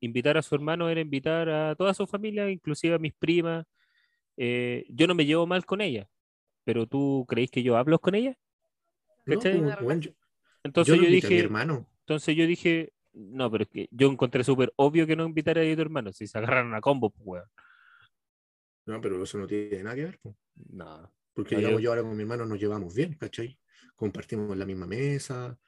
[0.00, 3.64] Invitar a su hermano era invitar a toda su familia, inclusive a mis primas.
[4.36, 6.08] Eh, yo no me llevo mal con ella,
[6.64, 8.36] pero tú creéis que yo hablo con ella?
[9.26, 10.10] No, como, weón, yo,
[10.68, 11.88] Entonces yo yo, a mi dije, hermano.
[12.00, 15.74] entonces yo dije, no, pero es que yo encontré súper obvio que no invitara a
[15.74, 17.44] tu hermano, si se agarraron a combo, pues weón.
[18.86, 20.18] No, pero eso no tiene nada que ver.
[20.18, 20.36] po.
[20.70, 21.12] No.
[21.34, 23.58] Porque No, digamos, yo- yo ahora con mi hermano nos llevamos bien, ¿cachai?
[23.94, 25.58] Compartimos la misma mesa,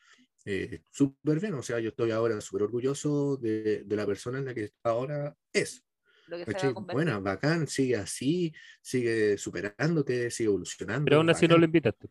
[0.44, 1.54] eh, súper bien.
[1.54, 5.36] O sea, yo estoy ahora súper orgulloso de, de la persona en la que ahora
[5.52, 5.84] es.
[6.28, 6.72] Lo que.
[6.92, 11.04] Buena, bacán, sigue así, sigue superándote, sigue evolucionando.
[11.04, 12.08] Pero aún así no lo invitaste.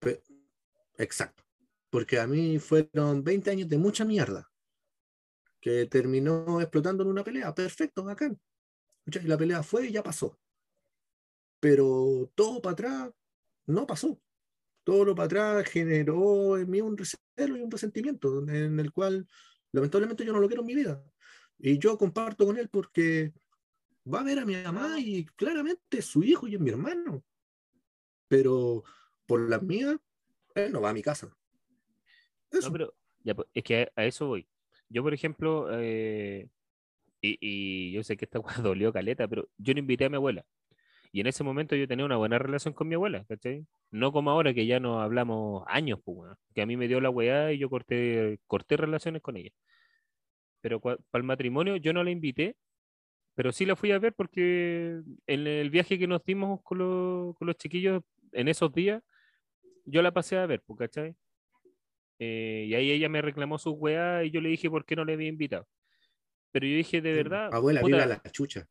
[0.00, 0.22] Pe-
[0.98, 1.44] Exacto.
[1.90, 4.50] Porque a mí fueron 20 años de mucha mierda.
[5.60, 7.54] Que terminó explotando en una pelea.
[7.54, 8.38] Perfecto, bacán.
[9.04, 9.24] ¿Cachai?
[9.24, 10.38] La pelea fue y ya pasó.
[11.60, 13.10] Pero todo para atrás
[13.66, 14.20] no pasó.
[14.84, 19.26] Todo lo para atrás generó en mí un recelo y un resentimiento en el cual
[19.72, 21.02] lamentablemente yo no lo quiero en mi vida.
[21.58, 23.32] Y yo comparto con él porque
[24.12, 27.24] va a ver a mi mamá y claramente es su hijo y es mi hermano.
[28.28, 28.84] Pero
[29.26, 29.96] por las mías,
[30.54, 31.36] él no va a mi casa.
[32.50, 32.68] Eso.
[32.68, 32.94] No, pero
[33.24, 34.48] ya, pues, es que a, a eso voy.
[34.88, 36.48] Yo, por ejemplo, eh,
[37.22, 40.16] y, y yo sé que esta weá dolió caleta, pero yo no invité a mi
[40.16, 40.44] abuela.
[41.12, 43.66] Y en ese momento yo tenía una buena relación con mi abuela, ¿cachai?
[43.90, 47.10] No como ahora que ya no hablamos años, pues, que a mí me dio la
[47.10, 49.50] weá y yo corté, corté relaciones con ella.
[50.60, 52.56] Pero para el matrimonio yo no la invité,
[53.34, 57.36] pero sí la fui a ver porque en el viaje que nos dimos con, los-
[57.36, 59.02] con los chiquillos en esos días,
[59.86, 61.16] yo la pasé a ver, pues, ¿cachai?
[62.18, 65.04] Eh, y ahí ella me reclamó sus weá y yo le dije por qué no
[65.04, 65.66] le había invitado.
[66.52, 68.66] Pero yo dije, de verdad, Abuela, puta, viva la chucha.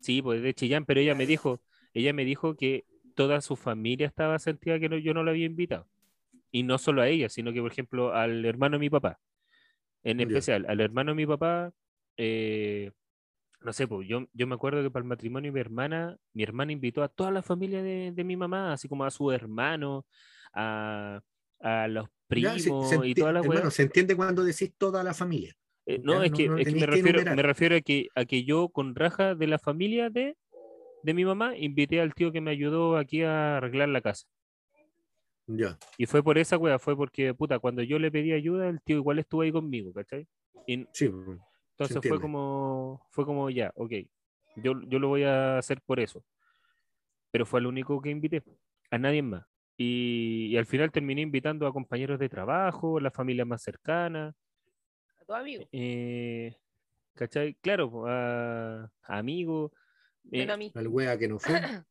[0.00, 1.60] sí, pues de Chillán, pero ella me dijo,
[1.94, 5.46] ella me dijo que toda su familia estaba sentida que no- yo no la había
[5.46, 5.88] invitado.
[6.52, 9.18] Y no solo a ella, sino que, por ejemplo, al hermano de mi papá.
[10.02, 11.72] En especial, al hermano de mi papá,
[12.18, 12.92] eh,
[13.62, 16.42] no sé, pues yo, yo me acuerdo que para el matrimonio de mi hermana, mi
[16.44, 20.06] hermana invitó a toda la familia de, de mi mamá, así como a su hermano,
[20.54, 21.20] a,
[21.64, 23.54] a los primos se y enti- toda la weá.
[23.54, 25.56] hermano, se entiende cuando decís toda la familia.
[25.86, 28.24] Eh, no, Ya, es que, no es que me refiero, me refiero a que, a
[28.24, 30.36] que yo con raja de la familia de,
[31.02, 34.26] de mi mamá invité al tío que me ayudó aquí a arreglar la casa.
[35.46, 35.78] Ya.
[35.98, 38.96] Y fue por esa wea, fue porque, puta, cuando yo le pedí ayuda, el tío
[38.96, 40.26] igual estuvo ahí conmigo, ¿cachai?
[40.66, 41.10] Y Sí,
[41.72, 43.92] entonces fue como, fue como ya, ok,
[44.56, 46.24] yo, yo lo voy a hacer por eso.
[47.30, 48.42] Pero fue el único que invité,
[48.90, 49.44] a nadie más.
[49.76, 54.34] Y, y al final terminé invitando a compañeros de trabajo, la familia más cercana,
[55.20, 55.64] A tu amigo.
[55.72, 56.54] eh,
[57.14, 57.54] ¿cachai?
[57.54, 59.72] Claro, a, a amigos.
[60.30, 61.54] eh, a al wea que no fue.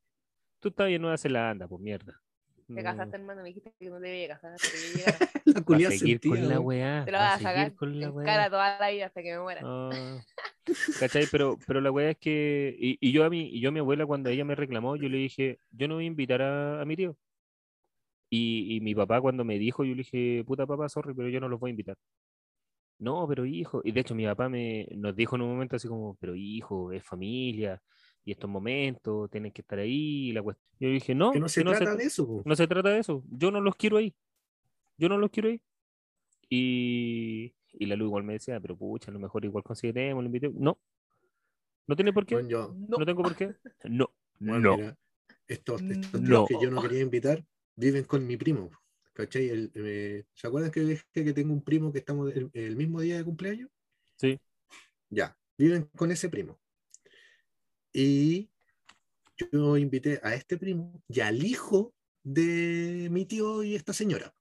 [0.60, 2.20] tú estás en Nueva Zelanda, pues mierda.
[2.68, 3.42] Te No, casaste, hermano.
[3.42, 5.18] Me dijiste que no te debía casar hasta que yo llegara.
[5.46, 7.06] la a culia seguir con sentía, la weá.
[7.06, 8.26] Te lo va vas a a sacar con la weá.
[8.26, 9.62] cara toda la vida hasta que me muera.
[9.64, 10.22] Ah,
[11.00, 11.26] ¿Cachai?
[11.32, 12.76] Pero, pero la weá es que.
[12.80, 15.10] Y, y yo a mi, y yo a mi abuela, cuando ella me reclamó, yo
[15.10, 17.18] le dije, yo no voy a invitar a, a mi tío.
[18.36, 21.40] Y, y mi papá, cuando me dijo, yo le dije, puta papá, sorry, pero yo
[21.40, 21.96] no los voy a invitar.
[22.98, 23.82] No, pero hijo.
[23.84, 26.92] Y de hecho, mi papá me, nos dijo en un momento así como, pero hijo,
[26.92, 27.80] es familia.
[28.26, 30.30] Y estos momentos tienen que estar ahí.
[30.30, 30.60] y La cuest-".
[30.80, 32.26] Yo le dije, no, Que no se que trata de eso.
[32.26, 32.42] po.
[32.44, 33.24] no se trata de eso.
[33.30, 34.16] Yo no los quiero ahí.
[34.98, 35.62] yo no los quiero ir.
[36.50, 40.28] Y, y la luz igual me decía, pero pucha, a lo mejor igual consideremos, lo
[40.28, 40.50] invité.
[40.54, 40.80] No,
[41.88, 42.36] no tiene por qué.
[42.36, 43.06] Bueno, yo, No, No.
[43.06, 43.54] tengo por qué.
[43.92, 44.78] No, bueno, no.
[44.78, 44.98] mira,
[45.48, 46.46] estos, estos No.
[46.46, 47.44] que yo no quería invitar
[47.76, 48.72] viven con mi primo.
[49.14, 49.50] ¿Cachai?
[49.50, 53.02] El- eh, ¿Se acuerdan que dije que tengo un primo que estamos el, el mismo
[53.02, 53.70] día de cumpleaños?
[54.18, 54.40] Sí.
[55.10, 56.60] Ya, viven con ese primo.
[57.92, 58.50] Y
[59.52, 61.94] yo invité a este primo y al hijo
[62.24, 64.34] de mi tío y esta señora.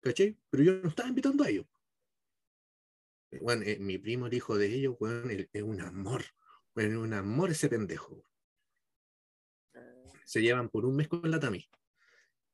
[0.00, 0.38] ¿Cachai?
[0.50, 1.66] Pero yo no estaba invitando a ellos.
[3.30, 6.24] Eh, Bueno, eh, mi primo, el hijo de ellos, bueno, es un amor.
[6.74, 8.24] Bueno, un amor ese pendejo.
[10.24, 11.68] Se llevan por un mes con la Tami.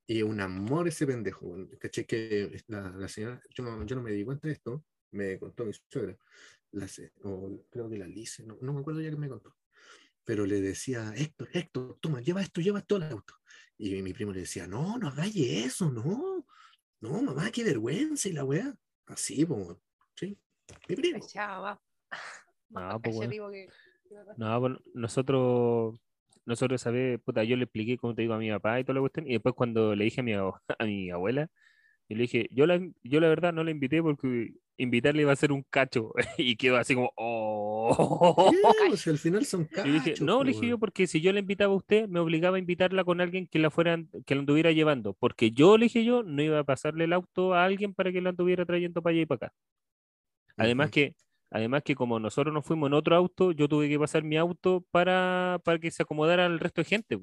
[0.07, 1.47] Y un amor ese pendejo.
[1.47, 1.67] weón.
[1.79, 2.05] ¿Cachai?
[2.05, 5.65] Que la, la señora, yo no, yo no me di cuenta de esto, me contó
[5.65, 6.17] mi suegra.
[6.71, 6.87] La,
[7.23, 9.55] o creo que la Lice, no, no me acuerdo ya que me contó.
[10.23, 13.35] Pero le decía, Héctor, Héctor, toma, lleva esto, lleva esto al auto.
[13.77, 16.45] Y mi primo le decía, no, no hagáis eso, no.
[17.01, 18.73] No, mamá, qué vergüenza y la weá.
[19.07, 19.75] Así, pues,
[20.15, 20.37] sí.
[20.87, 21.19] Mi primo.
[21.19, 21.81] Cachaba, va.
[22.69, 24.33] No, pues, que- pasa.
[24.37, 25.99] No, bueno, nosotros,
[26.45, 29.01] nosotros vez, puta, yo le expliqué, como te digo, a mi papá y toda la
[29.01, 30.33] cuestión, y después cuando le dije a mi,
[30.79, 31.49] a mi abuela,
[32.07, 35.35] y le dije, yo la, yo la verdad no la invité porque invitarle iba a
[35.35, 38.49] ser un cacho, y quedó así como, oh.
[38.51, 38.57] Sí,
[38.89, 41.39] pues, al final son Y dije, cachos, no, le dije yo, porque si yo le
[41.39, 44.71] invitaba a usted, me obligaba a invitarla con alguien que la fueran, que la anduviera
[44.71, 48.11] llevando, porque yo, le dije yo, no iba a pasarle el auto a alguien para
[48.11, 49.55] que la anduviera trayendo para allá y para acá.
[50.57, 51.15] Además que,
[51.51, 54.83] además que como nosotros nos fuimos en otro auto, yo tuve que pasar mi auto
[54.89, 57.19] para, para que se acomodara al resto de gente.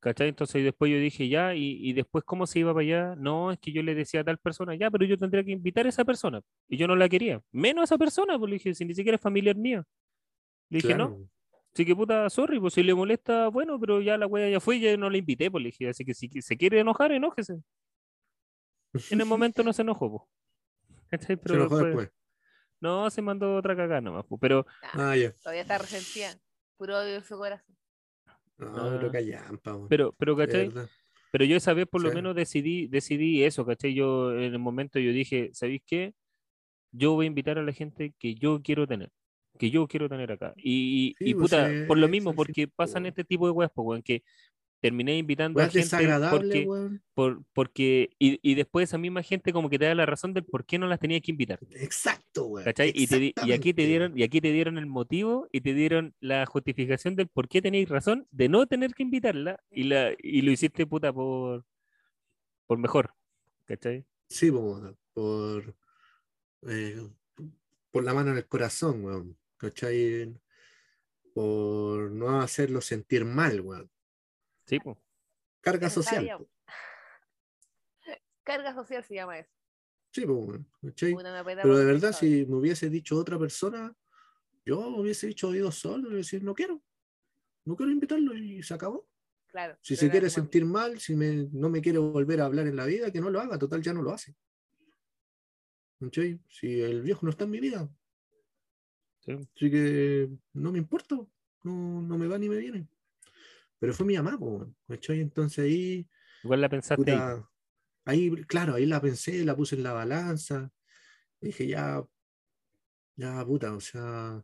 [0.00, 0.28] ¿Cachai?
[0.28, 3.58] Entonces después yo dije, ya, y, y después cómo se iba para allá, no, es
[3.58, 6.04] que yo le decía a tal persona, ya, pero yo tendría que invitar a esa
[6.04, 6.42] persona.
[6.68, 9.16] Y yo no la quería, menos a esa persona, pues le dije, si ni siquiera
[9.16, 9.82] es familiar mía.
[10.68, 11.04] Le dije, no.
[11.72, 14.78] Así que puta, sorry, pues si le molesta, bueno, pero ya la wea ya fue,
[14.78, 17.54] ya no la invité, pues le dije, así que si se quiere enojar, enójese.
[19.10, 20.28] En el momento no se enojó,
[21.10, 21.18] pues.
[21.26, 22.10] Se enojó después- después.
[22.84, 24.24] No, se mandó otra cagada nomás.
[24.40, 25.32] Pero Ah, ya.
[25.32, 26.38] Todavía está resentida.
[26.76, 27.74] Puro odio en su corazón.
[28.58, 28.96] No, Ah.
[28.98, 29.88] pero callampa, weón.
[29.88, 30.70] Pero, pero, ¿cachai?
[31.32, 32.14] Pero yo esa vez por lo Sí.
[32.14, 33.92] menos decidí, decidí eso, ¿cachai?
[33.94, 36.14] Yo en el momento yo dije, ¿sabéis qué?
[36.92, 39.10] Yo voy a invitar a la gente que yo quiero tener,
[39.58, 40.52] que yo quiero tener acá.
[40.56, 43.72] Y, y- Sí, y pues, puta, por lo mismo, porque pasan este tipo de weas,
[43.74, 44.22] pues, weón, que
[44.84, 47.02] terminé invitando a Weas gente desagradables, porque, weón.
[47.14, 50.44] por, porque, y, y después esa misma gente como que te da la razón del
[50.44, 51.58] por qué no las tenías que invitar.
[51.70, 52.68] Exacto, weón.
[52.92, 56.14] Y, te y aquí te dieron, y aquí te dieron el motivo y te dieron
[56.20, 60.42] la justificación del por qué tenéis razón de no tener que invitarla y la, y
[60.42, 61.64] lo hiciste puta por,
[62.66, 63.14] por mejor.
[63.64, 64.04] ¿Cachai?
[64.28, 65.74] Sí, po, por,
[66.68, 67.08] eh,
[67.90, 69.38] por la mano en el corazón, weón.
[69.56, 70.30] ¿Cachai?
[71.32, 73.90] Por no hacerlo sentir mal, weón.
[74.66, 74.96] Sí, pues.
[75.60, 76.46] Carga social.
[78.44, 79.50] Carga social se llama eso.
[80.12, 83.94] Sí, me apeta Pero de verdad, si me hubiese dicho otra persona,
[84.64, 86.82] yo hubiese dicho oído solo y decir, no quiero.
[87.64, 89.08] No quiero invitarlo y se acabó.
[89.46, 89.76] Claro.
[89.80, 92.84] Si se quiere sentir mal, si me- no me quiere volver a hablar en la
[92.86, 94.34] vida, que no lo haga, total ya no lo hace.
[96.00, 96.38] ¿Cachai?
[96.48, 97.88] Si el viejo no está en mi vida,
[99.20, 99.32] Sí.
[99.32, 101.16] así que no me importa,
[101.62, 102.86] no, no me va ni me viene.
[103.84, 105.20] Pero fue mi mamá, po, ¿cachai?
[105.20, 106.08] Entonces ahí,
[106.42, 107.18] Igual la pensaste ahí.
[107.18, 107.50] puta,
[108.06, 110.72] ahí, claro, ahí la pensé, la puse en la balanza,
[111.38, 112.02] dije ya,
[113.14, 114.42] ya puta, o sea,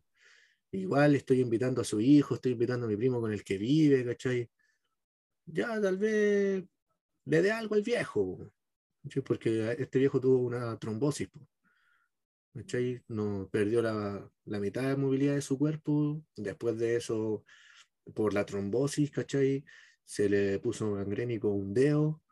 [0.72, 4.04] igual estoy invitando a su hijo, estoy invitando a mi primo con el que vive,
[4.04, 4.50] ¿cachai?
[5.46, 6.62] Ya tal vez
[7.24, 8.52] le dé algo al viejo,
[9.02, 9.22] ¿cachai?
[9.22, 11.30] porque este viejo tuvo una trombosis,
[12.52, 13.02] ¿cachai?
[13.08, 17.42] No, perdió la, la mitad de movilidad de su cuerpo, después de eso,
[18.14, 19.64] por la trombosis, ¿cachai?
[20.04, 22.22] Se le puso gangrénico un dedo,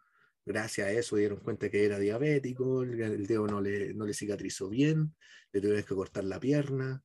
[0.44, 4.14] gracias a eso dieron cuenta que era diabético, el, el dedo no le, no le
[4.14, 5.14] cicatrizó bien,
[5.52, 7.02] le tuvieron que cortar la pierna.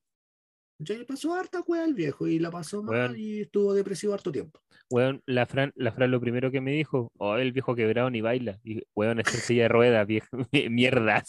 [0.78, 4.32] Ya le pasó harta wea al viejo y la pasó mal y estuvo depresivo harto
[4.32, 4.60] tiempo.
[4.90, 8.20] Weón, la Fran, la Fran lo primero que me dijo, oh, el viejo quebrado ni
[8.20, 8.58] baila.
[8.64, 10.26] Y weón, es silla de ruedas, viejo.
[10.70, 11.22] Mierda.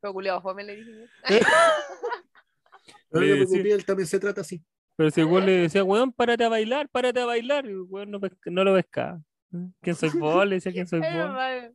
[0.00, 1.06] Pero culiao, fome le dije.
[3.10, 4.62] No decía- preocupes, él también se trata así.
[4.96, 7.66] Pero si el weón le decía, weón, párate a bailar, párate a bailar.
[7.66, 9.20] Y el weón no, pesca- no lo pescaba.
[9.80, 10.46] ¿Quién soy vos?
[10.46, 11.10] Le decía, ¿quién soy vos?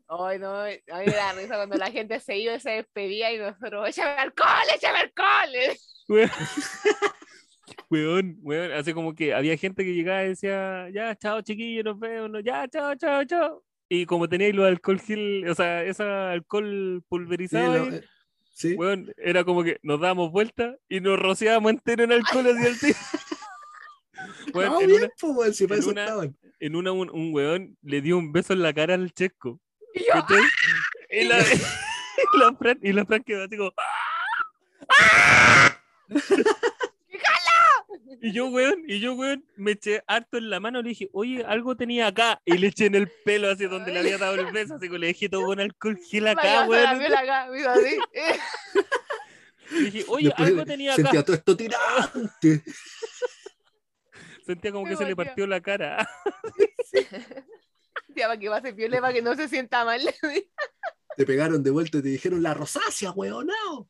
[0.10, 3.32] Ay, no, a mí me da risa cuando la gente se iba y se despedía
[3.34, 5.50] y nosotros, échame alcohol, échame alcohol.
[6.08, 6.30] Weón.
[7.90, 12.00] Weón, weón, así como que había gente que llegaba y decía, ya, chao chiquillos, nos
[12.00, 13.64] vemos, no, ya, chao, chao, chao.
[13.90, 18.04] Y como teníais los alcohol gel, o sea, ese alcohol Sí, pulverizado, no, ahí, eh,
[18.54, 18.74] sí.
[18.76, 22.98] weón, era como que nos dábamos vuelta y nos rociábamos entero en alcohol el tiro.
[24.54, 26.38] Weón, No, en, bien, una, weón, si para en eso una- estaban.
[26.60, 29.60] en una un, un weón le dio un beso en la cara al Chesco.
[29.96, 30.02] Y.
[31.10, 31.40] Y la,
[32.34, 33.74] y la Fran, y la Fran quedó así como.
[38.20, 41.44] Y yo, weón, y yo, weón, me eché harto en la mano, le dije, oye,
[41.46, 44.52] algo tenía acá, y le eché en el pelo hacia donde le había dado el
[44.52, 47.00] beso, así que le dejé todo con alcohol gel acá, la weón.
[47.00, 47.98] piel acá, hizo así.
[49.74, 51.02] Y dije, oye, Después algo tenía acá.
[51.02, 52.62] Sentía todo esto tirante.
[54.46, 56.06] Sentía como que se le partió la cara.
[58.14, 60.02] Ya, para que pase piola, para que no se sienta mal.
[61.16, 63.88] Te pegaron de vuelta y te dijeron la rosácea, weonao.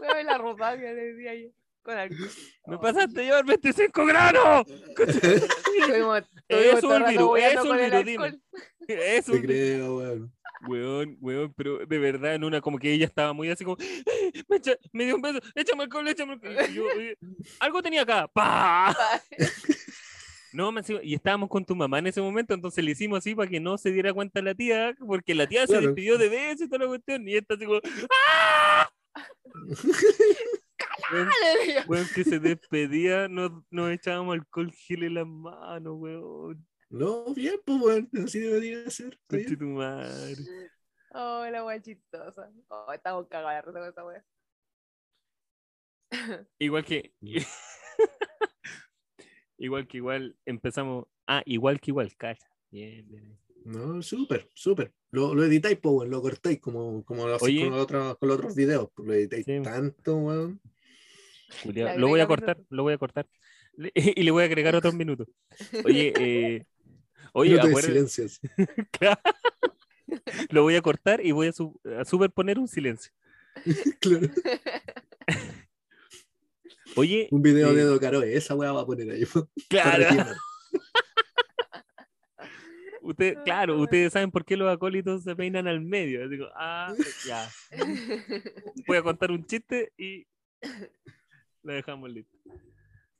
[0.00, 1.50] Mueve la rosácea, le decía yo.
[1.86, 2.28] Con alcohol.
[2.66, 4.66] Me pasaste yo 25 granos.
[6.48, 8.24] Es un rato virus, es un con el virus, dime.
[8.26, 8.42] alcohol.
[8.88, 10.32] Es Te un creo, weón.
[10.68, 13.76] Weón, weón, pero de verdad, en una como que ella estaba muy así como,
[14.48, 16.56] me, echa- me dio un beso, échame alcohol, échame alcohol.
[16.70, 17.16] Y yo, oye,
[17.60, 18.96] algo tenía acá, pa.
[20.52, 23.34] No, me encima- y estábamos con tu mamá en ese momento, entonces le hicimos así
[23.34, 25.88] para que no se diera cuenta la tía, porque la tía se Claro.
[25.88, 27.80] despidió de beso y toda la cuestión, y esta así como,
[30.80, 31.12] ¡ah!
[31.12, 31.28] Weón,
[31.88, 36.66] weón, que se despedía, nos, nos echábamos alcohol gel en las manos, weón.
[36.88, 38.10] No, bien, pues, weón.
[38.24, 39.18] Así debería ser.
[39.28, 39.58] Conche bien.
[39.58, 40.36] tu madre.
[41.12, 42.50] Oh, la wea chistosa.
[42.68, 44.24] Oh, estamos cagados con esa wea.
[46.58, 47.14] Igual que.
[49.58, 51.06] igual que igual empezamos.
[51.26, 52.46] Ah, igual que igual, cacha.
[52.70, 53.38] Bien, bien.
[53.66, 54.92] No, súper, súper.
[55.10, 56.08] Lo, lo editáis, pues.
[56.08, 58.88] Lo cortáis como, como lo hacéis con, los otros, con los otros videos.
[58.94, 59.60] pues, Lo editáis Sí.
[59.62, 60.60] tanto, weón.
[61.96, 63.26] Lo voy a cortar, lo voy a cortar.
[63.94, 65.28] Y le voy a agregar otros minutos.
[65.84, 66.64] Oye, eh,
[67.32, 68.40] oye, Minuto de acuérdate- silencios.
[68.92, 69.20] Claro.
[70.50, 73.12] lo voy a cortar y voy a, su- a superponer un silencio.
[74.00, 74.28] Claro.
[76.96, 78.34] Oye, Un video eh, de Docaroe.
[78.36, 79.24] Esa weá va a poner ahí.
[79.26, 80.30] para claro.
[83.06, 86.28] Usted, claro, ustedes saben por qué los acólitos se peinan al medio.
[86.28, 86.92] Digo, ah,
[87.26, 87.48] ya.
[88.86, 90.26] voy a contar un chiste y
[91.62, 92.36] lo dejamos listo.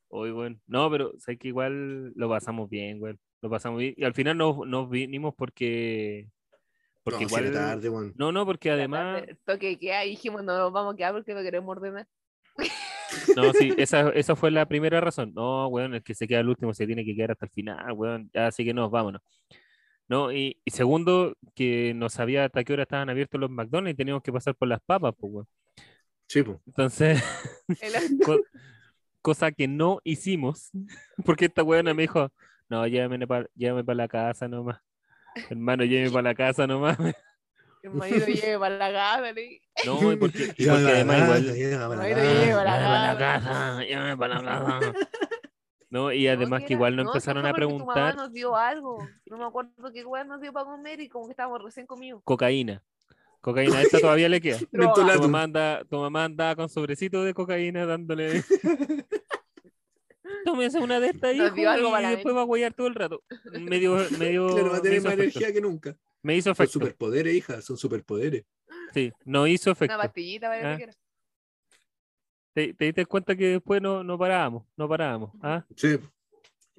[0.09, 3.17] Hoy, bueno, no, pero sé que igual lo pasamos bien, güey.
[3.43, 3.95] Lo pasamos bien.
[3.97, 6.29] Y al final nos, nos vinimos porque.
[7.03, 7.53] Porque No, igual.
[7.53, 7.91] tarde.
[8.17, 9.23] No, no, porque además.
[9.45, 12.07] Toque queda y dijimos, no nos vamos a quedar porque no queremos ordenar.
[13.37, 15.33] No, sí, esa, esa fue la primera razón.
[15.33, 17.93] No, weón, el que se queda al último se tiene que quedar hasta el final,
[17.93, 18.29] weón.
[18.35, 19.23] Ya, así que nos vámonos.
[20.09, 23.97] No, y, y segundo, que no sabía hasta qué hora estaban abiertos los McDonald's y
[23.97, 25.49] teníamos que pasar por las papas, pues, weón.
[26.29, 26.59] Sí, pues.
[26.67, 27.23] Entonces.
[27.81, 28.41] El- Co-
[29.23, 30.71] cosa que no hicimos,
[31.25, 32.31] porque esta weona me dijo,
[32.69, 33.49] no, llévame para
[33.95, 34.79] la casa nomás.
[35.51, 36.97] Hermano, llévame para la casa nomás.
[37.83, 39.63] El marido lleve para la casa, dije.
[39.85, 41.55] No, y porque, y porque la además casa, igual...
[41.57, 41.97] Llévame
[42.57, 43.49] para la casa.
[43.49, 44.93] casa, llévame para la casa.
[45.89, 48.33] No, y además que era- igual nos no, empezaron a porque Tu mamá preguntar nos
[48.33, 48.99] dio algo.
[49.27, 52.21] No me acuerdo qué weón nos dio para comer y como que estábamos recién comidos.
[52.25, 52.83] cocaína.
[53.41, 54.59] Cocaína, esta todavía le queda.
[54.73, 58.43] Tu mamá, anda, tu mamá andaba con sobrecito de cocaína dándole.
[60.45, 63.23] Tómese una de estas dio algo y después va a huear todo el rato.
[63.61, 65.39] Me dio, me dio, Claro, va a tener hizo más efecto.
[65.39, 65.97] energía que nunca.
[66.23, 66.73] Me hizo Son efecto.
[66.73, 68.45] superpoderes, hija, son superpoderes.
[68.93, 69.97] Sí, no hizo Una efecto.
[69.99, 70.77] pastillita para Ah.
[70.77, 70.93] que quiera.
[72.57, 74.65] ¿Te, te diste cuenta que después no, no parábamos?
[74.79, 75.31] No parábamos.
[75.43, 75.67] ¿ah?
[75.77, 75.99] Sí.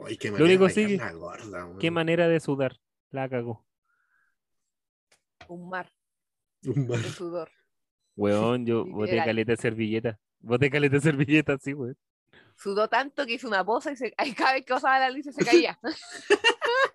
[0.04, 1.70] Ay, qué Lo único manera de sí gorda.
[1.80, 2.80] Qué manera de sudar.
[3.12, 3.64] La cagó.
[5.48, 5.92] Un mar
[6.66, 6.98] Un mar.
[6.98, 7.52] de sudor.
[8.16, 10.20] Weón, yo boté caleta de servilleta.
[10.40, 11.96] Boté caleta de servilleta, sí, weón.
[12.56, 15.32] Sudó tanto que hizo una poza y se, ay, cada vez que pasaba la lisa
[15.32, 15.80] se caía.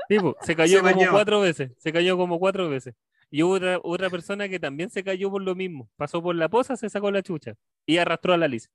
[0.09, 1.13] Sí, po, se cayó Se como bañó.
[1.13, 1.71] cuatro veces.
[1.79, 2.97] Se cayó como cuatro veces.
[3.33, 5.91] Y hubo otra, otra persona que también se cayó por lo mismo.
[5.97, 7.55] Pasó por la poza, se sacó la chucha.
[7.87, 8.69] Y arrastró a la lisa.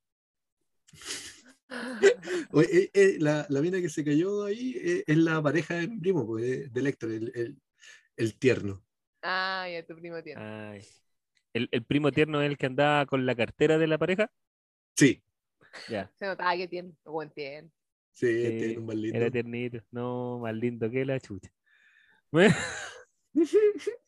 [2.51, 5.87] Oye, eh, eh, la, la mina que se cayó ahí eh, es la pareja de
[5.87, 6.43] mi primo, pues,
[6.73, 7.61] de, de Héctor, el, el,
[8.15, 8.83] el tierno.
[9.21, 10.15] Ah, ya tu primo.
[10.35, 10.81] Ay.
[11.53, 14.31] El, el primo tierno es el que andaba con la cartera de la pareja.
[14.95, 15.23] Sí,
[15.89, 16.11] Ya.
[16.17, 16.93] Se notaba que tiene.
[17.03, 17.69] O buen tiene.
[18.13, 19.17] sí, Sí, tiene un mal lindo.
[19.17, 19.79] Era tiernito.
[19.91, 21.51] No, más lindo que la chucha.
[22.31, 22.55] Bueno,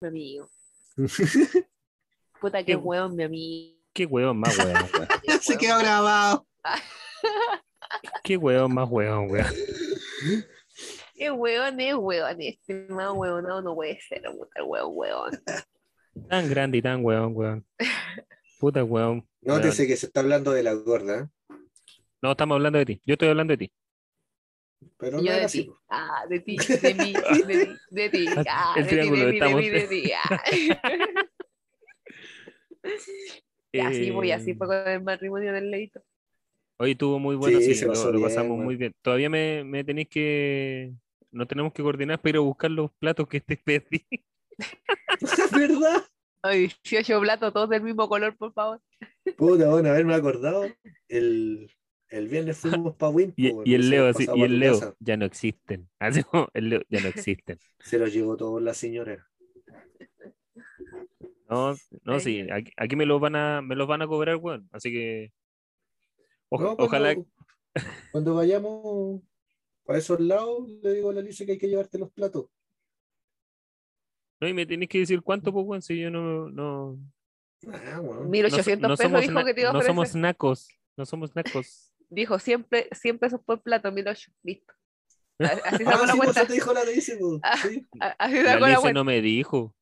[0.00, 0.48] Mi amigo.
[2.40, 3.76] Puta que Qué- hueón, mi amigo.
[3.92, 5.40] Qué hueón más hueón, weón.
[5.42, 6.46] Se quedó grabado.
[8.24, 9.46] Qué hueón más hueón, weón.
[11.14, 12.36] Qué hueón es hueón.
[12.40, 14.22] Este más hueón no, no puede ser.
[14.22, 15.30] Puta hueón, hueón.
[16.30, 17.66] Tan grande y tan hueón, weón.
[18.58, 19.28] Puta hueón.
[19.42, 21.30] Nótese que se está hablando de la gorda.
[22.22, 23.02] No, estamos hablando de ti.
[23.04, 23.72] Yo estoy hablando de ti.
[24.98, 25.70] Pero no yo era de ti.
[25.88, 27.12] Ah, de ti, de mí,
[27.46, 28.26] de ti, de ti.
[28.48, 30.12] Ah, El de ti, triángulo, de mí, de estamos- mí, de ti.
[30.12, 30.42] ah.
[33.72, 36.02] Y así voy, así Eh, fue con el matrimonio del leito.
[36.78, 38.92] Hoy estuvo muy bueno, Sí, sí, se lo, pasó lo bien, pasamos muy bien.
[39.02, 40.92] Todavía me, me tenéis que.
[41.30, 44.04] No tenemos que coordinar para ir a buscar los platos que te pedí.
[45.52, 46.02] ¿Verdad?
[46.42, 48.80] Ay, 18 platos, todos del mismo color, por favor.
[49.36, 50.66] Puta, bueno, haberme acordado.
[51.06, 51.70] El,
[52.10, 53.32] el viernes fuimos para Win.
[53.36, 54.94] Y, y el Leo, así, y el Leo, casa.
[55.00, 55.88] ya no existen.
[55.98, 57.58] Así como, el Leo, ya no existen.
[57.80, 59.26] Se los llevó todos la señora.
[61.48, 61.74] No,
[62.04, 64.68] no, sí, aquí, aquí me los van a, me los van a cobrar, weón.
[64.72, 65.32] Así que.
[66.48, 67.16] o- No, cuando- ojalá.
[68.12, 69.22] Cuando vayamos
[69.84, 72.46] para esos lados, le digo a la Alicia que hay que llevarte los platos.
[74.40, 76.48] No, y me tenéis que decir cuánto, pues, weón, si yo no.
[76.50, 76.98] no,
[77.68, 78.20] Ah, bueno.
[78.20, 79.90] no so- 1800 no pesos dijo na- que te iba a No ofrecer.
[79.94, 80.68] somos nacos.
[80.96, 81.89] No somos nacos.
[82.10, 84.30] Dijo siempre, 100 pesos por plato, 1008.
[84.42, 84.74] Listo.
[85.40, 86.40] A- Así sacó Ah, la sí, pues, cuenta.
[86.40, 87.56] eso te dijo la Alicia, pues, Ah.
[87.56, 87.86] sí.
[88.00, 89.74] A- Así La sacó no me dijo.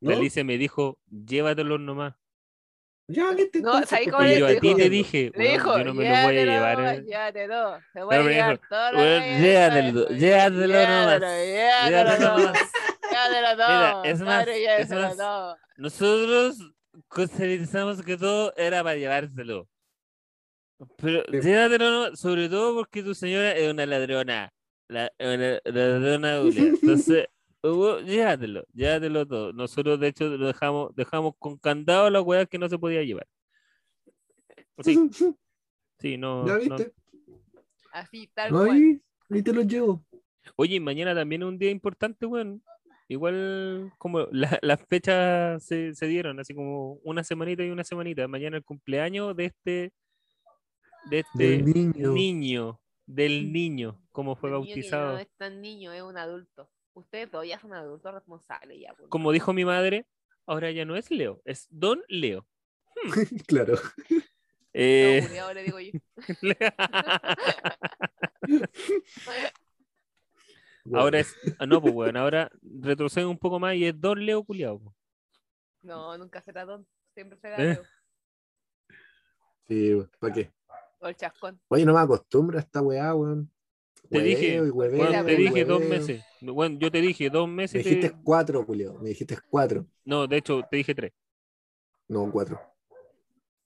[0.00, 0.10] ¿No?
[0.10, 2.14] La Alice me dijo, llévatelos nomás.
[3.10, 3.60] Ya, ¿viste?
[3.62, 5.84] No, entonces, ¿sabes pues, cómo Y le yo a ti te dije, Le dijo, yo
[5.84, 6.94] no me los voy a llévatelo, llevar.
[6.94, 7.04] eh".
[7.06, 7.80] llévatelo.
[7.94, 12.72] Se puede me llevar todo lo llévatelo, llévatelo nomás, Llévatelo, llévatelo llévatelo nomás.
[13.10, 14.04] Llévatelo todo.
[14.04, 15.56] es más, es llévatelo.
[15.78, 16.72] Nosotros
[17.08, 19.66] consideramos que todo era para llevárselo.
[20.96, 21.48] Pero Sí.
[21.48, 24.52] llévatelo nomás, sobre todo porque tu señora es una ladrona.
[24.88, 26.72] La, una ladrona Julia.
[26.82, 27.26] Entonces,
[28.06, 29.52] llévatelo, llévatelo todo.
[29.52, 33.26] Nosotros, de hecho, lo dejamos, dejamos con candado las weas que no se podía llevar.
[34.80, 34.96] Sí,
[35.98, 36.46] sí, no.
[36.46, 36.76] ¿Ya no.
[36.76, 36.92] viste?
[37.92, 38.70] Así, tal cual.
[38.70, 39.00] Ahí,
[39.30, 40.04] ahí te los llevo.
[40.56, 42.62] Oye, y mañana también es un día importante, weón.
[43.10, 48.28] Igual como la- las fechas se, se dieron, así como una semanita y una semanita.
[48.28, 49.92] Mañana el cumpleaños de este,
[51.04, 52.12] de este Del niño.
[52.12, 55.12] niño, del niño, como fue El niño que bautizado.
[55.12, 56.70] No es tan niño, es un adulto.
[56.94, 58.92] Ustedes todavía son adultos responsables ya.
[58.94, 59.08] pues.
[59.08, 60.06] Como dijo mi madre,
[60.46, 62.46] ahora ya no es Leo, es Don Leo.
[63.46, 63.74] Claro.
[64.72, 65.92] Eh, No, culiao, le digo yo.
[70.92, 74.44] ahora es, ah, no, pues weón, ahora retrocede un poco más y es Don Leo
[74.44, 74.78] culiao.
[74.80, 74.94] po.
[75.82, 76.86] No, nunca será don.
[77.14, 77.74] Siempre será ¿Eh?
[77.74, 77.82] Leo.
[79.68, 80.52] Sí, ¿para qué?
[81.00, 81.60] O el chascón.
[81.68, 83.50] Oye, no me acostumbro a esta weá, weón.
[84.10, 86.24] Te dije, Hueveo hueveo te dije dos meses.
[86.40, 87.82] Bueno, yo te dije dos Me meses.
[87.82, 88.94] te- dijiste cuatro, Julio.
[89.00, 89.86] Me dijiste cuatro.
[90.04, 91.12] No, de hecho, te dije tres.
[92.08, 92.58] No, cuatro.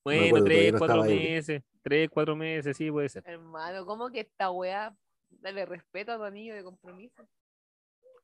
[0.05, 1.63] Bueno, acuerdo, tres, no cuatro meses.
[1.83, 3.23] Tres, cuatro meses, sí, puede ser.
[3.27, 4.97] Hermano, ¿cómo que esta weá?
[5.31, 7.27] Dale respeto a tu anillo de compromiso.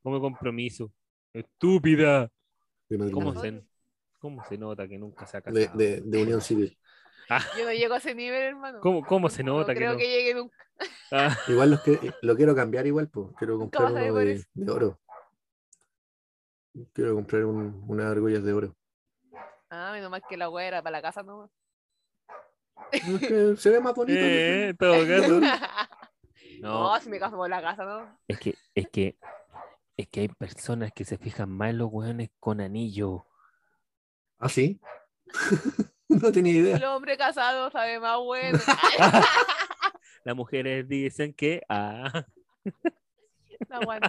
[0.02, 0.93] Como compromiso.
[1.32, 2.30] Estúpida.
[3.12, 3.62] ¿Cómo se,
[4.18, 5.78] ¿Cómo se nota que nunca se ha de, casado?
[5.78, 6.76] de- de unión civil.
[7.59, 8.80] Yo no llego a ese nivel, hermano.
[8.80, 9.98] ¿Cómo, cómo se No nota que creo no?
[9.98, 10.56] que llegue nunca.
[11.10, 13.28] Ah, Igual los que, lo quiero cambiar igual, pues.
[13.38, 14.98] Quiero comprar uno de, oro.
[16.92, 18.76] Quiero comprar un- unas argollas de oro.
[19.70, 21.50] Ah, menos mal que la weá era para la casa, ¿no?
[22.92, 24.18] Es que se ve más bonito.
[24.20, 25.40] eh, todo caso.
[26.62, 26.94] no.
[26.94, 28.18] No, si me caso por la casa, ¿no?
[28.28, 29.18] es que, es que,
[29.96, 33.26] es que hay personas que se fijan más en los hueones con anillo.
[34.38, 34.80] ¿Ah, sí?
[36.09, 36.96] no tenía El idea.
[36.96, 38.59] hombre casado sabe más bueno.
[40.24, 42.24] Las mujeres dicen que ah,
[43.86, 44.00] weón.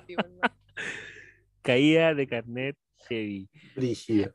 [1.62, 2.78] caía de carnet
[3.08, 3.50] heavy.
[3.76, 4.34] Brígida.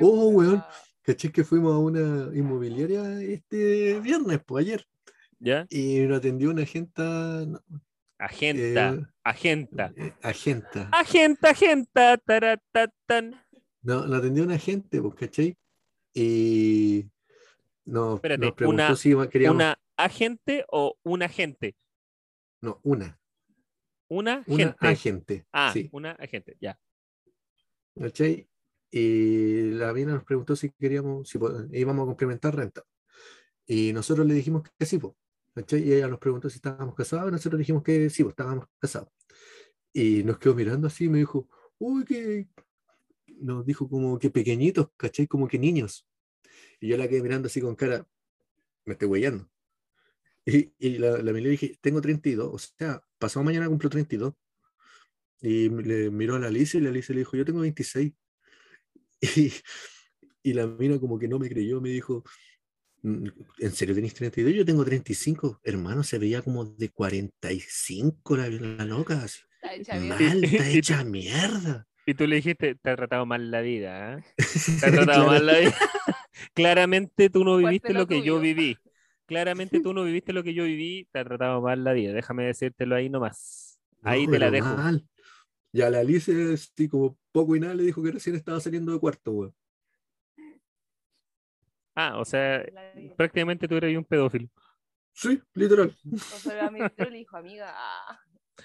[0.00, 0.62] Oh, weón.
[1.02, 4.86] ¿Caché que fuimos a una inmobiliaria este viernes, pues ayer?
[5.40, 5.66] ¿Ya?
[5.70, 7.44] Y nos atendió una agenta.
[7.46, 7.60] no,
[8.18, 9.92] Agenta, eh, agenta.
[9.96, 10.88] eh, agenta.
[10.92, 13.40] Agenta, agenta, taratatan.
[13.82, 15.56] No, nos atendió una agente, pues, ¿cachai?
[16.20, 17.08] Y
[17.84, 19.54] no, Espérate, nos preguntó una- si queríamos.
[19.56, 21.76] ¿Una agente o un agente?
[22.60, 23.20] No, una.
[24.08, 24.86] Una, Una gente.
[24.88, 25.46] agente.
[25.52, 26.78] ah, Sí, una agente, ya.
[27.98, 28.48] ¿cachai?
[28.90, 32.82] Y la mina nos preguntó si queríamos, si po- íbamos a complementar renta.
[33.66, 35.14] Y nosotros le dijimos que sí, pues.
[35.54, 35.82] ¿cachai?
[35.86, 38.66] Y ella nos preguntó si estábamos casados, y nosotros le dijimos que sí, pues estábamos
[38.80, 39.08] casados.
[39.92, 42.48] Y nos quedó mirando así y me dijo, uy, que.
[43.40, 45.28] Nos dijo como que pequeñitos, ¿cachai?
[45.28, 46.07] Como que niños.
[46.80, 48.06] Y yo la quedé mirando así con cara,
[48.84, 49.48] me estoy huellando.
[50.46, 53.90] Y, y la, la miré y le dije, tengo 32, o sea, pasado mañana cumplo
[53.90, 54.34] 32.
[55.40, 58.12] Y le miró a la Alicia y la Alicia le dijo, yo tengo 26.
[59.20, 59.52] Y,
[60.42, 62.22] Y la mina como que no me creyó, me dijo,
[63.02, 63.26] "Mm,
[63.58, 64.54] ¿en serio tenés 32?
[64.54, 65.60] Yo tengo 35.
[65.64, 69.22] Hermano, se veía como de 45 la, la loca.
[69.24, 69.40] así.
[69.60, 70.18] Está hecha mierda.
[70.24, 71.88] Mal, está Y tú- hecha mierda.
[72.06, 74.24] Y tú le dijiste, te ha tratado mal la vida, ¿ah?
[74.80, 75.74] Te ha tratado mal la vida.
[76.54, 78.76] Claramente tú no viviste lo lo que yo viví.
[79.26, 82.12] Claramente tú no viviste lo que yo viví, te ha tratado mal la vida.
[82.12, 83.78] Déjame decírtelo ahí nomás.
[84.02, 84.76] Ahí No, te la dejo.
[84.76, 85.06] mal.
[85.72, 88.92] Y a la Alice, sí, como poco y nada, le dijo que recién estaba saliendo
[88.92, 89.54] de cuarto, weón.
[91.94, 92.64] Ah, o sea,
[93.16, 94.48] prácticamente tú eres un pedófilo.
[95.12, 95.94] Sí, literal.
[96.04, 98.20] O sea, a mí le dijo, amiga, ah,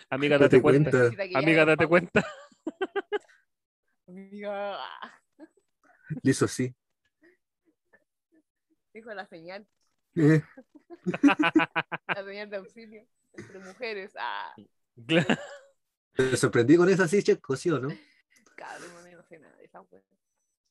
[0.09, 1.11] Amiga, Date date cuenta.
[1.33, 2.23] Amiga, date cuenta.
[4.07, 5.11] Amiga, ah,
[6.23, 6.73] Le hizo así.
[8.93, 9.67] Dijo la señal,
[10.15, 10.43] la
[12.25, 14.13] señal de auxilio entre mujeres.
[14.17, 14.53] Ah,
[15.07, 15.35] Claro.
[16.15, 17.89] Te sorprendí con esa así, Checo, ¿sí o no?
[18.55, 20.01] cabrón, no, no sé nada de esa wea.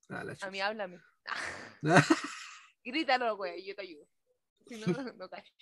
[0.09, 1.01] Ah, A mí háblame.
[1.27, 1.37] Ah,
[2.85, 4.07] Grítalo, güey, y yo te ayudo.
[4.69, 5.53] Si no, no, no cacho.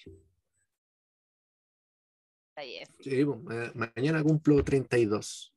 [2.50, 2.86] Está bien.
[3.00, 3.10] sí.
[3.10, 5.54] sí, pues, ma- mañana cumplo 32.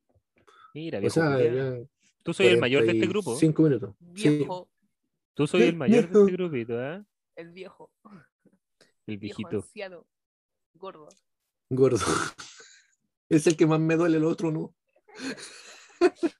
[0.74, 1.82] Mira, O viejo sea, culiao.
[1.82, 1.88] ya
[2.22, 3.32] Tú soy el mayor de este grupo.
[3.36, 3.94] 45 minutos.
[4.16, 4.28] Sí.
[4.38, 4.70] Viejo,
[5.34, 6.24] Tú soy el mayor de Viejo.
[6.26, 7.04] este grupito, ¿ah?
[7.36, 7.90] el viejo,
[9.06, 9.56] El viejo viejito.
[9.66, 10.06] anciano,
[10.74, 11.08] gordo.
[11.70, 11.98] Gordo.
[13.30, 14.74] Es el que más me duele, el otro no.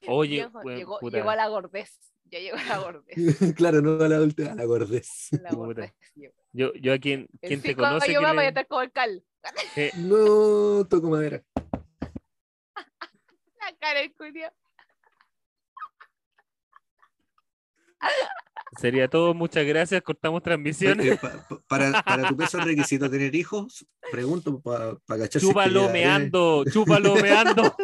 [0.07, 1.99] Oye, Viejo, weón, llegó, a la gordez.
[2.25, 3.15] Ya llegó a la gordez.
[3.57, 5.29] claro, no a la adultez, a la gordez.
[5.41, 5.93] La gordez.
[6.53, 9.23] Yo, yo a quien, En quien te conoce le- estar como el cal.
[9.75, 11.43] eh, No, toco madera.
[13.59, 14.53] La cara del culiao.
[18.79, 19.33] Sería todo.
[19.33, 20.01] Muchas gracias.
[20.01, 21.19] Cortamos transmisiones.
[21.19, 25.89] Pa- pa- para, para tu peso es requisito tener hijos, pregunto para cachar que Chúpalo
[25.89, 26.63] meando.
[26.71, 27.75] Chúpalo meando.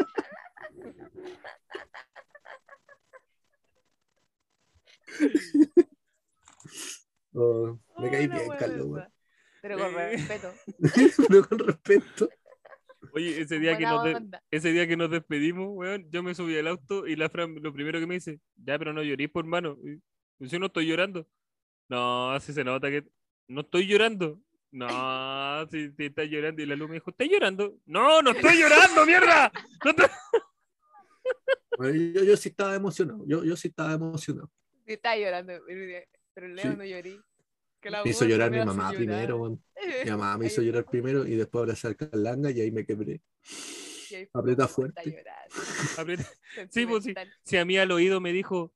[7.34, 9.08] Oh, me caí bien, Carlos, weón.
[9.62, 10.12] Pero con Eh.
[10.18, 10.54] respeto.
[11.30, 12.30] Pero con respeto.
[13.14, 16.58] Oye, ese día, que nos de- ese día que nos despedimos, weón, yo me subí
[16.58, 19.46] al auto y la Fran lo primero que me dice, ya, pero no llorís por
[19.46, 19.78] mano.
[19.84, 20.02] Y, "Y
[20.50, 21.28] si no estoy llorando.
[21.90, 23.06] No, si se nota que
[23.48, 24.40] no estoy llorando.
[24.72, 24.88] No,
[25.72, 26.62] si, si estás llorando.
[26.62, 27.78] Y la luz me dijo, ¿estás llorando?
[27.86, 29.52] No, no estoy llorando, mierda.
[29.86, 30.08] No estoy-
[31.78, 33.24] Bueno, Yo, yo sí estaba emocionado.
[33.26, 34.50] Yo, yo sí estaba emocionado.
[34.86, 35.54] Sí, estaba llorando.
[36.34, 36.78] Pero Leo Sí.
[36.78, 37.20] no llorí.
[37.80, 38.98] Que la Me hizo llorar me mi mamá llorar.
[38.98, 39.60] primero.
[40.06, 43.22] Mi mamá me hizo llorar primero y después abrazar Carlanga y ahí me quebré.
[44.14, 45.24] Ahí Aprieta fuerte.
[45.98, 46.28] Aprieta-
[46.70, 47.14] Sí, pues sí.
[47.14, 47.34] sentimental.
[47.44, 48.74] Si a mí al oído me dijo,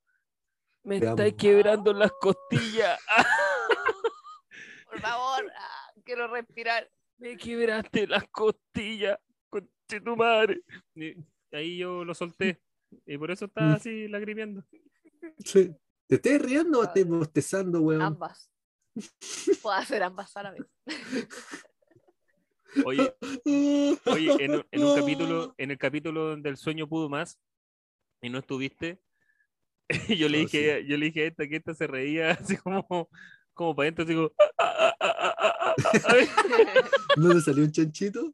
[0.86, 1.38] me Te estáis amo.
[1.40, 2.99] quebrando las costillas.
[4.90, 6.90] Por favor, ah, quiero respirar.
[7.18, 9.18] Me quebraste las costillas,
[9.49, 10.62] conche tu madre.
[10.95, 11.16] Y
[11.52, 12.62] ahí yo lo solté.
[13.06, 13.76] Y por eso estaba Mm.
[13.76, 14.64] así lagrimeando.
[15.44, 15.76] Sí.
[16.07, 18.02] ¿Te estás riendo o estás bostezando, weón?
[18.02, 18.49] Ambas.
[19.62, 20.66] Puedo hacer ambas a la vez.
[22.86, 23.16] Oye,
[24.06, 27.40] oye, en, un- en un capítulo, en el capítulo del sueño pudo más,
[28.22, 28.99] y no estuviste,
[30.18, 33.10] yo le Oh, dije, yo le dije a esta que esta se reía así como,
[33.53, 36.16] como para adentro, así como, "Ah, ah, ah, ah, ah, ah, ah",
[37.18, 38.34] ¿No te salió un chanchito?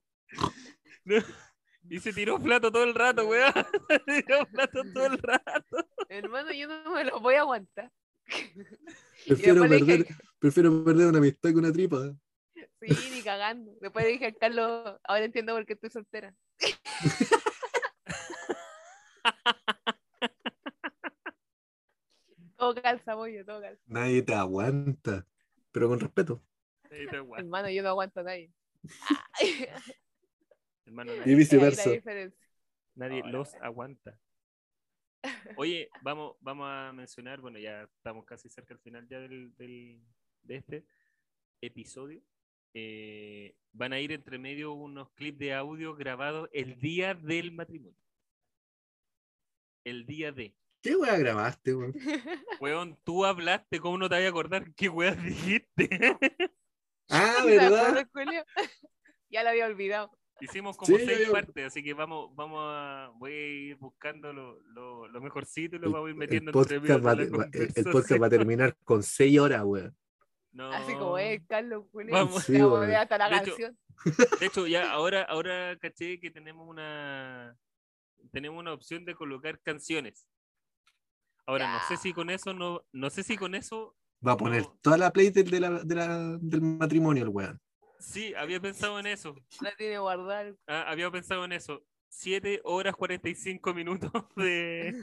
[1.89, 3.51] y se tiró plato todo el rato, weón.
[3.89, 5.87] Se tiró plato todo el rato.
[6.09, 7.91] Hermano, yo no me lo voy a aguantar.
[9.27, 10.07] Prefiero le perder,
[10.39, 12.13] prefiero perder una amistad que una tripa.
[12.81, 13.71] Sí, ni cagando.
[13.81, 16.33] Después le dije a Carlos, ahora entiendo por qué estoy soltera.
[22.61, 23.81] Todo calza, todo calza.
[23.87, 25.25] Nadie te aguanta.
[25.71, 26.43] Pero con respeto.
[26.91, 27.39] Ahí está, weón.
[27.39, 28.51] Hermano, yo no aguanto a nadie.
[30.85, 31.89] Hermano, Y nadie, la viceversa.
[31.89, 32.47] diferencia.
[32.93, 34.19] nadie Ahora, los aguanta.
[35.57, 40.01] Oye, vamos, vamos a mencionar, bueno, ya estamos casi cerca al final ya del, del-
[40.43, 40.85] de este
[41.61, 42.21] episodio.
[42.75, 47.97] Eh, van a ir entre medio unos clips de audio grabados el día del matrimonio.
[49.83, 50.53] El día de.
[50.81, 51.93] ¿Qué weá grabaste, weón?
[52.61, 56.17] Weón, tú hablaste, ¿cómo no te voy a acordar qué weas dijiste?
[57.09, 58.07] Ah, ¿Te ¿verdad?
[59.29, 60.11] ya lo había olvidado.
[60.39, 64.33] Hicimos como Sí, seis yo- partes, así que vamos, vamos a, voy a ir buscando
[64.33, 67.05] lo, lo, lo mejorcito y lo El, vamos a ir el metiendo entre medio podcast
[67.05, 69.95] va, de la va- el- el podcast va a terminar con 6 horas, weón.
[70.51, 70.71] No.
[70.71, 72.11] Así como es, Carlos, Julio.
[72.13, 72.43] Vamos.
[72.43, 72.91] Sí, weón.
[72.91, 73.77] hasta la De hecho, canción.
[74.39, 77.55] De hecho, ya ahora, ahora caché que tenemos una
[78.31, 80.27] tenemos una opción de colocar canciones.
[81.45, 83.95] Ahora, no sé si con eso no, no sé si con eso
[84.25, 84.77] Va a poner No.
[84.81, 87.59] toda la playlist de la, de la- del matrimonio, el weón.
[87.99, 89.35] sí, había pensado en eso.
[89.61, 90.55] La tiene guardar.
[90.67, 91.83] Ah, había pensado en eso.
[92.07, 94.93] 7 horas 45 minutos de,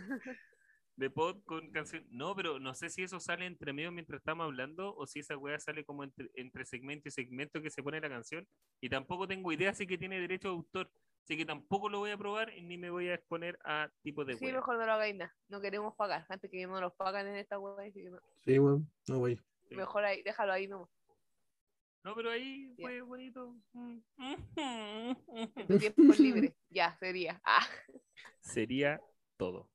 [0.96, 2.04] De pod con canción.
[2.10, 5.36] No, pero no sé si eso sale entre medio mientras estamos hablando o si esa
[5.36, 8.46] weá sale como entre, entre segmento y segmento que se pone la canción.
[8.80, 10.90] Y tampoco tengo idea si que tiene derecho de autor.
[11.28, 14.34] Así que tampoco lo voy a probar ni me voy a exponer a tipo de
[14.38, 15.36] Sí, mejor no lo hagáis nada.
[15.48, 16.24] No queremos pagar.
[16.30, 17.56] Antes que no nos pagan en esta
[17.92, 18.18] que no.
[18.46, 18.90] Sí, weón.
[19.08, 19.26] No.
[19.26, 19.38] Sí.
[19.76, 20.88] mejor ahí, déjalo ahí nomás.
[22.02, 23.54] No, pero ahí fue bonito.
[23.74, 23.98] Mm.
[24.56, 26.56] En tiempo libre.
[26.70, 27.38] Ya, sería.
[27.44, 27.66] Ah,
[28.40, 28.98] Sería
[29.36, 29.68] todo.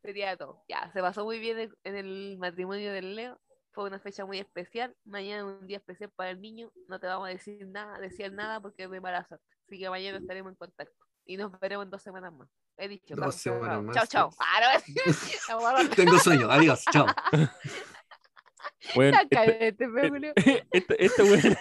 [0.00, 0.62] sería todo.
[0.68, 3.40] Ya, se pasó muy bien en- en el matrimonio del Leo.
[3.72, 4.94] Fue una fecha muy especial.
[5.04, 6.70] Mañana es un día especial para el niño.
[6.86, 9.44] No te vamos a decir nada, decir nada porque es de mala suerte.
[9.66, 10.94] Así que mañana estaremos en contacto.
[11.26, 12.48] Y nos veremos en dos semanas más.
[12.76, 13.14] He dicho.
[13.16, 14.30] Dos semanas más, Chao, chao.
[14.84, 14.94] sí.
[15.48, 16.50] Ah, Tengo sueño.
[16.50, 16.84] Adiós.
[16.92, 17.06] Chao.
[18.94, 20.32] Bueno, la cállate, pe, Julio.
[20.36, 21.58] esta, esta weón-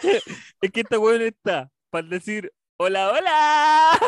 [0.62, 4.00] es que esta weón está para decir hola, hola.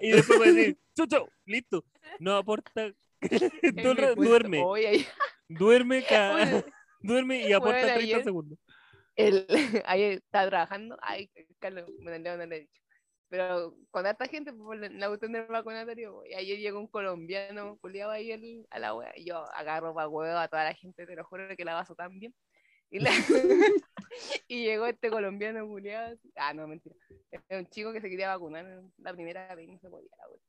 [0.00, 1.84] Y después va a decir chucho, listo.
[2.18, 2.92] No aporta.
[3.20, 4.62] El rato duerme,
[5.48, 6.64] duerme, ca- oye,
[7.00, 8.58] duerme y aporta Bueno, 30 ayer- segundos.
[9.16, 9.46] él
[9.86, 10.98] ahí está trabajando.
[11.00, 12.82] Ay, Carlos, me le he dicho.
[13.34, 16.86] Pero con esta gente, pues, por la- la cuestión del vacunatorio, y ayer llegó un
[16.86, 20.72] colombiano, culiado ahí el- a la wea, y yo agarro para huevo a toda la
[20.74, 22.32] gente, te lo juro que la vaso tan bien.
[22.90, 23.10] Y, la-
[24.46, 26.94] y llegó este colombiano culiado, ah, no, mentira,
[27.48, 28.66] era un chico que se quería vacunar
[28.98, 30.40] la primera vez y no se podía, la wea.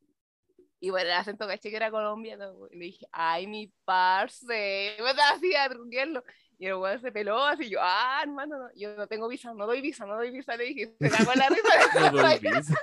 [0.80, 4.46] Y bueno, el acento caché que era colombiano, y le dije, ay, mi parce,
[5.02, 6.24] me estaba así a truquearlo.
[6.58, 9.66] Y el weón se peló así, yo, ah, hermano, no, yo no tengo visa, no
[9.68, 11.62] doy visa, no doy visa, le dije, se cagó la risa.
[12.12, 12.80] No doy visa.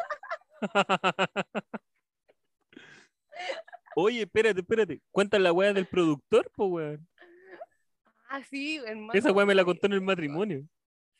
[3.94, 5.00] Oye, espérate, espérate.
[5.10, 7.06] Cuenta la weá del productor, po weón.
[8.28, 9.12] ah, sí, hermano.
[9.14, 10.62] Esa weá me la contó en el matrimonio.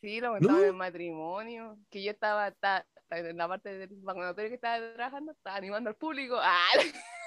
[0.00, 3.88] Sí, lo contaba en el matrimonio, que yo estaba, estaba- estaba en la parte del
[4.02, 6.68] vacunatorio que estaba trabajando, estaba animando al público, ah,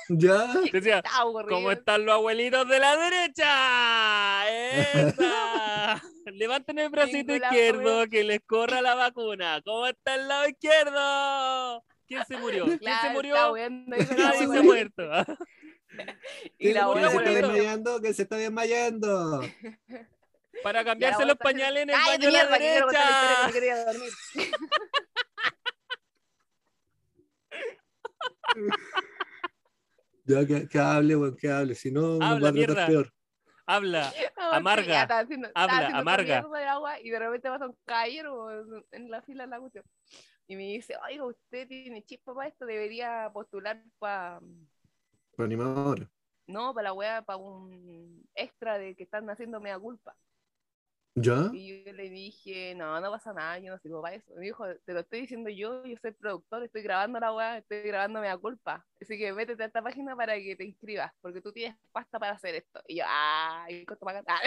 [0.10, 0.48] Ya.
[0.72, 1.04] Decía.
[1.50, 4.50] ¿cómo están los abuelitos de la derecha?
[4.50, 6.02] ¡Esa!
[6.34, 9.62] Levanten el bracito izquierdo que les corra la vacuna.
[9.64, 11.84] ¿Cómo está el lado izquierdo?
[12.08, 12.66] ¿Quién se murió?
[12.66, 13.56] ¿Quién se murió?
[13.58, 15.04] Nadie se ha muerto.
[16.58, 19.42] Y la abuela que se está desmayando, que se está desmayando.
[20.62, 23.86] Para cambiarse los pañales en el baño de la que que derecha.
[23.86, 24.12] dormir.
[30.26, 31.76] Ya que, que hable, weón, que hable.
[31.76, 32.88] Si no, nos Habla, va a tratar mierda.
[32.88, 33.12] peor.
[33.68, 34.14] Habla.
[34.52, 35.02] Amarga.
[35.04, 36.42] estaba haciendo- Habla, amarga.
[36.42, 39.84] de agua y de repente pasa un caballero en- en la fila de la cuestión.
[40.48, 44.40] Y me dice, oiga, usted tiene chispa para esto, debería postular para,
[45.36, 46.08] Para animadora.
[46.48, 50.16] no, para la wea, para un extra de que están haciendo mea culpa.
[51.18, 51.50] ¿Ya?
[51.54, 54.34] Y yo le dije, no, no pasa nada, yo no sirvo para eso.
[54.36, 57.84] Me dijo, te lo estoy diciendo yo, yo soy productor, estoy grabando la weá, estoy
[57.84, 58.86] grabando mea culpa.
[59.02, 62.34] Así que métete a esta página para que te inscribas, porque tú tienes pasta para
[62.34, 62.82] hacer esto.
[62.88, 64.26] Y yo, ah, ¿y cuánto pagan?
[64.28, 64.42] Ah,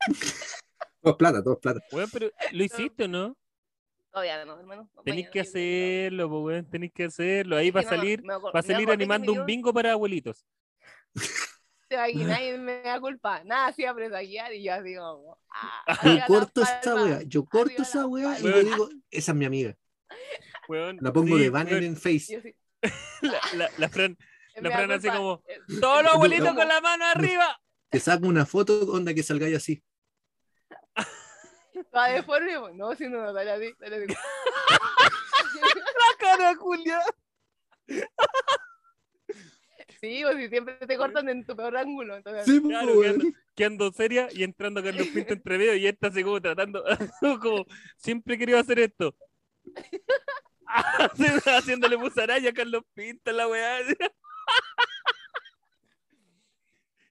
[1.02, 1.80] Todo plata, todo plata.
[1.92, 3.36] Weón, pero ¿lo hiciste o no?
[4.10, 4.88] todavía no, hermano.
[4.94, 6.64] no, Tenéis que hacerlo, weón.
[6.70, 7.56] Tenéis que hacerlo.
[7.56, 10.46] Ahí va a no, salir, va a salir animando un bingo para abuelitos.
[11.96, 13.42] Te imaginas, y me da culpa.
[13.44, 15.38] Nada, hacía presagiar y yo así como.
[15.50, 19.36] Ah, Yo arriba corto esa weá, yo corto esa weá y le digo, esa es
[19.38, 19.74] mi amiga.
[20.68, 21.84] Weón, La pongo sí, de banner weón.
[21.84, 22.26] en Face.
[22.32, 22.54] yo así,
[23.22, 24.16] La, la, la Fran,
[24.56, 25.42] me la da Fran así como,
[25.80, 27.60] todos los Yo- abuelitos yo- con la mano arriba.
[27.90, 29.82] Te saco una foto onda que salgáis así.
[31.92, 34.14] Toda deforme, pues, no, si no, no, dale así, dale así.
[34.14, 37.00] La cara, Julia.
[40.04, 42.16] Sí, o si siempre te cortan en tu peor ángulo.
[42.16, 43.34] Entonces, Sí, Claro, po, que ando, weón.
[43.54, 46.84] que ando seria y entrando Carlos Pinto entre medio y esta así como tratando,
[47.42, 47.64] como,
[47.96, 49.16] siempre querido hacer esto.
[51.46, 53.78] Haciéndole musaraya a Carlos Pinto en la weá.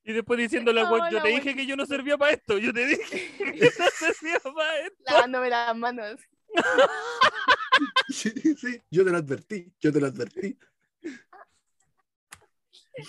[0.03, 2.33] Y después diciéndole a Ah, weón, yo la te dije que yo no servía para
[2.33, 5.03] esto, yo te dije que no servía para esto.
[5.07, 6.19] lavándome las manos.
[8.09, 10.57] Sí, sí, yo te lo advertí, yo te lo advertí.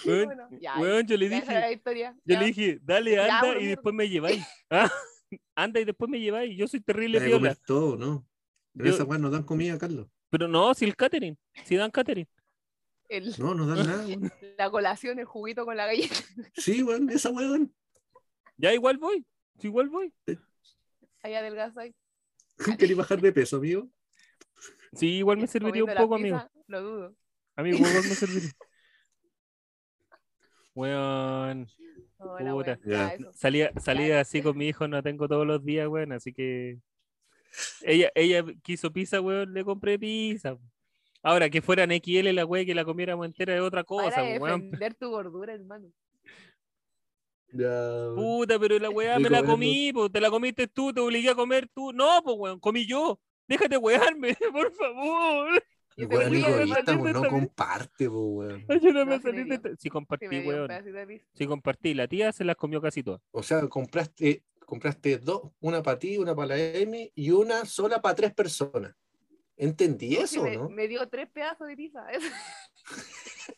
[0.07, 2.15] Weón, Bueno, ya, weón, yo le dije, historia.
[2.25, 2.41] yo ya.
[2.41, 4.45] le dije, dale, Ya, anda bueno, y después me lleváis.
[4.71, 4.91] Ah,
[5.55, 8.27] Anda y después me lleváis, yo soy terrible comer todo, ¿no?
[8.77, 10.09] Pero Yo- nos dan comida, Carlos.
[10.31, 12.27] Pero no, si el catering, si dan catering.
[13.09, 14.33] El- No, nos dan nada, weón.
[14.59, 16.17] la colación, el juguito con la galleta.
[16.55, 17.75] Sí, weón, esa weón.
[18.57, 19.27] Ya igual voy,
[19.59, 20.13] si igual voy.
[21.23, 21.95] Ahí adelgaza ahí.
[22.79, 23.89] ¿Querés bajar de peso, amigo?
[24.93, 26.43] Sí, igual me serviría un poco, amigo.
[26.69, 27.17] Lo dudo.
[27.57, 28.51] Amigo, igual me serviría.
[30.75, 31.69] Weón,
[32.19, 32.79] Hola, Puta.
[33.33, 36.79] salía, salía así con mi hijo, no tengo todos los días, weón, así que
[37.83, 40.57] ella, ella quiso pizza, weón, le compré pizza.
[41.23, 44.39] Ahora, que fueran XL la weón, que la comiéramos entera es otra cosa, Para de
[44.39, 44.63] weón.
[44.63, 45.89] defender tu gordura, hermano.
[47.53, 48.09] Ya.
[48.17, 51.35] Puta, pero la weá me la comí, po, te la comiste tú, te obligué a
[51.37, 51.93] comer tú.
[51.93, 53.21] No, pues weón, comí yo.
[53.47, 55.63] Déjate wearme, por favor.
[55.97, 58.65] Yo egoísta, no comparte, weón.
[58.69, 59.55] Ayúdame No, me de dio.
[59.55, 59.77] esta.
[59.77, 60.69] Sí compartí, weón.
[60.69, 61.23] de.
[61.35, 61.95] Sí compartí.
[61.95, 63.21] La tía se las comió casi todas.
[63.31, 68.01] O sea, compraste, compraste dos, una para ti, una para la M y una sola
[68.03, 68.95] para tres personas.
[69.57, 70.69] ¿Entendí eso, me, no?
[70.69, 72.05] me dio tres pedazos de pizza.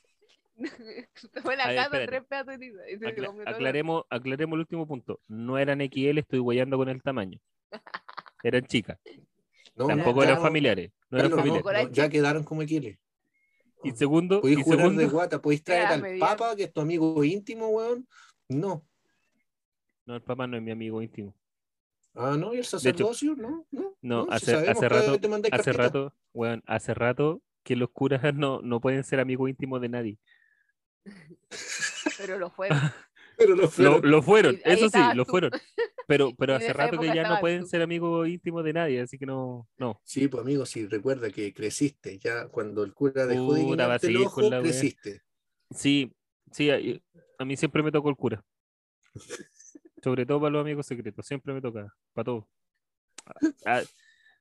[1.42, 2.06] Fue en la casa espérate.
[2.06, 2.90] tres pedazos de pizza.
[2.90, 5.20] y se Acla- comió todo lo- aclaremos, aclaremos el último punto.
[5.28, 7.38] No eran XL, estoy guayando con el tamaño.
[8.42, 8.98] Eran chicas.
[9.76, 10.90] No, Tampoco ya eran familiares.
[11.10, 11.64] No eran familiares.
[11.64, 12.98] no, ya quedaron como equiles.
[13.84, 16.80] Y segundo, Podéis y jurar segundo, de guata, podéis traer al papa, que es tu
[16.80, 18.08] amigo íntimo, weón.
[18.48, 18.84] No.
[20.06, 21.34] no, el papá no es mi amigo íntimo.
[22.14, 23.96] Ah, no, y el sacerdocio, no, no.
[24.00, 25.18] No, si hace, rato,
[25.52, 29.88] hace rato, weón, hace rato que los curas no, no pueden ser amigos íntimos de
[29.88, 30.18] nadie.
[32.18, 32.78] Pero lo fueron.
[33.36, 34.00] Pero Lo, fueron.
[34.10, 35.30] lo fueron, eso sí, lo tú.
[35.30, 35.50] fueron.
[36.06, 37.66] Pero, pero hace rato que ya no pueden tú.
[37.68, 40.00] ser amigos íntimos de nadie, así que no, no.
[40.04, 42.18] Sí, pues amigo, sí, recuerda que creciste.
[42.18, 45.22] Ya cuando el cura dejó de a guiñarte el ojo, con la creciste.
[45.70, 46.12] Sí,
[46.52, 46.78] sí, a,
[47.38, 48.42] a mí siempre me tocó el cura.
[50.02, 52.48] Sobre todo para los amigos secretos, siempre me toca, para todo.
[53.64, 53.82] Ah,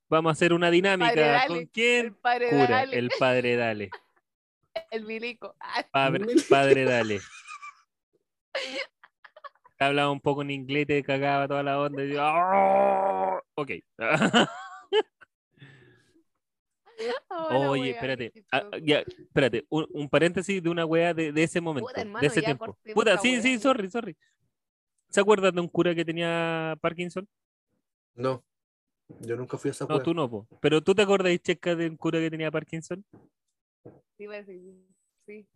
[0.07, 1.09] vamos a hacer una dinámica.
[1.09, 2.13] Padre Dale, ¿Con El quién?
[2.15, 3.89] padre Cura, Dale, el padre Dale.
[4.91, 5.55] el milico.
[5.59, 7.19] Ah, Padre, padre Dale.
[9.79, 12.03] Hablaba un poco en inglés, te cagaba toda la onda.
[12.03, 13.41] y yo, "Ah".
[13.55, 13.71] Ok.
[17.29, 18.31] hola, Oye, espérate.
[18.51, 19.65] ah, ya, espérate.
[19.69, 22.77] Un, un paréntesis de una wea de, de ese momento, hermano, de ese ya tiempo.
[22.93, 24.15] Puta, sí, wea, sí, sorry, sorry.
[25.09, 27.27] ¿Se acuerdan de un cura que tenía Parkinson?
[28.15, 28.43] No,
[29.21, 30.03] yo nunca fui a esa No, wea.
[30.03, 30.47] tú no, po.
[30.61, 33.03] Pero tú te acordás, Checa, de un cura que tenía Parkinson?
[34.17, 34.61] Sí, decir,
[35.25, 35.47] sí.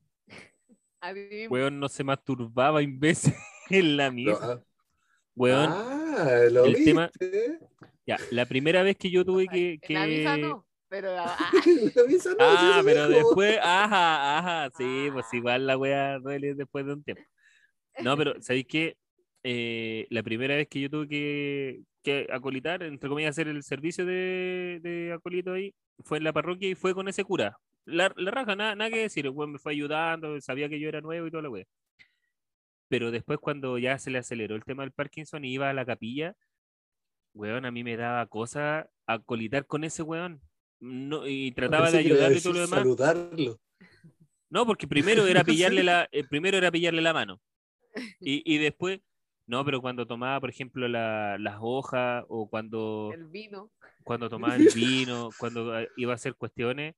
[1.02, 1.54] A mí mismo.
[1.54, 3.34] Weón no se masturbaba, imbécil,
[3.70, 4.54] en la misa.
[4.54, 4.64] ah,
[5.36, 6.90] Weón, ah, lo el viste.
[6.92, 7.10] tema-
[8.06, 9.80] ya, la primera vez que yo tuve que.
[9.84, 11.38] En la misa que- no, pero ah,
[11.96, 13.20] La misa no, Ah, pero dijo.
[13.20, 15.36] después, ajá, ajá, sí, pues Ah.
[15.38, 17.24] igual la wea duele después de un tiempo.
[18.04, 18.98] No, pero ¿sabéis qué?
[19.44, 24.06] Eh, la primera vez que yo tuve que, que acolitar, entre comillas, hacer el servicio
[24.06, 27.58] de, de acolito ahí, fue en la parroquia y fue con ese cura.
[27.90, 30.90] La, la raja, nada, nada que decir, el weón me fue ayudando, sabía que yo
[30.90, 31.66] era nuevo y toda la wea.
[32.88, 35.86] Pero después cuando ya se le aceleró el tema del Parkinson y iba a la
[35.86, 36.36] capilla,
[37.34, 40.42] weón, a mí me daba cosa acolitar con ese weón.
[40.80, 42.80] No, y trataba de a ayudarle y todo lo demás.
[42.80, 43.60] Saludarlo.
[44.50, 47.40] No, porque primero era pillarle la, eh, primero era pillarle la mano.
[48.20, 49.00] Y, y después,
[49.46, 53.72] no, pero cuando tomaba, por ejemplo, la- las hojas o cuando, el vino.
[54.04, 56.96] cuando tomaba el vino, cuando eh, iba a hacer cuestiones,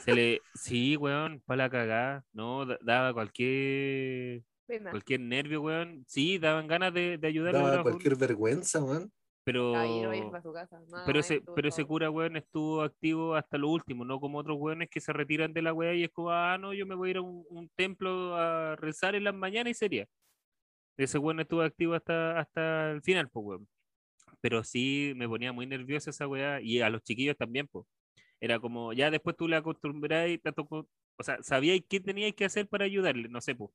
[0.00, 4.90] se le, sí, weón, para la cagada, no, Da- daba cualquier, Pena.
[4.90, 9.10] cualquier nervio, weón, sí, daban ganas de, de ayudarle, Daba cualquier vergüenza, man.
[9.44, 10.80] pero, vaya para su casa.
[10.88, 14.38] No, pero ese, estuvo pero ese cura, weón, estuvo activo hasta lo último, no como
[14.38, 16.94] otros weones que se retiran de la weá y es como, ah, no, yo me
[16.94, 20.06] voy a ir a un, un templo a rezar en las mañanas y sería.
[20.96, 23.68] Ese weón estuvo activo hasta, hasta el final, pues, weón.
[24.40, 27.86] Pero sí me ponía muy nerviosa esa weá y a los chiquillos también, pues.
[28.40, 32.34] Era como, ya después tú le acostumbras y te tocó, o sea, sabíais qué teníais
[32.34, 33.70] que hacer para ayudarle, no sé, pues.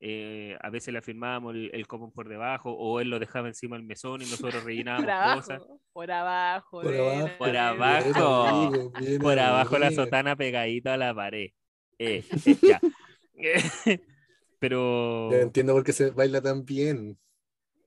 [0.00, 3.76] Eh, a veces le afirmábamos el, el común por debajo o él lo dejaba encima
[3.76, 5.62] del mesón y nosotros rellenábamos Por cosas.
[5.62, 6.80] abajo, por abajo.
[6.82, 7.30] Por abajo.
[7.38, 8.42] Por abajo.
[8.42, 11.50] Bien, amigo, bien, por abajo la sotana pegadito a la pared.
[11.98, 12.80] Eh, eh, ya.
[14.58, 15.30] Pero.
[15.30, 17.18] Ya entiendo por qué se baila tan bien.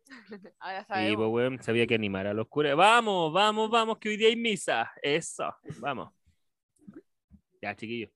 [0.59, 1.15] Ahora sabemos.
[1.17, 2.75] pues, weón, sabía que animar a los curas.
[2.75, 4.91] Vamos, vamos, vamos, que hoy día hay misa.
[5.01, 6.13] Eso, vamos.
[7.61, 8.11] Ya, chiquillos.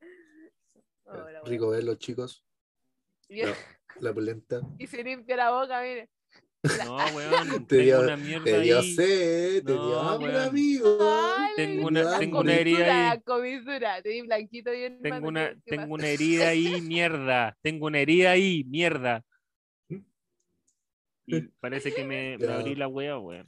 [1.06, 1.40] Ahora.
[1.44, 2.44] Rico verlos, chicos.
[3.28, 3.52] No.
[4.00, 4.60] La polenta.
[4.78, 6.08] Y se limpia la boca, mire.
[6.84, 8.94] No, weón, Te tengo dio- una mierda Te dio ahí.
[8.94, 10.48] sed, te No, dio hambre, weón.
[10.48, 10.98] amigo.
[11.36, 13.16] Ay, Tengo una- la tengo una herida ahí.
[13.16, 15.00] La comisura, te di blanquito bien.
[15.02, 17.56] Tengo una, tengo una herida ahí, mierda.
[17.62, 19.24] Tengo una herida ahí, mierda.
[21.26, 23.46] Y parece que me, me abrí la wea, weón.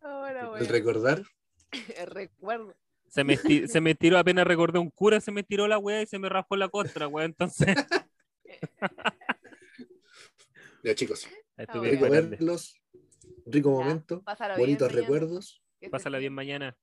[0.00, 1.22] Ahora, El recordar.
[1.96, 2.74] El recuerdo.
[3.08, 6.06] Se me, se me estiró, apenas recordé un cura, se me estiró la wea y
[6.06, 7.26] se me raspó la costra, weón.
[7.30, 7.76] Entonces,
[10.82, 11.26] Ya, chicos.
[11.56, 12.30] estuve Rico grande.
[12.36, 12.74] verlos.
[13.46, 14.22] Rico Ya, momento.
[14.58, 15.62] Bonitos bien, recuerdos.
[15.90, 16.76] Pásala bien mañana.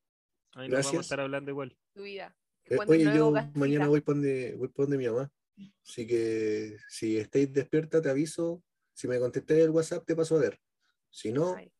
[0.53, 1.01] Ahí nos vamos a Gracias.
[1.05, 1.77] estar hablando igual.
[1.93, 2.35] Tu vida.
[2.65, 3.59] Eh, oye, yo casita.
[3.59, 5.31] mañana voy por donde, voy por donde mi mamá.
[5.87, 8.63] Así que si estáis despierta, te aviso.
[9.01, 10.61] Si me contestáis el WhatsApp, te paso a ver.
[11.09, 11.73] Si no, Ay,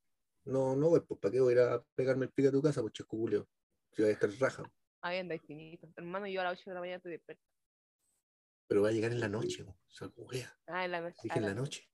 [0.45, 1.01] no, no voy.
[1.01, 2.81] Pues, ¿para qué voy a ir a pegarme el pique a tu casa?
[2.81, 3.47] Pues, chesco culeo.
[3.91, 4.63] Si voy a estar raja.
[5.01, 5.87] ahí andáis finito.
[5.97, 7.43] Hermano, yo a las 8 de la mañana estoy despierto.
[8.65, 9.63] Pero va a llegar en la noche.
[9.63, 9.77] po.
[10.23, 10.57] O sea.
[10.65, 11.19] Ah, en la noche.
[11.21, 11.87] Dije en la noche.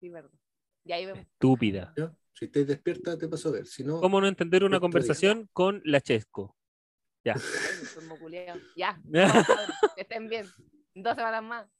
[0.00, 0.38] Sí, verdad.
[0.84, 1.22] Y ahí vemos.
[1.22, 1.94] Estúpida.
[1.96, 2.14] ¿ya?
[2.34, 3.66] Si estáis despierta, te paso a ver.
[3.66, 4.80] Si no, ¿Cómo no entender una día.
[4.80, 6.58] conversación con la Chesco?
[7.24, 7.36] Ya.
[8.76, 9.00] Ya.
[9.96, 10.44] que estén bien.
[10.94, 11.75] Dos semanas más.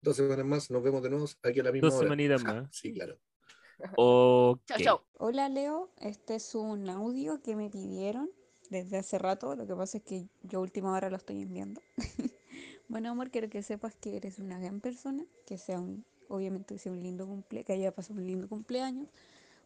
[0.00, 2.04] Dos semanas más, nos vemos de nuevo aquí a la misma Dos hora.
[2.04, 2.76] semanitas Ja, más.
[2.76, 3.18] Sí, claro.
[3.96, 4.60] Ok.
[4.66, 5.02] Chao, chao.
[5.18, 8.30] Hola Leo, este es un audio que me pidieron
[8.70, 11.80] desde hace rato, lo que pasa es que yo última hora lo estoy enviando.
[12.88, 16.80] bueno amor, quiero que sepas que eres una gran persona, que sea un, obviamente que
[16.80, 19.08] sea un lindo cumple, que haya pasado un lindo cumpleaños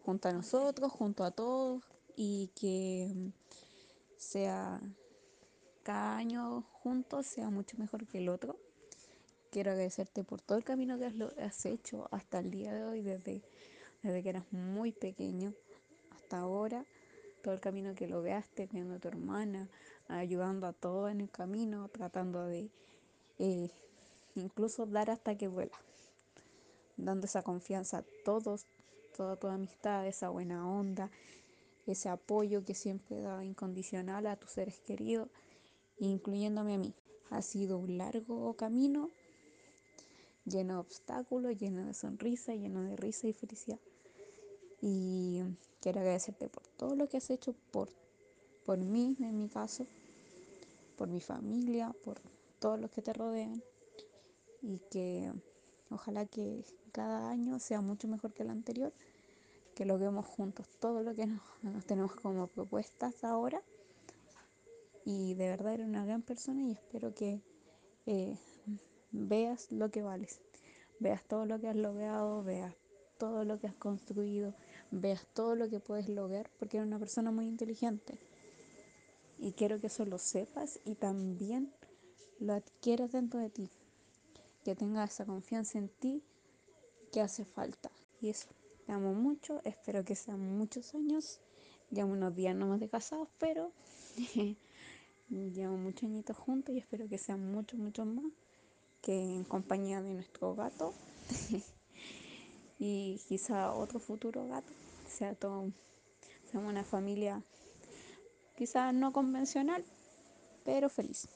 [0.05, 1.85] junto a nosotros, junto a todos
[2.17, 3.29] y que mm,
[4.17, 4.81] sea
[5.83, 8.59] cada año juntos sea mucho mejor que el otro.
[9.51, 11.13] Quiero agradecerte por todo el camino que
[11.43, 13.43] has, hecho hasta el día de hoy, desde
[14.03, 15.53] desde que eras muy pequeño
[16.11, 16.85] hasta ahora,
[17.43, 19.69] todo el camino que lograste, viendo a tu hermana,
[20.09, 22.71] ayudando a todos en el camino, tratando de
[23.39, 23.71] eh,
[24.35, 25.79] incluso dar hasta que vuela,
[26.97, 28.67] dando esa confianza a todos,
[29.17, 31.11] toda tu amistad, esa buena onda,
[31.87, 35.29] ese apoyo que siempre da incondicional a tus seres queridos,
[35.99, 36.95] incluyéndome a mí.
[37.31, 39.09] Ha sido un largo camino,
[40.45, 43.79] lleno de obstáculos, lleno de sonrisas, lleno de risa y felicidad.
[44.81, 45.43] Y
[45.81, 47.91] quiero agradecerte por todo lo que has hecho por,
[48.65, 49.87] por mí, en mi caso,
[50.97, 52.21] por mi familia, por
[52.59, 53.63] todos los que te rodean.
[54.63, 55.33] Y que
[55.91, 58.93] ojalá que cada año sea mucho mejor que el anterior,
[59.75, 63.63] que logremos juntos todo lo que nos, nos tenemos como propuestas ahora.
[65.05, 67.41] Y de verdad eres una gran persona y espero que
[68.07, 68.37] eh,
[69.13, 70.41] veas lo que vales,
[70.99, 72.75] veas todo lo que has logrado, veas
[73.19, 74.55] todo lo que has construido,
[74.91, 78.19] veas todo lo que puedes lograr, porque eres una persona muy inteligente.
[79.39, 81.73] Y quiero que eso lo sepas y también
[82.39, 83.71] lo adquieras dentro de ti,
[84.65, 86.23] que tengas esa confianza en ti
[87.13, 87.91] que hace falta.
[88.21, 88.49] Y eso,
[88.87, 91.41] te amo mucho, espero que sean muchos años,
[91.91, 93.73] ya unos días nomás de casados, pero
[95.29, 98.33] llevamos muchos añitos juntos y espero que sean muchos, muchos más,
[99.01, 100.95] que en compañía de nuestro gato
[102.79, 104.73] y quizá otro futuro gato,
[105.09, 105.73] sea todo,
[106.51, 107.43] sea una familia
[108.57, 109.85] quizá no convencional,
[110.65, 111.29] pero feliz.